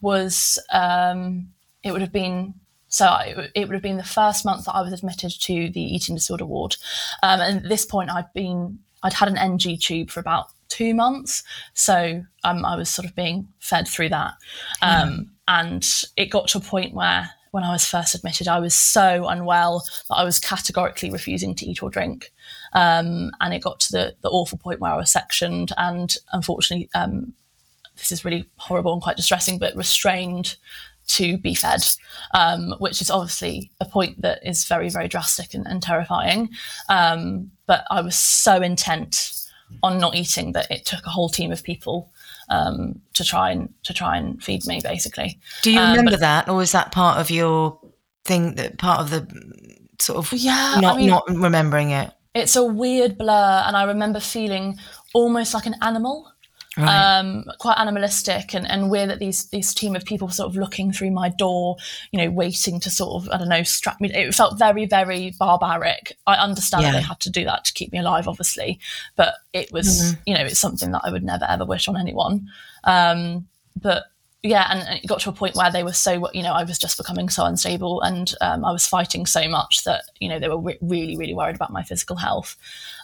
was 0.00 0.58
um, 0.72 1.48
it 1.82 1.92
would 1.92 2.02
have 2.02 2.12
been 2.12 2.54
so 2.92 3.48
it 3.54 3.66
would 3.66 3.72
have 3.72 3.82
been 3.82 3.96
the 3.96 4.04
first 4.04 4.44
month 4.44 4.66
that 4.66 4.74
I 4.74 4.82
was 4.82 4.92
admitted 4.92 5.30
to 5.30 5.70
the 5.70 5.80
eating 5.80 6.14
disorder 6.14 6.44
ward. 6.44 6.76
Um, 7.22 7.40
and 7.40 7.56
at 7.64 7.68
this 7.68 7.86
point, 7.86 8.10
I'd 8.10 8.30
been 8.34 8.80
I'd 9.02 9.14
had 9.14 9.28
an 9.28 9.38
NG 9.38 9.78
tube 9.78 10.10
for 10.10 10.20
about 10.20 10.48
two 10.68 10.94
months, 10.94 11.42
so 11.72 12.22
um, 12.44 12.66
I 12.66 12.76
was 12.76 12.90
sort 12.90 13.08
of 13.08 13.16
being 13.16 13.48
fed 13.60 13.88
through 13.88 14.10
that. 14.10 14.34
Um, 14.82 15.08
mm. 15.08 15.28
And 15.48 16.02
it 16.18 16.26
got 16.26 16.48
to 16.48 16.58
a 16.58 16.60
point 16.60 16.92
where, 16.92 17.30
when 17.52 17.64
I 17.64 17.72
was 17.72 17.86
first 17.86 18.14
admitted, 18.14 18.46
I 18.46 18.60
was 18.60 18.74
so 18.74 19.26
unwell 19.26 19.82
that 20.10 20.14
I 20.14 20.24
was 20.24 20.38
categorically 20.38 21.10
refusing 21.10 21.54
to 21.56 21.66
eat 21.66 21.82
or 21.82 21.88
drink. 21.88 22.30
Um, 22.74 23.30
and 23.40 23.54
it 23.54 23.62
got 23.62 23.80
to 23.80 23.92
the, 23.92 24.14
the 24.20 24.28
awful 24.28 24.58
point 24.58 24.80
where 24.80 24.92
I 24.92 24.96
was 24.98 25.10
sectioned, 25.10 25.72
and 25.78 26.14
unfortunately, 26.34 26.90
um, 26.94 27.32
this 27.96 28.12
is 28.12 28.22
really 28.22 28.50
horrible 28.56 28.92
and 28.92 29.02
quite 29.02 29.16
distressing, 29.16 29.58
but 29.58 29.74
restrained 29.76 30.56
to 31.08 31.36
be 31.38 31.54
fed, 31.54 31.82
um, 32.34 32.74
which 32.78 33.00
is 33.00 33.10
obviously 33.10 33.70
a 33.80 33.84
point 33.84 34.20
that 34.22 34.40
is 34.46 34.64
very, 34.64 34.88
very 34.88 35.08
drastic 35.08 35.54
and, 35.54 35.66
and 35.66 35.82
terrifying. 35.82 36.48
Um, 36.88 37.50
but 37.66 37.84
I 37.90 38.00
was 38.00 38.16
so 38.16 38.56
intent 38.56 39.32
on 39.82 39.98
not 39.98 40.14
eating 40.14 40.52
that 40.52 40.70
it 40.70 40.84
took 40.84 41.06
a 41.06 41.10
whole 41.10 41.28
team 41.28 41.52
of 41.52 41.62
people 41.62 42.10
um, 42.48 43.00
to 43.14 43.24
try 43.24 43.50
and 43.50 43.72
to 43.84 43.94
try 43.94 44.16
and 44.16 44.42
feed 44.42 44.66
me, 44.66 44.80
basically. 44.82 45.38
Do 45.62 45.72
you 45.72 45.80
um, 45.80 45.90
remember 45.90 46.12
but, 46.12 46.20
that, 46.20 46.48
or 46.48 46.62
is 46.62 46.72
that 46.72 46.92
part 46.92 47.18
of 47.18 47.30
your 47.30 47.78
thing? 48.24 48.54
That 48.54 48.78
part 48.78 49.00
of 49.00 49.10
the 49.10 49.78
sort 50.00 50.18
of 50.18 50.32
yeah, 50.32 50.78
not 50.80 50.94
I 50.94 50.98
mean, 50.98 51.08
not 51.08 51.24
remembering 51.28 51.90
it. 51.90 52.10
It's 52.34 52.56
a 52.56 52.64
weird 52.64 53.18
blur, 53.18 53.64
and 53.66 53.76
I 53.76 53.84
remember 53.84 54.20
feeling 54.20 54.78
almost 55.14 55.54
like 55.54 55.66
an 55.66 55.76
animal 55.82 56.31
Right. 56.76 57.18
Um, 57.18 57.44
quite 57.58 57.76
animalistic 57.76 58.54
and, 58.54 58.66
and 58.66 58.90
weird 58.90 59.10
that 59.10 59.18
these 59.18 59.46
these 59.48 59.74
team 59.74 59.94
of 59.94 60.06
people 60.06 60.30
sort 60.30 60.48
of 60.48 60.56
looking 60.56 60.90
through 60.90 61.10
my 61.10 61.28
door, 61.28 61.76
you 62.12 62.18
know, 62.18 62.30
waiting 62.30 62.80
to 62.80 62.90
sort 62.90 63.22
of 63.22 63.30
I 63.30 63.36
don't 63.36 63.50
know 63.50 63.62
strap 63.62 64.00
me. 64.00 64.10
It 64.12 64.34
felt 64.34 64.58
very 64.58 64.86
very 64.86 65.34
barbaric. 65.38 66.16
I 66.26 66.36
understand 66.36 66.84
yeah. 66.84 66.92
that 66.92 66.98
they 66.98 67.04
had 67.04 67.20
to 67.20 67.30
do 67.30 67.44
that 67.44 67.66
to 67.66 67.74
keep 67.74 67.92
me 67.92 67.98
alive, 67.98 68.26
obviously, 68.26 68.80
but 69.16 69.34
it 69.52 69.70
was 69.70 69.86
mm-hmm. 69.86 70.20
you 70.24 70.34
know 70.34 70.44
it's 70.44 70.58
something 70.58 70.92
that 70.92 71.02
I 71.04 71.10
would 71.10 71.24
never 71.24 71.46
ever 71.46 71.66
wish 71.66 71.88
on 71.88 71.98
anyone. 71.98 72.48
Um, 72.84 73.48
but 73.80 74.04
yeah, 74.42 74.66
and 74.70 74.98
it 74.98 75.06
got 75.06 75.20
to 75.20 75.30
a 75.30 75.32
point 75.32 75.54
where 75.54 75.70
they 75.70 75.84
were 75.84 75.92
so, 75.92 76.28
you 76.32 76.42
know, 76.42 76.52
I 76.52 76.64
was 76.64 76.76
just 76.76 76.96
becoming 76.96 77.28
so 77.28 77.44
unstable 77.44 78.00
and 78.00 78.34
um, 78.40 78.64
I 78.64 78.72
was 78.72 78.86
fighting 78.86 79.24
so 79.24 79.48
much 79.48 79.84
that, 79.84 80.02
you 80.18 80.28
know, 80.28 80.40
they 80.40 80.48
were 80.48 80.58
re- 80.58 80.78
really, 80.80 81.16
really 81.16 81.34
worried 81.34 81.54
about 81.54 81.72
my 81.72 81.84
physical 81.84 82.16
health. 82.16 82.56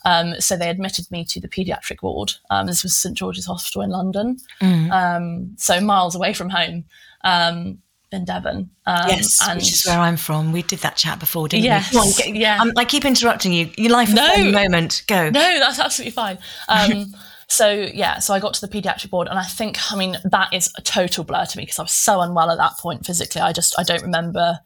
Um, 0.04 0.34
so 0.40 0.56
they 0.56 0.68
admitted 0.68 1.08
me 1.12 1.24
to 1.26 1.40
the 1.40 1.46
paediatric 1.46 2.02
ward. 2.02 2.32
Um, 2.50 2.66
this 2.66 2.82
was 2.82 2.96
St 2.96 3.16
George's 3.16 3.46
Hospital 3.46 3.82
in 3.82 3.90
London, 3.90 4.38
mm. 4.60 5.60
so 5.60 5.80
miles 5.80 6.16
away 6.16 6.32
from 6.32 6.50
home 6.50 6.84
um, 7.22 7.78
in 8.10 8.24
Devon. 8.24 8.70
Um, 8.86 9.08
yes, 9.08 9.38
and 9.46 9.58
which 9.58 9.72
is 9.72 9.86
where 9.86 9.98
I'm 9.98 10.16
from. 10.16 10.50
We 10.50 10.62
did 10.62 10.80
that 10.80 10.96
chat 10.96 11.20
before, 11.20 11.46
didn't 11.46 11.64
yes, 11.64 11.94
we? 11.94 12.32
Get, 12.32 12.36
yeah. 12.36 12.64
I 12.76 12.84
keep 12.84 13.04
interrupting 13.04 13.52
you. 13.52 13.70
Your 13.76 13.92
life 13.92 14.12
no. 14.12 14.50
moment. 14.50 15.02
Go. 15.06 15.30
No, 15.30 15.58
that's 15.58 15.78
absolutely 15.78 16.12
fine. 16.12 16.38
Um, 16.68 17.14
So 17.48 17.70
yeah, 17.70 18.18
so 18.18 18.34
I 18.34 18.40
got 18.40 18.54
to 18.54 18.66
the 18.66 18.68
pediatric 18.68 19.10
ward, 19.10 19.26
and 19.26 19.38
I 19.38 19.44
think, 19.44 19.78
I 19.90 19.96
mean, 19.96 20.18
that 20.24 20.52
is 20.52 20.70
a 20.76 20.82
total 20.82 21.24
blur 21.24 21.46
to 21.46 21.56
me 21.56 21.62
because 21.64 21.78
I 21.78 21.82
was 21.82 21.92
so 21.92 22.20
unwell 22.20 22.50
at 22.50 22.58
that 22.58 22.76
point 22.78 23.06
physically. 23.06 23.40
I 23.40 23.52
just 23.52 23.78
I 23.78 23.82
don't 23.82 24.02
remember. 24.02 24.60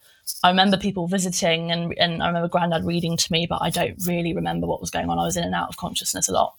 I 0.44 0.50
remember 0.50 0.76
people 0.76 1.06
visiting, 1.06 1.70
and 1.70 1.94
and 1.98 2.22
I 2.22 2.26
remember 2.26 2.48
Grandad 2.48 2.84
reading 2.84 3.16
to 3.16 3.32
me, 3.32 3.46
but 3.48 3.62
I 3.62 3.70
don't 3.70 3.96
really 4.06 4.34
remember 4.34 4.66
what 4.66 4.80
was 4.80 4.90
going 4.90 5.08
on. 5.08 5.18
I 5.18 5.24
was 5.24 5.36
in 5.36 5.44
and 5.44 5.54
out 5.54 5.68
of 5.68 5.76
consciousness 5.76 6.28
a 6.28 6.32
lot, 6.32 6.54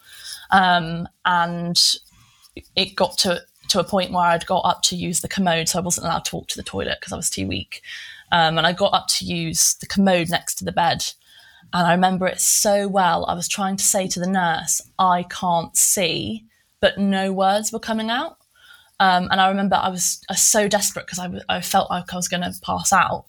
um, 0.52 1.08
and 1.26 1.80
it 2.76 2.96
got 2.96 3.18
to 3.20 3.42
to 3.70 3.80
a 3.80 3.84
point 3.84 4.12
where 4.12 4.24
I'd 4.24 4.46
got 4.46 4.66
up 4.66 4.82
to 4.84 4.96
use 4.96 5.22
the 5.22 5.28
commode, 5.28 5.68
so 5.68 5.80
I 5.80 5.82
wasn't 5.82 6.06
allowed 6.08 6.26
to 6.26 6.36
walk 6.38 6.48
to 6.50 6.58
the 6.58 6.64
toilet 6.64 7.00
because 7.00 7.12
I 7.12 7.18
was 7.18 7.30
too 7.30 7.48
weak. 7.48 7.82
Um, 8.32 8.58
and 8.58 8.66
I 8.66 8.72
got 8.72 8.94
up 8.94 9.08
to 9.10 9.26
use 9.26 9.76
the 9.76 9.88
commode 9.88 10.30
next 10.30 10.56
to 10.56 10.66
the 10.66 10.72
bed, 10.72 11.04
and 11.72 11.88
I 11.88 11.94
remember 11.94 12.28
it 12.28 12.40
so 12.40 12.88
well. 12.88 13.26
I 13.26 13.34
was 13.34 13.48
trying 13.48 13.78
to 13.78 13.84
say 13.84 14.08
to 14.08 14.20
the 14.20 14.28
nurse, 14.28 14.82
I 15.00 15.24
can't 15.24 15.76
see, 15.76 16.46
but 16.80 16.98
no 16.98 17.32
words 17.32 17.72
were 17.72 17.80
coming 17.80 18.10
out. 18.10 18.38
Um, 19.00 19.28
and 19.32 19.42
I 19.42 19.50
remember 19.50 19.76
I 19.76 19.90
was, 19.90 20.22
I 20.30 20.34
was 20.34 20.42
so 20.42 20.68
desperate 20.68 21.08
because 21.08 21.44
I, 21.50 21.62
felt 21.62 21.90
like 21.90 22.14
I 22.14 22.16
was 22.16 22.28
going 22.28 22.44
to 22.44 22.54
pass 22.62 22.94
out, 22.94 23.26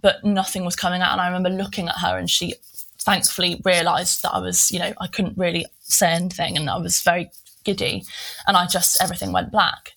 but 0.00 0.24
nothing 0.24 0.64
was 0.64 0.76
coming 0.76 1.02
out. 1.02 1.12
And 1.12 1.20
I 1.20 1.26
remember 1.26 1.50
looking 1.50 1.88
at 1.88 1.98
her 1.98 2.18
and 2.18 2.28
she 2.28 2.54
thankfully 2.98 3.60
realized 3.64 4.22
that 4.22 4.32
I 4.32 4.40
was, 4.40 4.70
you 4.72 4.78
know, 4.78 4.92
I 5.00 5.06
couldn't 5.06 5.38
really 5.38 5.66
say 5.80 6.12
anything 6.12 6.56
and 6.56 6.68
I 6.68 6.76
was 6.78 7.00
very 7.00 7.30
giddy. 7.62 8.04
And 8.46 8.56
I 8.56 8.66
just, 8.66 9.00
everything 9.02 9.32
went 9.32 9.52
black. 9.52 9.92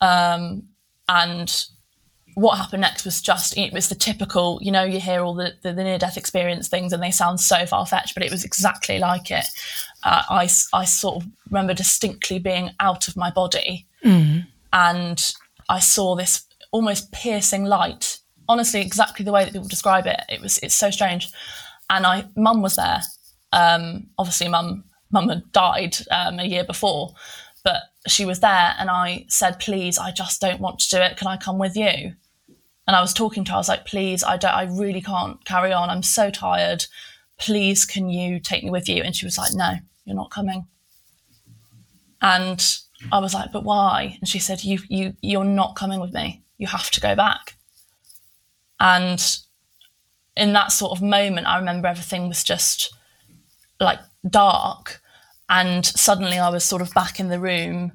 Um, 0.00 0.64
and 1.08 1.66
what 2.34 2.58
happened 2.58 2.80
next 2.80 3.04
was 3.04 3.20
just 3.20 3.56
it 3.56 3.72
was 3.72 3.88
the 3.88 3.94
typical 3.94 4.58
you 4.62 4.70
know 4.70 4.82
you 4.82 5.00
hear 5.00 5.22
all 5.22 5.34
the, 5.34 5.52
the, 5.62 5.72
the 5.72 5.84
near 5.84 5.98
death 5.98 6.16
experience 6.16 6.68
things 6.68 6.92
and 6.92 7.02
they 7.02 7.10
sound 7.10 7.40
so 7.40 7.64
far 7.66 7.86
fetched 7.86 8.14
but 8.14 8.24
it 8.24 8.30
was 8.30 8.44
exactly 8.44 8.98
like 8.98 9.30
it 9.30 9.44
uh, 10.04 10.22
I, 10.28 10.48
I 10.72 10.84
sort 10.84 11.22
of 11.22 11.30
remember 11.48 11.74
distinctly 11.74 12.38
being 12.38 12.70
out 12.80 13.08
of 13.08 13.16
my 13.16 13.30
body 13.30 13.86
mm. 14.04 14.46
and 14.72 15.32
I 15.68 15.78
saw 15.78 16.16
this 16.16 16.44
almost 16.72 17.12
piercing 17.12 17.64
light 17.64 18.18
honestly 18.48 18.80
exactly 18.80 19.24
the 19.24 19.32
way 19.32 19.44
that 19.44 19.52
people 19.52 19.68
describe 19.68 20.06
it 20.06 20.20
it 20.28 20.40
was 20.40 20.58
it's 20.58 20.74
so 20.74 20.90
strange 20.90 21.30
and 21.90 22.06
I 22.06 22.24
mum 22.36 22.62
was 22.62 22.76
there 22.76 23.00
um, 23.52 24.08
obviously 24.18 24.48
mum 24.48 24.84
mum 25.10 25.28
had 25.28 25.50
died 25.52 25.96
um, 26.10 26.38
a 26.40 26.44
year 26.44 26.64
before 26.64 27.14
but 27.64 27.82
she 28.06 28.26
was 28.26 28.40
there 28.40 28.74
and 28.78 28.90
I 28.90 29.24
said, 29.28 29.58
please, 29.58 29.98
I 29.98 30.10
just 30.10 30.40
don't 30.40 30.60
want 30.60 30.78
to 30.80 30.90
do 30.90 31.02
it. 31.02 31.16
Can 31.16 31.26
I 31.26 31.38
come 31.38 31.58
with 31.58 31.74
you? 31.76 32.12
And 32.86 32.94
I 32.94 33.00
was 33.00 33.14
talking 33.14 33.44
to 33.44 33.52
her, 33.52 33.56
I 33.56 33.58
was 33.58 33.68
like, 33.68 33.86
please, 33.86 34.22
I 34.22 34.36
don't, 34.36 34.54
I 34.54 34.64
really 34.64 35.00
can't 35.00 35.42
carry 35.44 35.72
on. 35.72 35.88
I'm 35.90 36.02
so 36.02 36.30
tired. 36.30 36.84
Please, 37.38 37.84
can 37.84 38.10
you 38.10 38.38
take 38.38 38.62
me 38.62 38.70
with 38.70 38.88
you? 38.88 39.02
And 39.02 39.16
she 39.16 39.26
was 39.26 39.38
like, 39.38 39.54
no, 39.54 39.74
you're 40.04 40.16
not 40.16 40.30
coming. 40.30 40.66
And 42.20 42.78
I 43.10 43.18
was 43.18 43.34
like, 43.34 43.52
but 43.52 43.64
why? 43.64 44.16
And 44.20 44.28
she 44.28 44.38
said, 44.38 44.64
you, 44.64 44.78
you, 44.88 45.14
you're 45.22 45.44
not 45.44 45.76
coming 45.76 46.00
with 46.00 46.12
me. 46.12 46.42
You 46.58 46.66
have 46.66 46.90
to 46.90 47.00
go 47.00 47.14
back. 47.14 47.56
and 48.80 49.38
in 50.36 50.52
that 50.52 50.72
sort 50.72 50.92
of 50.92 51.02
moment, 51.02 51.46
I 51.46 51.58
remember 51.58 51.88
everything 51.88 52.28
was 52.28 52.42
just 52.42 52.92
like 53.80 54.00
dark. 54.28 55.00
And 55.48 55.84
suddenly 55.84 56.38
I 56.38 56.48
was 56.48 56.64
sort 56.64 56.82
of 56.82 56.92
back 56.94 57.20
in 57.20 57.28
the 57.28 57.38
room 57.38 57.92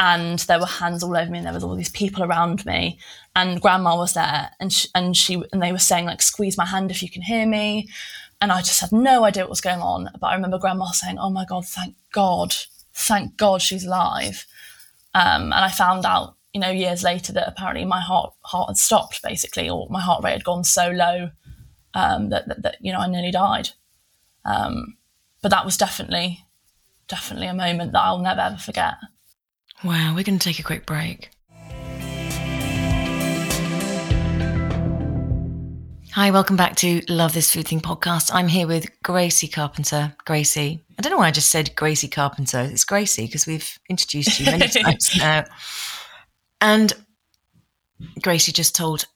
and 0.00 0.40
there 0.40 0.58
were 0.58 0.66
hands 0.66 1.02
all 1.02 1.14
over 1.14 1.30
me 1.30 1.38
and 1.38 1.46
there 1.46 1.54
was 1.54 1.62
all 1.62 1.76
these 1.76 1.90
people 1.90 2.24
around 2.24 2.64
me 2.64 2.98
and 3.36 3.60
grandma 3.60 3.94
was 3.94 4.14
there 4.14 4.50
and 4.58 4.72
she, 4.72 4.88
and 4.94 5.16
she 5.16 5.42
and 5.52 5.62
they 5.62 5.70
were 5.70 5.78
saying 5.78 6.06
like 6.06 6.22
squeeze 6.22 6.56
my 6.56 6.64
hand 6.64 6.90
if 6.90 7.02
you 7.02 7.10
can 7.10 7.22
hear 7.22 7.46
me 7.46 7.86
and 8.40 8.50
I 8.50 8.62
just 8.62 8.80
had 8.80 8.90
no 8.90 9.24
idea 9.24 9.44
what 9.44 9.50
was 9.50 9.60
going 9.60 9.80
on 9.80 10.08
but 10.18 10.26
I 10.26 10.34
remember 10.34 10.58
grandma 10.58 10.86
saying 10.86 11.18
oh 11.18 11.30
my 11.30 11.44
god 11.44 11.66
thank 11.66 11.94
god 12.12 12.54
thank 12.94 13.36
god 13.36 13.60
she's 13.62 13.84
alive 13.84 14.46
um, 15.14 15.44
and 15.44 15.54
I 15.54 15.70
found 15.70 16.06
out 16.06 16.34
you 16.54 16.60
know 16.60 16.70
years 16.70 17.02
later 17.02 17.32
that 17.34 17.46
apparently 17.46 17.84
my 17.84 18.00
heart 18.00 18.32
heart 18.40 18.70
had 18.70 18.78
stopped 18.78 19.22
basically 19.22 19.68
or 19.68 19.86
my 19.90 20.00
heart 20.00 20.24
rate 20.24 20.32
had 20.32 20.44
gone 20.44 20.64
so 20.64 20.90
low 20.90 21.30
um, 21.92 22.30
that, 22.30 22.48
that, 22.48 22.62
that, 22.62 22.76
you 22.80 22.92
know 22.92 23.00
I 23.00 23.08
nearly 23.08 23.30
died. 23.32 23.70
Um, 24.44 24.96
but 25.42 25.50
that 25.50 25.64
was 25.64 25.76
definitely 25.76 26.44
definitely 27.08 27.48
a 27.48 27.54
moment 27.54 27.92
that 27.92 28.00
I'll 28.00 28.18
never 28.18 28.40
ever 28.40 28.56
forget. 28.56 28.94
Wow, 29.82 30.12
we're 30.14 30.24
going 30.24 30.38
to 30.38 30.44
take 30.44 30.58
a 30.58 30.62
quick 30.62 30.84
break. 30.84 31.30
Hi, 36.12 36.30
welcome 36.30 36.56
back 36.56 36.76
to 36.76 37.00
Love 37.08 37.32
This 37.32 37.50
Food 37.50 37.68
Thing 37.68 37.80
podcast. 37.80 38.30
I'm 38.34 38.48
here 38.48 38.66
with 38.66 38.90
Gracie 39.02 39.48
Carpenter. 39.48 40.14
Gracie, 40.26 40.84
I 40.98 41.02
don't 41.02 41.12
know 41.12 41.16
why 41.16 41.28
I 41.28 41.30
just 41.30 41.50
said 41.50 41.74
Gracie 41.76 42.08
Carpenter. 42.08 42.60
It's 42.60 42.84
Gracie 42.84 43.24
because 43.24 43.46
we've 43.46 43.78
introduced 43.88 44.38
you 44.38 44.46
many 44.46 44.68
times 44.82 45.16
now. 45.16 45.44
And 46.60 46.92
Gracie 48.20 48.52
just 48.52 48.76
told 48.76 49.06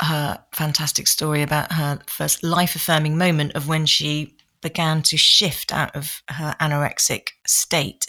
her 0.00 0.38
fantastic 0.52 1.08
story 1.08 1.42
about 1.42 1.72
her 1.72 1.98
first 2.06 2.44
life 2.44 2.76
affirming 2.76 3.18
moment 3.18 3.56
of 3.56 3.66
when 3.66 3.86
she 3.86 4.36
began 4.62 5.02
to 5.02 5.16
shift 5.16 5.72
out 5.72 5.96
of 5.96 6.22
her 6.28 6.54
anorexic 6.60 7.30
state. 7.44 8.06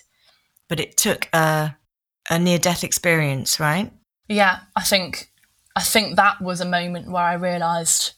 But 0.70 0.80
it 0.80 0.98
took 0.98 1.28
a, 1.34 1.77
a 2.30 2.40
near 2.40 2.58
death 2.58 2.84
experience, 2.84 3.60
right? 3.60 3.92
Yeah, 4.28 4.60
I 4.76 4.84
think 4.84 5.32
I 5.76 5.82
think 5.82 6.16
that 6.16 6.42
was 6.42 6.60
a 6.62 6.66
moment 6.66 7.12
where 7.12 7.24
I 7.24 7.34
realized 7.34 8.14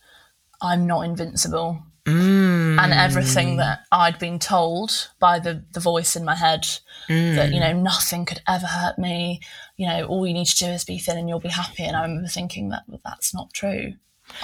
I'm 0.61 0.87
not 0.87 1.01
invincible. 1.01 1.83
Mm. 2.05 2.79
And 2.79 2.93
everything 2.93 3.57
that 3.57 3.81
I'd 3.91 4.17
been 4.17 4.39
told 4.39 5.09
by 5.19 5.37
the, 5.37 5.63
the 5.73 5.79
voice 5.79 6.15
in 6.15 6.25
my 6.25 6.35
head 6.35 6.65
Mm. 7.07 7.35
that, 7.35 7.51
you 7.51 7.59
know, 7.59 7.73
nothing 7.73 8.23
could 8.23 8.41
ever 8.47 8.67
hurt 8.67 8.99
me, 8.99 9.39
you 9.77 9.87
know, 9.87 10.05
all 10.05 10.27
you 10.27 10.33
need 10.33 10.45
to 10.45 10.57
do 10.57 10.67
is 10.67 10.85
be 10.85 10.99
thin 10.99 11.17
and 11.17 11.27
you'll 11.27 11.39
be 11.39 11.49
happy. 11.49 11.83
And 11.83 11.95
I 11.95 12.03
remember 12.03 12.27
thinking 12.27 12.69
that 12.69 12.83
well, 12.87 13.01
that's 13.03 13.33
not 13.33 13.51
true. 13.51 13.93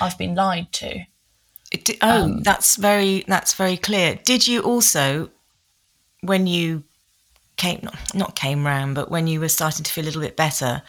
I've 0.01 0.17
been 0.17 0.34
lied 0.34 0.71
to. 0.73 1.06
It, 1.71 1.97
oh, 2.01 2.23
Um, 2.23 2.41
that's 2.41 2.75
very 2.75 3.23
that's 3.28 3.54
very 3.54 3.78
clear. 3.78 4.15
Did 4.23 4.47
you 4.47 4.62
also, 4.62 5.30
when 6.21 6.47
you 6.47 6.84
came 7.58 7.80
not, 7.84 8.15
not 8.15 8.36
came 8.36 8.65
round, 8.65 8.96
but 8.96 9.10
when 9.10 9.28
you 9.28 9.39
were 9.39 9.50
starting 9.50 9.84
to 9.84 9.91
feel 9.91 10.04
a 10.04 10.08
little 10.08 10.22
bit 10.22 10.36
better, 10.36 10.82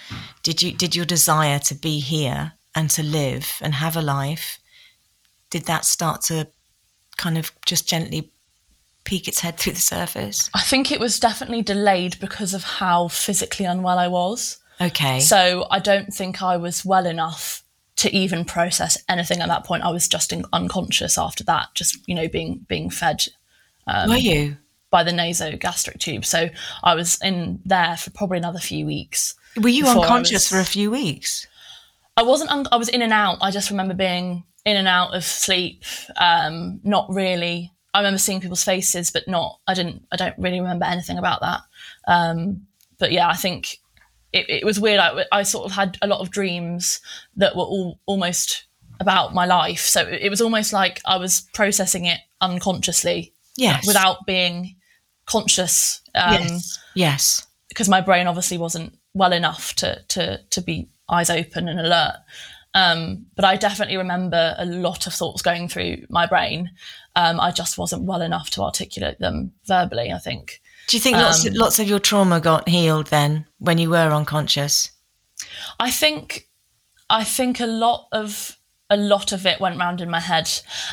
did 0.42 0.62
you 0.62 0.72
did 0.72 0.94
your 0.96 1.04
desire 1.04 1.58
to 1.60 1.74
be 1.74 2.00
here 2.00 2.52
and 2.74 2.90
to 2.90 3.02
live 3.02 3.58
and 3.62 3.74
have 3.74 3.96
a 3.96 4.02
life, 4.02 4.58
did 5.50 5.64
that 5.64 5.84
start 5.84 6.22
to 6.22 6.48
kind 7.16 7.38
of 7.38 7.50
just 7.64 7.88
gently 7.88 8.30
peek 9.04 9.28
its 9.28 9.40
head 9.40 9.56
through 9.56 9.72
the 9.72 9.80
surface? 9.80 10.50
I 10.54 10.60
think 10.60 10.92
it 10.92 11.00
was 11.00 11.18
definitely 11.18 11.62
delayed 11.62 12.18
because 12.20 12.52
of 12.52 12.64
how 12.64 13.08
physically 13.08 13.64
unwell 13.64 13.98
I 13.98 14.08
was. 14.08 14.58
Okay. 14.80 15.20
So 15.20 15.66
I 15.70 15.78
don't 15.78 16.12
think 16.12 16.42
I 16.42 16.58
was 16.58 16.84
well 16.84 17.06
enough 17.06 17.62
to 17.96 18.14
even 18.14 18.44
process 18.44 19.02
anything 19.08 19.40
at 19.40 19.48
that 19.48 19.64
point. 19.64 19.84
I 19.84 19.90
was 19.90 20.06
just 20.06 20.32
in, 20.32 20.44
unconscious 20.52 21.16
after 21.16 21.42
that, 21.44 21.68
just 21.74 22.06
you 22.06 22.14
know 22.14 22.28
being 22.28 22.66
being 22.68 22.90
fed 22.90 23.24
um, 23.86 24.10
were 24.10 24.16
you? 24.16 24.56
By 24.96 25.02
the 25.04 25.10
nasogastric 25.12 25.98
tube. 25.98 26.24
So 26.24 26.48
I 26.82 26.94
was 26.94 27.18
in 27.22 27.60
there 27.66 27.98
for 27.98 28.08
probably 28.12 28.38
another 28.38 28.58
few 28.58 28.86
weeks. 28.86 29.34
Were 29.62 29.68
you 29.68 29.86
unconscious 29.86 30.32
was- 30.32 30.48
for 30.48 30.58
a 30.58 30.64
few 30.64 30.90
weeks? 30.90 31.46
I 32.16 32.22
wasn't. 32.22 32.50
Un- 32.50 32.66
I 32.72 32.76
was 32.76 32.88
in 32.88 33.02
and 33.02 33.12
out. 33.12 33.36
I 33.42 33.50
just 33.50 33.68
remember 33.70 33.92
being 33.92 34.42
in 34.64 34.76
and 34.78 34.88
out 34.88 35.14
of 35.14 35.22
sleep. 35.22 35.84
Um, 36.16 36.80
not 36.82 37.06
really. 37.10 37.72
I 37.92 37.98
remember 37.98 38.16
seeing 38.18 38.40
people's 38.40 38.64
faces, 38.64 39.10
but 39.10 39.28
not. 39.28 39.58
I 39.66 39.74
didn't. 39.74 40.06
I 40.10 40.16
don't 40.16 40.38
really 40.38 40.60
remember 40.60 40.86
anything 40.86 41.18
about 41.18 41.40
that. 41.42 41.60
Um, 42.08 42.66
but 42.98 43.12
yeah, 43.12 43.28
I 43.28 43.34
think 43.34 43.76
it, 44.32 44.48
it 44.48 44.64
was 44.64 44.80
weird. 44.80 44.98
I, 44.98 45.24
I 45.30 45.42
sort 45.42 45.66
of 45.66 45.72
had 45.72 45.98
a 46.00 46.06
lot 46.06 46.20
of 46.20 46.30
dreams 46.30 47.00
that 47.36 47.54
were 47.54 47.64
all 47.64 48.00
almost 48.06 48.64
about 48.98 49.34
my 49.34 49.44
life. 49.44 49.80
So 49.80 50.00
it, 50.00 50.22
it 50.22 50.30
was 50.30 50.40
almost 50.40 50.72
like 50.72 51.02
I 51.04 51.18
was 51.18 51.42
processing 51.52 52.06
it 52.06 52.20
unconsciously 52.40 53.34
Yes. 53.58 53.86
without 53.86 54.24
being 54.26 54.75
conscious. 55.26 56.00
Um, 56.14 56.42
yes. 56.42 56.78
Yes. 56.94 57.46
because 57.68 57.88
my 57.88 58.00
brain 58.00 58.26
obviously 58.26 58.56
wasn't 58.58 58.96
well 59.14 59.32
enough 59.32 59.74
to 59.76 60.02
to 60.08 60.40
to 60.50 60.60
be 60.62 60.88
eyes 61.08 61.30
open 61.30 61.68
and 61.68 61.78
alert. 61.80 62.16
Um, 62.74 63.26
but 63.34 63.44
I 63.44 63.56
definitely 63.56 63.96
remember 63.96 64.54
a 64.58 64.66
lot 64.66 65.06
of 65.06 65.14
thoughts 65.14 65.40
going 65.40 65.66
through 65.68 66.04
my 66.10 66.26
brain. 66.26 66.70
Um, 67.14 67.40
I 67.40 67.50
just 67.50 67.78
wasn't 67.78 68.02
well 68.02 68.20
enough 68.20 68.50
to 68.50 68.62
articulate 68.62 69.18
them 69.18 69.52
verbally. 69.66 70.12
I 70.12 70.18
think. 70.18 70.60
Do 70.88 70.96
you 70.96 71.00
think 71.00 71.16
lots 71.16 71.46
Um, 71.46 71.54
lots 71.54 71.78
of 71.78 71.88
your 71.88 71.98
trauma 71.98 72.40
got 72.40 72.68
healed 72.68 73.08
then 73.08 73.46
when 73.58 73.78
you 73.78 73.90
were 73.90 74.12
unconscious? 74.12 74.90
I 75.80 75.90
think 75.90 76.48
I 77.10 77.24
think 77.24 77.60
a 77.60 77.66
lot 77.66 78.08
of 78.12 78.58
a 78.88 78.96
lot 78.96 79.32
of 79.32 79.46
it 79.46 79.60
went 79.60 79.78
round 79.78 80.00
in 80.00 80.10
my 80.10 80.20
head, 80.20 80.48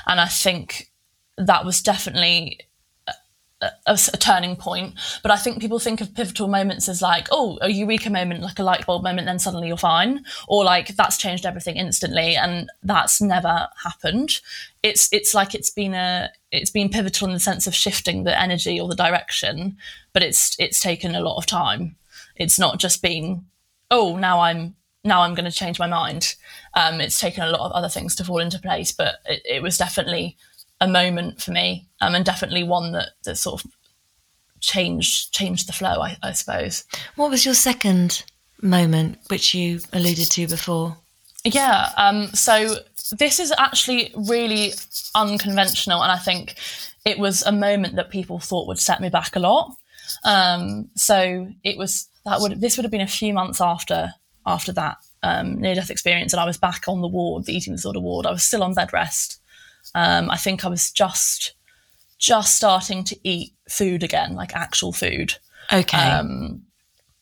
and 0.07 0.19
I 0.19 0.27
think 0.27 0.91
that 1.37 1.65
was 1.65 1.81
definitely 1.81 2.59
a, 3.85 3.99
a, 4.13 4.17
turning 4.17 4.55
point. 4.55 4.95
But 5.21 5.31
I 5.31 5.37
think 5.37 5.59
people 5.59 5.79
think 5.79 6.01
of 6.01 6.13
pivotal 6.13 6.47
moments 6.47 6.89
as 6.89 7.01
like, 7.01 7.27
oh, 7.31 7.57
a 7.61 7.69
eureka 7.69 8.09
moment, 8.09 8.41
like 8.41 8.59
a 8.59 8.63
light 8.63 8.85
bulb 8.85 9.03
moment, 9.03 9.25
then 9.25 9.39
suddenly 9.39 9.67
you're 9.67 9.77
fine, 9.77 10.25
or 10.47 10.63
like 10.63 10.95
that's 10.95 11.17
changed 11.17 11.45
everything 11.45 11.77
instantly, 11.77 12.35
and 12.35 12.69
that's 12.83 13.21
never 13.21 13.67
happened. 13.83 14.39
It's 14.81 15.11
it's 15.11 15.33
like 15.33 15.55
it's 15.55 15.69
been 15.69 15.93
a 15.93 16.29
it's 16.51 16.71
been 16.71 16.89
pivotal 16.89 17.27
in 17.27 17.33
the 17.33 17.39
sense 17.39 17.67
of 17.67 17.75
shifting 17.75 18.23
the 18.23 18.39
energy 18.39 18.79
or 18.79 18.87
the 18.87 18.95
direction, 18.95 19.77
but 20.13 20.23
it's 20.23 20.55
it's 20.59 20.79
taken 20.79 21.15
a 21.15 21.21
lot 21.21 21.37
of 21.37 21.45
time. 21.45 21.95
It's 22.35 22.57
not 22.57 22.79
just 22.79 23.01
been 23.01 23.45
oh 23.93 24.17
now 24.17 24.39
i'm 24.41 24.75
now 25.03 25.21
i'm 25.21 25.35
going 25.35 25.49
to 25.49 25.55
change 25.55 25.79
my 25.79 25.87
mind 25.87 26.35
um, 26.73 26.99
it's 26.99 27.19
taken 27.19 27.43
a 27.43 27.51
lot 27.51 27.61
of 27.61 27.71
other 27.71 27.87
things 27.87 28.15
to 28.15 28.23
fall 28.23 28.39
into 28.39 28.59
place 28.59 28.91
but 28.91 29.15
it, 29.25 29.41
it 29.45 29.61
was 29.61 29.77
definitely 29.77 30.35
a 30.83 30.87
moment 30.87 31.41
for 31.41 31.51
me 31.51 31.87
um, 32.01 32.15
and 32.15 32.25
definitely 32.25 32.63
one 32.63 32.91
that, 32.91 33.09
that 33.23 33.37
sort 33.37 33.63
of 33.63 33.71
changed 34.59 35.33
changed 35.33 35.67
the 35.67 35.73
flow 35.73 36.01
I, 36.01 36.17
I 36.21 36.31
suppose 36.31 36.83
What 37.15 37.29
was 37.29 37.45
your 37.45 37.53
second 37.53 38.23
moment, 38.63 39.19
which 39.27 39.53
you 39.53 39.81
alluded 39.91 40.31
to 40.31 40.47
before? 40.47 40.97
Yeah. 41.43 41.89
Um, 41.97 42.27
so 42.27 42.77
this 43.11 43.39
is 43.39 43.53
actually 43.57 44.13
really 44.15 44.73
unconventional, 45.13 46.01
and 46.01 46.11
I 46.11 46.17
think 46.17 46.55
it 47.05 47.19
was 47.19 47.43
a 47.43 47.51
moment 47.51 47.95
that 47.97 48.09
people 48.09 48.39
thought 48.39 48.67
would 48.67 48.79
set 48.79 49.01
me 49.01 49.09
back 49.09 49.35
a 49.35 49.39
lot. 49.39 49.75
Um, 50.23 50.89
so 50.95 51.47
it 51.63 51.77
was 51.77 52.07
that 52.25 52.39
would 52.39 52.61
this 52.61 52.77
would 52.77 52.85
have 52.85 52.91
been 52.91 53.01
a 53.01 53.07
few 53.07 53.33
months 53.33 53.59
after 53.59 54.13
after 54.45 54.71
that 54.73 54.97
um, 55.21 55.59
near 55.59 55.75
death 55.75 55.91
experience, 55.91 56.33
and 56.33 56.39
I 56.39 56.45
was 56.45 56.57
back 56.57 56.85
on 56.87 57.01
the 57.01 57.07
ward, 57.07 57.45
the 57.45 57.55
eating 57.55 57.73
disorder 57.73 57.99
ward. 57.99 58.25
I 58.25 58.31
was 58.31 58.43
still 58.43 58.63
on 58.63 58.73
bed 58.73 58.93
rest. 58.93 59.41
Um, 59.95 60.29
I 60.29 60.37
think 60.37 60.65
I 60.65 60.69
was 60.69 60.91
just 60.91 61.53
just 62.17 62.55
starting 62.55 63.03
to 63.03 63.17
eat 63.23 63.53
food 63.69 64.01
again, 64.01 64.33
like 64.33 64.55
actual 64.55 64.93
food. 64.93 65.35
Okay. 65.71 65.97
Um, 65.97 66.63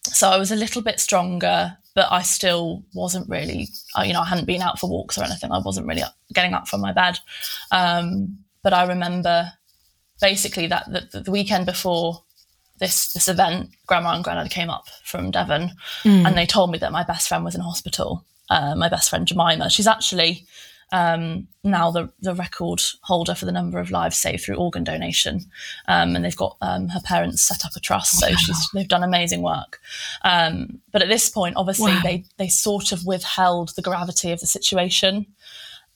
so 0.04 0.30
I 0.30 0.38
was 0.38 0.52
a 0.52 0.56
little 0.56 0.82
bit 0.82 1.00
stronger, 1.00 1.78
but 1.96 2.08
I 2.12 2.22
still 2.22 2.84
wasn't 2.94 3.28
really, 3.30 3.68
you 4.04 4.14
know, 4.14 4.22
I 4.22 4.26
hadn't 4.26 4.46
been 4.46 4.62
out 4.62 4.80
for 4.80 4.90
walks 4.90 5.18
or 5.18 5.24
anything. 5.24 5.52
I 5.52 5.60
wasn't 5.60 5.88
really 5.88 6.04
getting 6.34 6.54
up 6.54 6.68
from 6.68 6.82
my 6.82 6.92
bed. 6.94 7.20
Um, 7.72 8.38
but 8.64 8.74
I 8.74 8.86
remember 8.86 9.52
basically 10.22 10.68
that 10.68 10.86
the, 10.92 11.22
the 11.22 11.32
weekend 11.32 11.66
before 11.66 12.24
this 12.80 13.14
this 13.14 13.28
event, 13.28 13.70
Grandma 13.88 14.16
and 14.16 14.24
Grandad 14.24 14.50
came 14.52 14.70
up 14.70 14.88
from 15.04 15.32
Devon, 15.32 15.72
and 16.26 16.38
they 16.38 16.46
told 16.46 16.72
me 16.72 16.78
that 16.80 16.92
my 16.92 17.04
best 17.04 17.28
friend 17.28 17.46
was 17.46 17.56
in 17.56 17.62
hospital. 17.62 18.26
Uh, 18.50 18.76
my 18.76 18.90
best 18.90 19.10
friend 19.10 19.26
Jemima, 19.26 19.70
she's 19.70 19.88
actually 19.88 20.46
um, 20.92 21.48
now 21.64 21.92
the, 21.92 22.10
the 22.22 22.34
record 22.36 22.82
holder 23.02 23.36
for 23.36 23.46
the 23.46 23.52
number 23.52 23.80
of 23.80 23.92
lives 23.92 24.18
saved 24.18 24.44
through 24.44 24.56
organ 24.56 24.84
donation. 24.84 25.42
Um, 25.88 26.16
and 26.16 26.26
they've 26.26 26.36
got 26.36 26.58
um, 26.62 26.90
her 26.90 27.02
parents 27.02 27.42
set 27.42 27.66
up 27.66 27.76
a 27.76 27.80
trust, 27.80 28.20
so 28.20 28.28
she's, 28.34 28.70
they've 28.74 28.88
done 28.88 29.04
amazing 29.04 29.42
work. 29.42 29.80
Um, 30.24 30.82
but 30.92 31.02
at 31.02 31.10
this 31.10 31.30
point, 31.30 31.56
obviously, 31.58 31.94
Wow. 31.94 32.02
they 32.04 32.26
they 32.38 32.48
sort 32.48 32.92
of 32.92 33.06
withheld 33.06 33.74
the 33.76 33.82
gravity 33.82 34.32
of 34.32 34.40
the 34.40 34.48
situation. 34.48 35.26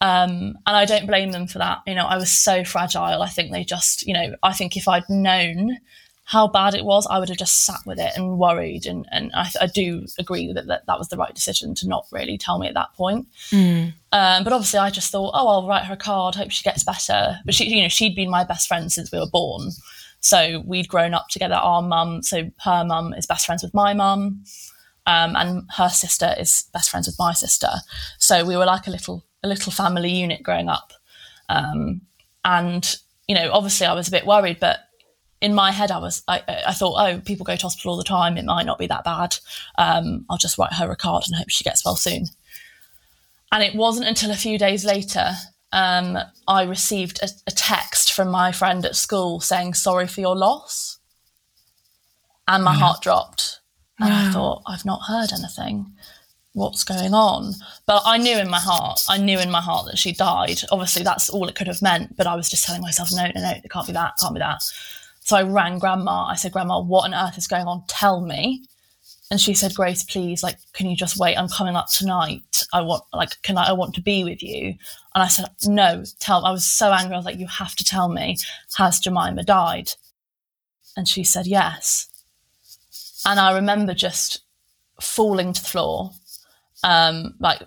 Um, 0.01 0.57
and 0.65 0.75
I 0.75 0.85
don't 0.85 1.07
blame 1.07 1.31
them 1.31 1.47
for 1.47 1.57
that. 1.59 1.79
You 1.87 1.95
know, 1.95 2.05
I 2.05 2.17
was 2.17 2.31
so 2.31 2.63
fragile. 2.63 3.21
I 3.21 3.29
think 3.29 3.51
they 3.51 3.63
just, 3.63 4.05
you 4.05 4.13
know, 4.13 4.35
I 4.43 4.51
think 4.53 4.75
if 4.75 4.87
I'd 4.87 5.09
known 5.09 5.77
how 6.25 6.47
bad 6.47 6.73
it 6.73 6.83
was, 6.83 7.07
I 7.09 7.19
would 7.19 7.29
have 7.29 7.37
just 7.37 7.63
sat 7.65 7.79
with 7.85 7.99
it 7.99 8.11
and 8.15 8.37
worried. 8.37 8.87
And, 8.87 9.07
and 9.11 9.31
I, 9.33 9.49
I 9.61 9.67
do 9.67 10.05
agree 10.19 10.51
that, 10.51 10.67
that 10.67 10.85
that 10.87 10.97
was 10.97 11.07
the 11.09 11.17
right 11.17 11.33
decision 11.33 11.75
to 11.75 11.87
not 11.87 12.07
really 12.11 12.37
tell 12.37 12.59
me 12.59 12.67
at 12.67 12.73
that 12.73 12.93
point. 12.95 13.27
Mm. 13.51 13.93
Um, 14.15 14.45
but 14.45 14.53
obviously, 14.53 14.79
I 14.79 14.91
just 14.91 15.11
thought, 15.11 15.31
oh, 15.33 15.47
I'll 15.49 15.67
write 15.67 15.83
her 15.83 15.95
a 15.95 15.97
card, 15.97 16.35
hope 16.35 16.49
she 16.49 16.63
gets 16.63 16.85
better. 16.85 17.37
But 17.43 17.53
she, 17.53 17.65
you 17.65 17.81
know, 17.81 17.89
she'd 17.89 18.15
been 18.15 18.29
my 18.29 18.45
best 18.45 18.65
friend 18.65 18.89
since 18.89 19.11
we 19.11 19.19
were 19.19 19.29
born. 19.29 19.71
So 20.21 20.63
we'd 20.65 20.87
grown 20.87 21.13
up 21.13 21.27
together. 21.27 21.55
Our 21.55 21.81
mum, 21.81 22.23
so 22.23 22.49
her 22.63 22.85
mum 22.85 23.13
is 23.13 23.25
best 23.25 23.45
friends 23.45 23.61
with 23.61 23.73
my 23.73 23.93
mum. 23.93 24.45
Um, 25.05 25.35
and 25.35 25.69
her 25.75 25.89
sister 25.89 26.33
is 26.39 26.63
best 26.71 26.89
friends 26.89 27.07
with 27.07 27.19
my 27.19 27.33
sister. 27.33 27.67
So 28.17 28.45
we 28.45 28.55
were 28.55 28.65
like 28.65 28.87
a 28.87 28.89
little 28.89 29.25
a 29.43 29.49
little 29.49 29.73
family 29.73 30.09
unit 30.09 30.43
growing 30.43 30.69
up. 30.69 30.93
Um, 31.49 31.99
and 32.45 32.95
you 33.27 33.35
know, 33.35 33.51
obviously, 33.51 33.85
I 33.85 33.93
was 33.93 34.07
a 34.07 34.11
bit 34.11 34.25
worried, 34.25 34.61
but 34.61 34.79
in 35.41 35.53
my 35.53 35.71
head, 35.71 35.91
I 35.91 35.97
was 35.97 36.23
I, 36.29 36.41
I 36.65 36.73
thought, 36.73 36.95
oh, 36.97 37.19
people 37.19 37.43
go 37.43 37.57
to 37.57 37.61
hospital 37.61 37.91
all 37.91 37.97
the 37.97 38.05
time. 38.05 38.37
It 38.37 38.45
might 38.45 38.65
not 38.65 38.79
be 38.79 38.87
that 38.87 39.03
bad. 39.03 39.35
Um, 39.77 40.25
I'll 40.29 40.37
just 40.37 40.57
write 40.57 40.71
her 40.71 40.89
a 40.89 40.95
card 40.95 41.25
and 41.27 41.35
hope 41.35 41.49
she 41.49 41.65
gets 41.65 41.83
well 41.83 41.97
soon. 41.97 42.27
And 43.51 43.63
it 43.63 43.75
wasn't 43.75 44.07
until 44.07 44.31
a 44.31 44.35
few 44.35 44.57
days 44.57 44.83
later 44.83 45.31
um, 45.71 46.17
I 46.47 46.63
received 46.63 47.19
a, 47.21 47.29
a 47.47 47.51
text 47.51 48.13
from 48.13 48.29
my 48.29 48.51
friend 48.51 48.85
at 48.85 48.95
school 48.95 49.39
saying 49.39 49.73
sorry 49.75 50.07
for 50.07 50.21
your 50.21 50.35
loss, 50.35 50.99
and 52.47 52.63
my 52.63 52.73
heart 52.73 53.01
dropped. 53.01 53.59
And 53.99 54.13
I 54.13 54.29
thought, 54.31 54.61
I've 54.67 54.85
not 54.85 55.03
heard 55.07 55.31
anything. 55.31 55.93
What's 56.51 56.83
going 56.83 57.13
on? 57.13 57.53
But 57.85 58.03
I 58.05 58.17
knew 58.17 58.37
in 58.37 58.49
my 58.49 58.59
heart, 58.59 59.01
I 59.09 59.17
knew 59.17 59.39
in 59.39 59.49
my 59.49 59.61
heart 59.61 59.85
that 59.87 59.97
she 59.97 60.11
died. 60.11 60.61
Obviously, 60.71 61.03
that's 61.03 61.29
all 61.29 61.47
it 61.47 61.55
could 61.55 61.67
have 61.67 61.81
meant. 61.81 62.15
But 62.17 62.27
I 62.27 62.35
was 62.35 62.49
just 62.49 62.65
telling 62.65 62.81
myself, 62.81 63.09
no, 63.13 63.23
no, 63.23 63.41
no, 63.41 63.51
it 63.51 63.69
can't 63.69 63.87
be 63.87 63.93
that, 63.93 64.13
can't 64.19 64.33
be 64.33 64.39
that. 64.39 64.61
So 65.21 65.35
I 65.35 65.43
rang 65.43 65.79
grandma. 65.79 66.25
I 66.25 66.35
said, 66.35 66.51
Grandma, 66.51 66.79
what 66.81 67.05
on 67.05 67.13
earth 67.13 67.37
is 67.37 67.47
going 67.47 67.65
on? 67.65 67.83
Tell 67.87 68.21
me. 68.21 68.63
And 69.31 69.41
she 69.41 69.55
said, 69.55 69.73
Grace, 69.73 70.03
please, 70.03 70.43
like, 70.43 70.57
can 70.73 70.87
you 70.87 70.95
just 70.95 71.17
wait? 71.17 71.35
I'm 71.35 71.49
coming 71.49 71.75
up 71.75 71.89
tonight. 71.89 72.63
I 72.73 72.81
want, 72.81 73.03
like, 73.11 73.41
can 73.41 73.57
I, 73.57 73.69
I 73.69 73.73
want 73.73 73.95
to 73.95 74.01
be 74.01 74.23
with 74.23 74.43
you. 74.43 74.75
And 75.15 75.23
I 75.23 75.27
said, 75.27 75.45
no, 75.65 76.03
tell, 76.19 76.45
I 76.45 76.51
was 76.51 76.63
so 76.63 76.91
angry. 76.91 77.15
I 77.15 77.17
was 77.17 77.25
like, 77.25 77.39
you 77.39 77.47
have 77.47 77.75
to 77.77 77.83
tell 77.83 78.07
me, 78.07 78.37
has 78.77 78.99
Jemima 78.99 79.43
died? 79.43 79.91
And 80.95 81.07
she 81.07 81.23
said, 81.23 81.47
yes. 81.47 82.07
And 83.25 83.39
I 83.39 83.55
remember 83.55 83.95
just 83.95 84.41
falling 85.01 85.53
to 85.53 85.61
the 85.61 85.67
floor, 85.67 86.11
um, 86.83 87.33
like 87.39 87.61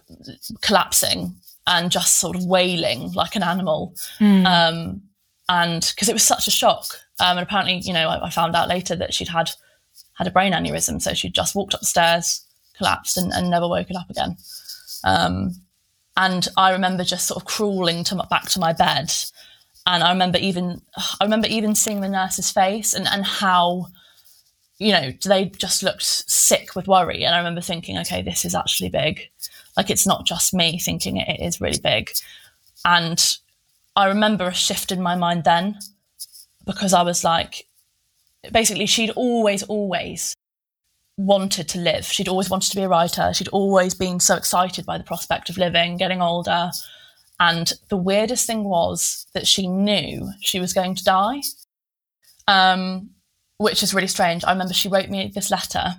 collapsing 0.61 1.35
and 1.67 1.91
just 1.91 2.21
sort 2.21 2.37
of 2.37 2.45
wailing 2.45 3.13
like 3.13 3.35
an 3.35 3.43
animal. 3.43 3.95
Mm. 4.21 4.47
Um, 4.47 5.03
and 5.49 5.93
because 5.95 6.09
it 6.09 6.15
was 6.15 6.23
such 6.23 6.47
a 6.47 6.53
shock. 6.53 6.85
Um, 7.21 7.39
and 7.39 7.41
apparently, 7.41 7.79
you 7.79 7.93
know, 7.93 8.09
I, 8.09 8.27
I, 8.27 8.31
found 8.31 8.55
out 8.55 8.69
later 8.69 8.95
that 8.95 9.13
she'd 9.13 9.29
had 9.29 9.51
had 10.19 10.27
a 10.27 10.33
brain 10.33 10.53
aneurysm, 10.53 11.01
so 11.01 11.15
she'd 11.15 11.35
just 11.35 11.55
walked 11.55 11.75
up 11.75 11.81
the 11.81 11.87
stairs, 11.87 12.43
collapsed, 12.77 13.17
and, 13.17 13.33
and 13.33 13.49
never 13.49 13.69
woken 13.69 13.97
up 13.97 14.11
again. 14.11 14.37
Um, 15.05 15.55
and 16.17 16.49
I 16.57 16.73
remember 16.73 17.05
just 17.05 17.27
sort 17.27 17.41
of 17.41 17.47
crawling 17.47 18.05
to 18.05 18.17
my, 18.17 18.27
back 18.27 18.49
to 18.51 18.61
my 18.61 18.73
bed, 18.73 19.13
and 19.87 20.03
I 20.03 20.11
remember 20.11 20.39
even 20.39 20.83
I 20.97 21.25
remember 21.25 21.47
even 21.49 21.75
seeing 21.75 22.01
the 22.01 22.09
nurse's 22.09 22.51
face 22.51 22.93
and 22.93 23.07
and 23.09 23.25
how 23.25 23.87
you 24.79 24.93
know, 24.93 25.11
they 25.25 25.47
just 25.47 25.83
looked 25.83 26.05
sick 26.05 26.77
with 26.77 26.87
worry. 26.87 27.25
And 27.25 27.35
I 27.35 27.39
remember 27.39 27.61
thinking, 27.61 27.99
okay, 27.99 28.23
this 28.23 28.45
is 28.45 28.55
actually 28.55 28.89
big. 28.89 29.29
Like 29.77 29.91
it's 29.91 30.07
not 30.07 30.25
just 30.25 30.55
me 30.55 30.79
thinking 30.79 31.17
it, 31.17 31.29
it 31.29 31.43
is 31.43 31.61
really 31.61 31.81
big. 31.83 32.11
And 32.85 33.39
I 33.97 34.07
remember 34.07 34.47
a 34.47 34.55
shift 34.55 34.93
in 34.93 35.03
my 35.03 35.17
mind 35.17 35.45
then 35.45 35.79
because 36.65 36.95
I 36.95 37.03
was 37.03 37.25
like, 37.25 37.67
basically, 38.53 38.87
she'd 38.87 39.11
always, 39.11 39.63
always 39.65 40.35
wanted 41.17 41.69
to 41.69 41.79
live. 41.79 42.05
She'd 42.05 42.29
always 42.29 42.51
wanted 42.51 42.71
to 42.71 42.77
be 42.77 42.83
a 42.83 42.89
writer. 42.89 43.33
She'd 43.35 43.49
always 43.49 43.95
been 43.95 44.21
so 44.21 44.37
excited 44.37 44.87
by 44.87 44.99
the 44.99 45.05
prospect 45.05 45.51
of 45.51 45.59
living, 45.59 45.97
getting 45.97 46.23
older. 46.23 46.71
And 47.41 47.73
the 47.89 47.97
weirdest 47.97 48.47
thing 48.47 48.65
was 48.65 49.27
that 49.35 49.47
she 49.47 49.69
knew 49.69 50.31
she 50.41 50.61
was 50.61 50.73
going 50.73 50.95
to 50.95 51.05
die. 51.05 51.41
Um, 52.47 53.11
which 53.59 53.83
is 53.83 53.93
really 53.93 54.07
strange. 54.07 54.45
I 54.45 54.53
remember 54.53 54.73
she 54.73 54.89
wrote 54.89 55.11
me 55.11 55.31
this 55.33 55.51
letter 55.51 55.97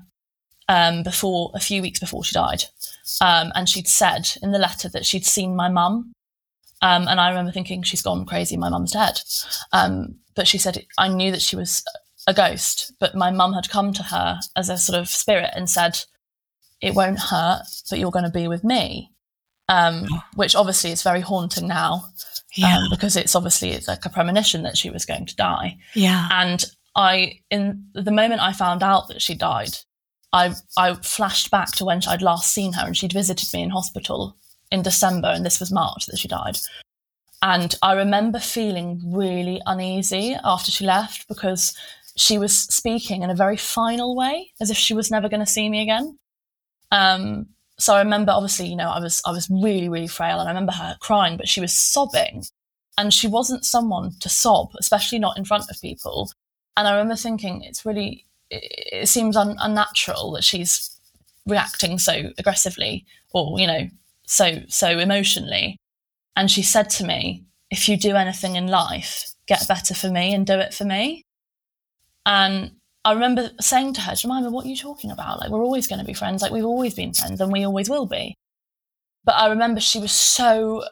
um, 0.67 1.03
before 1.03 1.51
a 1.53 1.59
few 1.59 1.81
weeks 1.81 1.99
before 1.99 2.23
she 2.23 2.33
died, 2.33 2.63
um, 3.21 3.51
and 3.53 3.69
she'd 3.69 3.87
said 3.87 4.29
in 4.41 4.51
the 4.51 4.59
letter 4.59 4.89
that 4.89 5.05
she'd 5.05 5.25
seen 5.25 5.55
my 5.55 5.69
mum, 5.69 6.13
um, 6.81 7.07
and 7.07 7.19
I 7.19 7.29
remember 7.29 7.51
thinking 7.51 7.83
she's 7.83 8.01
gone 8.01 8.25
crazy. 8.25 8.57
My 8.57 8.69
mum's 8.69 8.93
dead, 8.93 9.19
um, 9.73 10.15
but 10.35 10.47
she 10.47 10.57
said 10.57 10.85
I 10.97 11.09
knew 11.09 11.31
that 11.31 11.41
she 11.41 11.55
was 11.55 11.83
a 12.29 12.33
ghost, 12.33 12.93
but 12.99 13.15
my 13.15 13.31
mum 13.31 13.53
had 13.53 13.69
come 13.69 13.91
to 13.93 14.03
her 14.03 14.39
as 14.55 14.69
a 14.69 14.77
sort 14.77 14.99
of 14.99 15.09
spirit 15.09 15.49
and 15.55 15.69
said, 15.69 15.99
"It 16.79 16.93
won't 16.93 17.19
hurt, 17.19 17.65
but 17.89 17.97
you're 17.97 18.11
going 18.11 18.25
to 18.25 18.31
be 18.31 18.47
with 18.47 18.63
me," 18.63 19.11
um, 19.67 20.05
which 20.35 20.55
obviously 20.55 20.91
is 20.91 21.03
very 21.03 21.21
haunting 21.21 21.67
now. 21.67 22.05
Yeah. 22.55 22.77
Um, 22.77 22.83
because 22.89 23.15
it's 23.15 23.35
obviously 23.35 23.71
it's 23.71 23.87
like 23.87 24.05
a 24.05 24.09
premonition 24.09 24.63
that 24.63 24.77
she 24.77 24.89
was 24.89 25.05
going 25.05 25.25
to 25.25 25.35
die. 25.35 25.77
Yeah. 25.93 26.27
And 26.31 26.65
I, 26.95 27.39
in 27.49 27.85
the 27.93 28.11
moment 28.11 28.41
I 28.41 28.53
found 28.53 28.81
out 28.83 29.07
that 29.07 29.21
she 29.21 29.35
died, 29.35 29.77
I, 30.33 30.53
I 30.77 30.95
flashed 30.95 31.51
back 31.51 31.71
to 31.73 31.85
when 31.85 32.01
I'd 32.07 32.21
last 32.21 32.53
seen 32.53 32.73
her 32.73 32.85
and 32.85 32.97
she'd 32.97 33.13
visited 33.13 33.53
me 33.53 33.61
in 33.63 33.69
hospital 33.69 34.35
in 34.71 34.81
December, 34.81 35.29
and 35.29 35.45
this 35.45 35.59
was 35.59 35.71
March 35.71 36.05
that 36.05 36.19
she 36.19 36.27
died. 36.27 36.57
And 37.41 37.73
I 37.81 37.93
remember 37.93 38.39
feeling 38.39 39.01
really 39.05 39.61
uneasy 39.65 40.35
after 40.43 40.71
she 40.71 40.85
left 40.85 41.27
because 41.27 41.75
she 42.19 42.37
was 42.37 42.57
speaking 42.57 43.23
in 43.23 43.29
a 43.29 43.35
very 43.35 43.57
final 43.57 44.15
way, 44.15 44.51
as 44.59 44.69
if 44.69 44.77
she 44.77 44.93
was 44.93 45.09
never 45.09 45.29
going 45.29 45.39
to 45.39 45.51
see 45.51 45.69
me 45.69 45.81
again. 45.81 46.19
Um, 46.91 47.47
so 47.77 47.95
I 47.95 47.99
remember, 47.99 48.33
obviously, 48.33 48.67
you 48.67 48.75
know, 48.75 48.89
I 48.89 48.99
was 48.99 49.21
I 49.25 49.31
was 49.31 49.49
really 49.49 49.89
really 49.89 50.07
frail, 50.07 50.39
and 50.39 50.49
I 50.49 50.51
remember 50.51 50.73
her 50.73 50.97
crying, 50.99 51.37
but 51.37 51.47
she 51.47 51.61
was 51.61 51.73
sobbing, 51.73 52.43
and 52.97 53.13
she 53.13 53.27
wasn't 53.27 53.63
someone 53.63 54.11
to 54.19 54.29
sob, 54.29 54.71
especially 54.79 55.19
not 55.19 55.37
in 55.37 55.45
front 55.45 55.69
of 55.69 55.81
people. 55.81 56.29
And 56.75 56.87
I 56.87 56.91
remember 56.91 57.15
thinking, 57.15 57.63
it's 57.63 57.85
really, 57.85 58.25
it, 58.49 59.01
it 59.01 59.09
seems 59.09 59.35
un, 59.35 59.55
unnatural 59.59 60.31
that 60.33 60.43
she's 60.43 60.97
reacting 61.45 61.99
so 61.99 62.31
aggressively 62.37 63.05
or, 63.33 63.59
you 63.59 63.67
know, 63.67 63.89
so, 64.25 64.61
so 64.67 64.87
emotionally. 64.99 65.77
And 66.35 66.49
she 66.49 66.61
said 66.63 66.89
to 66.91 67.05
me, 67.05 67.43
if 67.69 67.89
you 67.89 67.97
do 67.97 68.15
anything 68.15 68.55
in 68.55 68.67
life, 68.67 69.33
get 69.45 69.67
better 69.67 69.93
for 69.93 70.09
me 70.09 70.33
and 70.33 70.45
do 70.45 70.59
it 70.59 70.73
for 70.73 70.85
me. 70.85 71.25
And 72.29 72.73
I 73.03 73.13
remember 73.13 73.49
saying 73.59 73.95
to 73.95 74.01
her, 74.01 74.13
Jemima, 74.13 74.51
what 74.51 74.63
are 74.65 74.69
you 74.69 74.77
talking 74.77 75.09
about? 75.09 75.39
Like, 75.39 75.49
we're 75.49 75.63
always 75.63 75.87
going 75.87 75.97
to 75.97 76.05
be 76.05 76.13
friends. 76.13 76.43
Like, 76.43 76.51
we've 76.51 76.63
always 76.63 76.93
been 76.93 77.11
friends 77.11 77.41
and 77.41 77.51
we 77.51 77.65
always 77.65 77.89
will 77.89 78.05
be. 78.05 78.37
But 79.25 79.33
I 79.33 79.49
remember 79.49 79.81
she 79.81 79.99
was 79.99 80.11
so, 80.11 80.83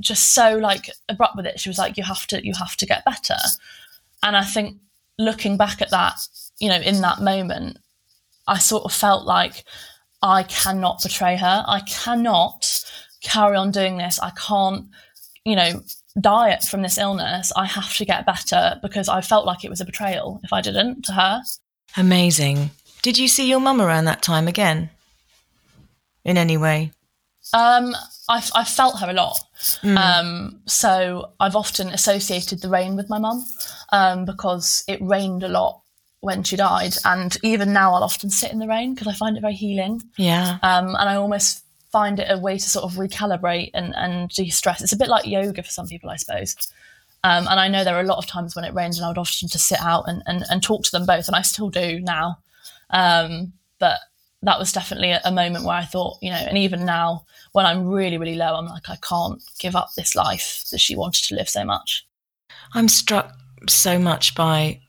just 0.00 0.34
so 0.34 0.56
like 0.56 0.90
abrupt 1.08 1.36
with 1.36 1.46
it. 1.46 1.60
She 1.60 1.68
was 1.68 1.78
like, 1.78 1.96
you 1.96 2.02
have 2.02 2.26
to, 2.26 2.44
you 2.44 2.52
have 2.58 2.76
to 2.78 2.84
get 2.84 3.04
better. 3.04 3.36
And 4.24 4.36
I 4.36 4.42
think 4.42 4.78
looking 5.18 5.56
back 5.56 5.80
at 5.80 5.90
that, 5.90 6.18
you 6.58 6.68
know, 6.68 6.80
in 6.80 7.00
that 7.00 7.20
moment, 7.20 7.78
I 8.48 8.58
sort 8.58 8.84
of 8.84 8.92
felt 8.92 9.26
like 9.26 9.64
I 10.22 10.42
cannot 10.42 11.00
betray 11.00 11.36
her. 11.36 11.64
I 11.64 11.80
cannot 11.82 12.82
carry 13.22 13.56
on 13.56 13.70
doing 13.70 13.98
this. 13.98 14.18
I 14.18 14.30
can't, 14.30 14.88
you 15.44 15.54
know, 15.54 15.82
diet 16.18 16.64
from 16.64 16.82
this 16.82 16.98
illness. 16.98 17.52
I 17.56 17.66
have 17.66 17.94
to 17.96 18.04
get 18.04 18.26
better 18.26 18.78
because 18.82 19.08
I 19.08 19.20
felt 19.20 19.46
like 19.46 19.64
it 19.64 19.70
was 19.70 19.80
a 19.80 19.84
betrayal 19.84 20.40
if 20.42 20.52
I 20.52 20.60
didn't 20.60 21.04
to 21.06 21.12
her. 21.12 21.42
Amazing. 21.96 22.70
Did 23.02 23.18
you 23.18 23.28
see 23.28 23.48
your 23.48 23.60
mum 23.60 23.80
around 23.80 24.04
that 24.06 24.22
time 24.22 24.48
again? 24.48 24.90
In 26.24 26.36
any 26.36 26.56
way? 26.56 26.92
Um, 27.54 27.96
I, 28.28 28.42
I 28.54 28.64
felt 28.64 29.00
her 29.00 29.10
a 29.10 29.14
lot. 29.14 29.40
Mm. 29.82 29.96
Um, 29.96 30.60
so 30.66 31.32
I've 31.40 31.56
often 31.56 31.88
associated 31.88 32.60
the 32.60 32.68
rain 32.68 32.94
with 32.94 33.08
my 33.08 33.18
mum 33.18 33.44
um, 33.90 34.24
because 34.24 34.84
it 34.86 35.00
rained 35.00 35.42
a 35.42 35.48
lot 35.48 35.80
when 36.20 36.42
she 36.42 36.56
died. 36.56 36.94
And 37.04 37.36
even 37.42 37.72
now, 37.72 37.94
I'll 37.94 38.04
often 38.04 38.30
sit 38.30 38.52
in 38.52 38.58
the 38.58 38.68
rain 38.68 38.94
because 38.94 39.08
I 39.08 39.14
find 39.14 39.36
it 39.36 39.40
very 39.40 39.54
healing. 39.54 40.02
Yeah. 40.16 40.58
Um, 40.62 40.88
and 40.88 41.08
I 41.08 41.16
almost 41.16 41.64
find 41.92 42.18
it 42.20 42.30
a 42.30 42.38
way 42.38 42.56
to 42.56 42.70
sort 42.70 42.84
of 42.84 42.98
recalibrate 42.98 43.70
and, 43.74 43.94
and 43.96 44.30
de 44.30 44.48
stress. 44.48 44.80
It's 44.80 44.92
a 44.92 44.96
bit 44.96 45.08
like 45.08 45.26
yoga 45.26 45.62
for 45.62 45.70
some 45.70 45.88
people, 45.88 46.10
I 46.10 46.16
suppose. 46.16 46.56
Um, 47.22 47.46
and 47.48 47.60
I 47.60 47.68
know 47.68 47.84
there 47.84 47.96
are 47.96 48.02
a 48.02 48.06
lot 48.06 48.18
of 48.18 48.26
times 48.26 48.56
when 48.56 48.64
it 48.64 48.74
rains, 48.74 48.98
and 48.98 49.04
I 49.04 49.08
would 49.08 49.18
often 49.18 49.48
just 49.48 49.66
sit 49.66 49.80
out 49.82 50.04
and, 50.06 50.22
and, 50.26 50.44
and 50.48 50.62
talk 50.62 50.84
to 50.84 50.90
them 50.90 51.04
both, 51.04 51.26
and 51.26 51.36
I 51.36 51.42
still 51.42 51.68
do 51.68 52.00
now. 52.00 52.38
Um, 52.90 53.52
but 53.78 53.98
that 54.42 54.58
was 54.58 54.72
definitely 54.72 55.10
a, 55.10 55.20
a, 55.24 55.30
moment 55.30 55.64
where 55.64 55.76
I 55.76 55.84
thought, 55.84 56.16
you 56.22 56.30
know, 56.30 56.36
and 56.36 56.56
even 56.56 56.86
now 56.86 57.26
when 57.52 57.66
I'm 57.66 57.86
really, 57.86 58.16
really 58.16 58.36
low, 58.36 58.54
I'm 58.54 58.66
like, 58.66 58.88
I 58.88 58.96
can't 58.96 59.42
give 59.58 59.76
up 59.76 59.90
this 59.96 60.14
life 60.14 60.64
that 60.70 60.80
she 60.80 60.96
wanted 60.96 61.24
to 61.24 61.34
live 61.34 61.48
so 61.48 61.64
much. 61.64 62.06
I'm 62.72 62.88
struck 62.88 63.36
so 63.68 63.98
much 63.98 64.34
by 64.34 64.80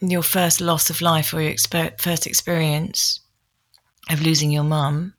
your 0.00 0.22
first 0.22 0.60
loss 0.60 0.88
of 0.90 1.02
life 1.02 1.34
or 1.34 1.42
your 1.42 1.52
exper- 1.52 2.00
first 2.00 2.26
experience 2.26 3.20
of 4.10 4.22
losing 4.22 4.50
your 4.50 4.64
mum 4.64 5.12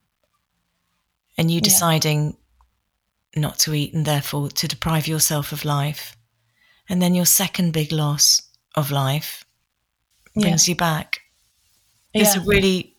and 1.40 1.50
you 1.50 1.62
deciding 1.62 2.36
yeah. 3.34 3.42
not 3.42 3.58
to 3.60 3.74
eat 3.74 3.94
and 3.94 4.06
therefore 4.06 4.50
to 4.50 4.68
deprive 4.68 5.08
yourself 5.08 5.54
of 5.54 5.64
life. 5.64 6.18
And 6.90 7.02
then 7.02 7.16
your 7.16 7.26
second 7.26 7.72
big 7.72 7.94
loss 7.94 8.42
of 8.76 8.92
life 8.92 9.46
brings 10.36 10.68
yeah. 10.68 10.74
you 10.74 10.76
back. 10.76 11.22
It's 12.14 12.36
yeah. 12.36 12.42
a 12.42 12.46
really 12.46 12.98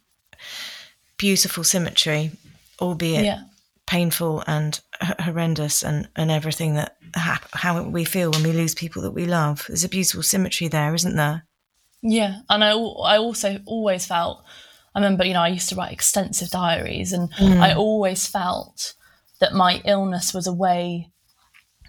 beautiful 1.18 1.64
symmetry, 1.64 2.30
albeit 2.80 3.40
painful 3.86 4.42
and 4.46 4.80
horrendous, 5.20 5.82
and 5.82 6.08
and 6.16 6.30
everything 6.30 6.76
that 6.76 6.96
how 7.14 7.82
we 7.82 8.04
feel 8.04 8.30
when 8.30 8.44
we 8.44 8.52
lose 8.52 8.74
people 8.74 9.02
that 9.02 9.10
we 9.10 9.26
love. 9.26 9.64
There's 9.68 9.84
a 9.84 9.88
beautiful 9.88 10.22
symmetry 10.22 10.68
there, 10.68 10.94
isn't 10.94 11.16
there? 11.16 11.44
Yeah, 12.00 12.38
and 12.48 12.64
I 12.64 12.70
I 12.70 13.18
also 13.18 13.60
always 13.66 14.06
felt. 14.06 14.42
I 14.94 15.00
remember, 15.00 15.24
you 15.24 15.34
know, 15.34 15.42
I 15.42 15.48
used 15.48 15.68
to 15.68 15.76
write 15.76 15.92
extensive 15.92 16.50
diaries, 16.50 17.12
and 17.12 17.32
mm. 17.34 17.60
I 17.60 17.74
always 17.74 18.26
felt 18.26 18.94
that 19.40 19.54
my 19.54 19.80
illness 19.84 20.34
was 20.34 20.46
a 20.46 20.52
way 20.52 21.10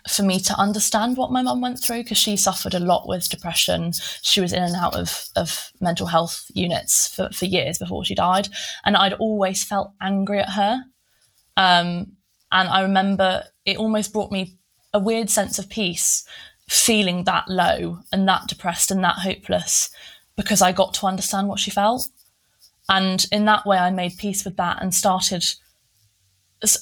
for 0.09 0.23
me 0.23 0.39
to 0.39 0.59
understand 0.59 1.17
what 1.17 1.31
my 1.31 1.41
mum 1.41 1.61
went 1.61 1.79
through 1.79 2.03
because 2.03 2.17
she 2.17 2.35
suffered 2.35 2.73
a 2.73 2.79
lot 2.79 3.07
with 3.07 3.29
depression. 3.29 3.93
She 4.21 4.41
was 4.41 4.53
in 4.53 4.63
and 4.63 4.75
out 4.75 4.95
of, 4.95 5.27
of 5.35 5.71
mental 5.79 6.07
health 6.07 6.45
units 6.53 7.07
for, 7.07 7.29
for 7.31 7.45
years 7.45 7.77
before 7.77 8.03
she 8.03 8.15
died. 8.15 8.49
And 8.83 8.97
I'd 8.97 9.13
always 9.13 9.63
felt 9.63 9.93
angry 10.01 10.39
at 10.39 10.49
her. 10.49 10.83
Um, 11.55 12.13
and 12.51 12.67
I 12.69 12.81
remember 12.81 13.43
it 13.65 13.77
almost 13.77 14.11
brought 14.11 14.31
me 14.31 14.57
a 14.93 14.99
weird 14.99 15.29
sense 15.29 15.59
of 15.59 15.69
peace 15.69 16.25
feeling 16.67 17.25
that 17.25 17.47
low 17.47 17.99
and 18.11 18.27
that 18.27 18.47
depressed 18.47 18.91
and 18.91 19.03
that 19.03 19.19
hopeless 19.19 19.89
because 20.35 20.61
I 20.61 20.71
got 20.71 20.93
to 20.95 21.05
understand 21.05 21.47
what 21.47 21.59
she 21.59 21.69
felt. 21.69 22.07
And 22.91 23.25
in 23.31 23.45
that 23.45 23.65
way, 23.65 23.77
I 23.77 23.89
made 23.89 24.17
peace 24.17 24.45
with 24.45 24.57
that 24.57 24.81
and 24.81 24.93
started 24.93 25.45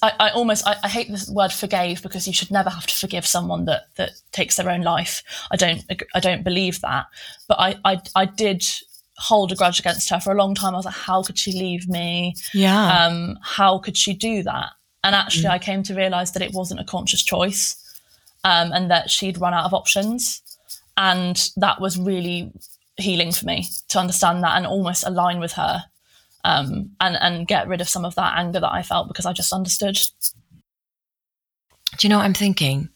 I, 0.03 0.11
I 0.19 0.29
almost 0.31 0.67
I, 0.67 0.75
I, 0.83 0.89
hate 0.89 1.07
the 1.09 1.31
word 1.31 1.53
forgave 1.53 2.03
because 2.03 2.27
you 2.27 2.33
should 2.33 2.51
never 2.51 2.69
have 2.69 2.85
to 2.85 2.93
forgive 2.93 3.25
someone 3.25 3.63
that 3.65 3.83
that 3.95 4.11
takes 4.33 4.57
their 4.57 4.69
own 4.69 4.81
life. 4.81 5.23
I 5.51 5.55
don't 5.55 5.83
I 6.13 6.19
don't 6.19 6.43
believe 6.43 6.81
that, 6.81 7.05
but 7.47 7.59
I 7.59 7.75
I, 7.85 8.01
I 8.15 8.25
did 8.25 8.65
hold 9.17 9.51
a 9.51 9.55
grudge 9.55 9.79
against 9.79 10.09
her 10.09 10.19
for 10.19 10.31
a 10.33 10.35
long 10.35 10.53
time. 10.53 10.73
I 10.73 10.77
was 10.77 10.85
like, 10.85 10.95
how 10.95 11.23
could 11.23 11.37
she 11.37 11.53
leave 11.53 11.87
me? 11.87 12.35
Yeah. 12.53 13.05
Um, 13.05 13.37
how 13.41 13.79
could 13.79 13.95
she 13.95 14.13
do 14.13 14.43
that? 14.43 14.71
And 15.03 15.15
actually, 15.15 15.45
mm. 15.45 15.51
I 15.51 15.59
came 15.59 15.83
to 15.83 15.95
realize 15.95 16.33
that 16.33 16.41
it 16.41 16.53
wasn't 16.53 16.81
a 16.81 16.85
conscious 16.85 17.23
choice, 17.23 17.75
um, 18.43 18.71
and 18.73 18.91
that 18.91 19.09
she'd 19.09 19.39
run 19.39 19.53
out 19.53 19.63
of 19.63 19.73
options, 19.73 20.41
and 20.97 21.49
that 21.55 21.79
was 21.79 21.97
really 21.97 22.51
healing 22.97 23.31
for 23.31 23.45
me 23.45 23.65
to 23.87 23.97
understand 23.97 24.43
that 24.43 24.57
and 24.57 24.67
almost 24.67 25.07
align 25.07 25.39
with 25.39 25.53
her 25.53 25.85
um, 26.43 26.91
and 26.99 27.17
and 27.19 27.47
get 27.47 27.67
rid 27.67 27.81
of 27.81 27.89
some 27.89 28.05
of 28.05 28.15
that 28.15 28.37
anger 28.37 28.59
that 28.59 28.71
I 28.71 28.83
felt 28.83 29.07
because 29.07 29.25
I 29.25 29.33
just 29.33 29.53
understood. 29.53 29.97
Do 31.97 32.07
you 32.07 32.09
know 32.09 32.17
what 32.17 32.25
I'm 32.25 32.33
thinking? 32.33 32.89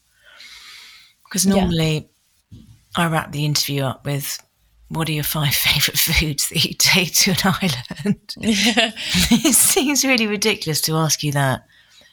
Because 1.24 1.46
normally 1.46 2.08
yeah. 2.50 2.60
I 2.96 3.08
wrap 3.08 3.32
the 3.32 3.44
interview 3.44 3.82
up 3.82 4.06
with 4.06 4.40
what 4.88 5.08
are 5.08 5.12
your 5.12 5.24
five 5.24 5.54
favourite 5.54 5.98
foods 5.98 6.48
that 6.48 6.64
you 6.64 6.74
take 6.74 7.14
to 7.14 7.32
an 7.32 7.36
island? 7.62 8.34
Yeah. 8.38 8.92
it 9.30 9.54
seems 9.54 10.04
really 10.04 10.26
ridiculous 10.26 10.80
to 10.82 10.96
ask 10.96 11.22
you 11.22 11.32
that. 11.32 11.64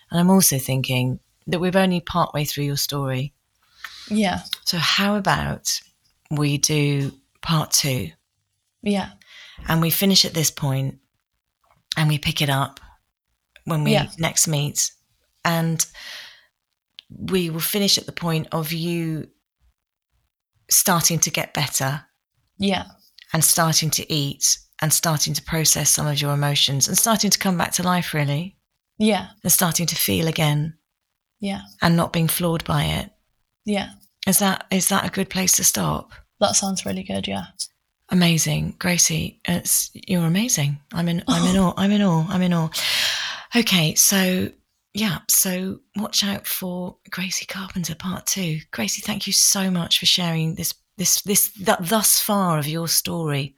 And 0.10 0.20
I'm 0.20 0.30
also 0.30 0.58
thinking 0.58 1.20
that 1.48 1.60
we're 1.60 1.78
only 1.78 2.02
partway 2.02 2.44
through 2.44 2.66
your 2.66 2.78
story. 2.78 3.34
Yeah. 4.10 4.42
So 4.66 4.78
how 4.78 5.16
about 5.16 5.80
we 6.30 6.58
do 6.58 7.14
part 7.42 7.72
two? 7.72 8.12
Yeah. 8.82 9.12
And 9.68 9.82
we 9.82 9.90
finish 9.90 10.26
at 10.26 10.34
this 10.34 10.52
point 10.52 11.00
and 11.98 12.10
we 12.10 12.18
pick 12.18 12.42
it 12.42 12.50
up 12.50 12.80
when 13.66 13.84
we 13.84 13.92
yeah. 13.92 14.08
next 14.18 14.48
meet. 14.48 14.92
And 15.44 15.86
we 17.10 17.50
will 17.50 17.60
finish 17.60 17.98
at 17.98 18.06
the 18.06 18.12
point 18.12 18.48
of 18.52 18.72
you 18.72 19.28
starting 20.70 21.20
to 21.20 21.32
get 21.32 21.54
better. 21.54 22.06
Yeah. 22.58 22.86
And 23.34 23.44
starting 23.44 23.90
to 23.92 24.14
eat 24.14 24.58
and 24.82 24.94
starting 24.94 25.34
to 25.34 25.42
process 25.42 25.90
some 25.90 26.08
of 26.08 26.22
your 26.22 26.34
emotions 26.34 26.88
and 26.88 26.98
starting 26.98 27.30
to 27.30 27.40
come 27.40 27.58
back 27.58 27.72
to 27.74 27.84
life, 27.84 28.14
really. 28.14 28.58
Yeah. 28.98 29.28
And 29.44 29.52
starting 29.52 29.86
to 29.88 29.96
feel 29.96 30.28
again. 30.28 30.78
Yeah. 31.40 31.62
And 31.82 31.96
not 31.96 32.14
being 32.14 32.28
floored 32.28 32.64
by 32.66 32.84
it. 32.84 33.10
Yeah. 33.66 33.92
Is 34.28 34.40
that 34.40 34.66
is 34.70 34.90
that 34.90 35.06
a 35.06 35.10
good 35.10 35.30
place 35.30 35.56
to 35.56 35.64
stop? 35.64 36.12
That 36.40 36.56
sounds 36.56 36.86
really 36.86 37.04
good, 37.04 37.28
yeah 37.28 37.46
amazing, 38.12 38.76
Gracie. 38.78 39.40
It's 39.46 39.90
you're 39.94 40.26
amazing. 40.26 40.80
I'm 40.94 41.08
in. 41.08 41.24
I'm 41.28 41.48
in 41.48 41.58
oh. 41.58 41.70
awe. 41.70 41.74
I'm 41.78 41.92
in 41.92 42.02
awe. 42.02 42.26
I'm 42.30 42.42
in 42.42 42.54
awe. 42.54 42.70
Okay, 43.56 43.96
so 43.96 44.50
yeah, 44.94 45.20
so 45.30 45.80
watch 45.96 46.24
out 46.24 46.46
for 46.46 46.98
Gracie 47.10 47.46
Carpenter 47.46 47.96
Part 47.96 48.26
Two. 48.26 48.60
Gracie, 48.72 49.02
thank 49.02 49.28
you 49.28 49.34
so 49.34 49.72
much 49.72 50.00
for 50.00 50.06
sharing 50.06 50.56
this 50.56 50.74
this 50.98 51.22
this 51.22 51.52
that 51.62 51.88
thus 51.88 52.20
far 52.20 52.60
of 52.60 52.68
your 52.68 52.88
story. 52.88 53.56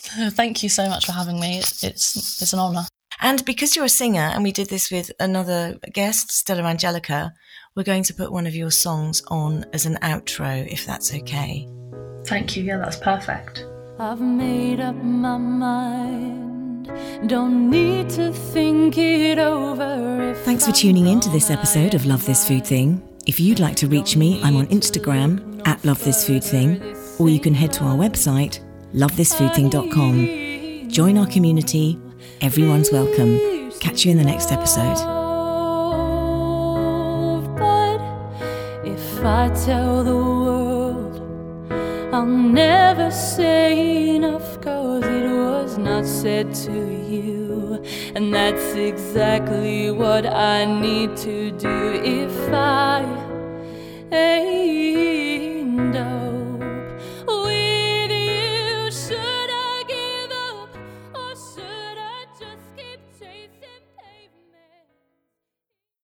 Thank 0.30 0.62
you 0.62 0.70
so 0.70 0.88
much 0.88 1.04
for 1.04 1.12
having 1.12 1.38
me. 1.38 1.58
It's 1.58 1.84
it's, 1.84 2.40
it's 2.40 2.52
an 2.54 2.58
honour. 2.58 2.86
And 3.20 3.44
because 3.44 3.76
you're 3.76 3.84
a 3.84 3.90
singer, 3.90 4.30
and 4.32 4.42
we 4.42 4.50
did 4.50 4.70
this 4.70 4.90
with 4.90 5.12
another 5.20 5.78
guest, 5.92 6.32
Stella 6.32 6.62
Angelica, 6.62 7.34
we're 7.76 7.82
going 7.82 8.04
to 8.04 8.14
put 8.14 8.32
one 8.32 8.46
of 8.46 8.54
your 8.54 8.70
songs 8.70 9.22
on 9.28 9.66
as 9.74 9.84
an 9.84 9.96
outro, 9.96 10.66
if 10.72 10.86
that's 10.86 11.14
okay. 11.14 11.68
Thank 12.24 12.56
you. 12.56 12.64
Yeah, 12.64 12.78
that's 12.78 12.96
perfect. 12.96 13.66
I've 14.02 14.18
made 14.18 14.80
up 14.80 14.96
my 14.96 15.36
mind. 15.36 16.90
Don't 17.28 17.68
need 17.68 18.08
to 18.10 18.32
think 18.32 18.96
it 18.96 19.38
over. 19.38 20.32
Thanks 20.42 20.64
for 20.64 20.72
tuning 20.72 21.06
in 21.08 21.20
to 21.20 21.28
this 21.28 21.50
episode 21.50 21.92
of 21.92 22.06
Love 22.06 22.24
This 22.24 22.48
Food 22.48 22.66
Thing. 22.66 23.06
If 23.26 23.38
you'd 23.38 23.60
like 23.60 23.76
to 23.76 23.86
reach 23.88 24.16
me, 24.16 24.40
I'm 24.42 24.56
on 24.56 24.68
Instagram 24.68 25.60
at 25.68 25.84
Love 25.84 26.02
This 26.02 26.26
Food 26.26 26.42
Thing, 26.42 26.96
or 27.18 27.28
you 27.28 27.38
can 27.38 27.52
head 27.52 27.74
to 27.74 27.84
our 27.84 27.94
website, 27.94 28.60
lovethisfoodthing.com. 28.94 30.88
Join 30.88 31.18
our 31.18 31.26
community. 31.26 32.00
Everyone's 32.40 32.90
welcome. 32.90 33.70
Catch 33.80 34.06
you 34.06 34.12
in 34.12 34.16
the 34.16 34.24
next 34.24 34.50
episode. 34.50 34.96
But 37.54 38.00
if 38.82 39.22
I 39.22 39.50
tell 39.66 40.02
the 40.04 40.39
I'll 42.12 42.26
never 42.26 43.12
say 43.12 44.16
enough 44.16 44.60
cause 44.60 45.04
it 45.04 45.30
was 45.30 45.78
not 45.78 46.04
said 46.04 46.52
to 46.66 46.72
you. 46.72 47.84
And 48.16 48.34
that's 48.34 48.74
exactly 48.74 49.92
what 49.92 50.26
I 50.26 50.64
need 50.64 51.16
to 51.18 51.52
do 51.52 52.02
if 52.02 52.52
I 52.52 53.04
hey, 54.10 55.19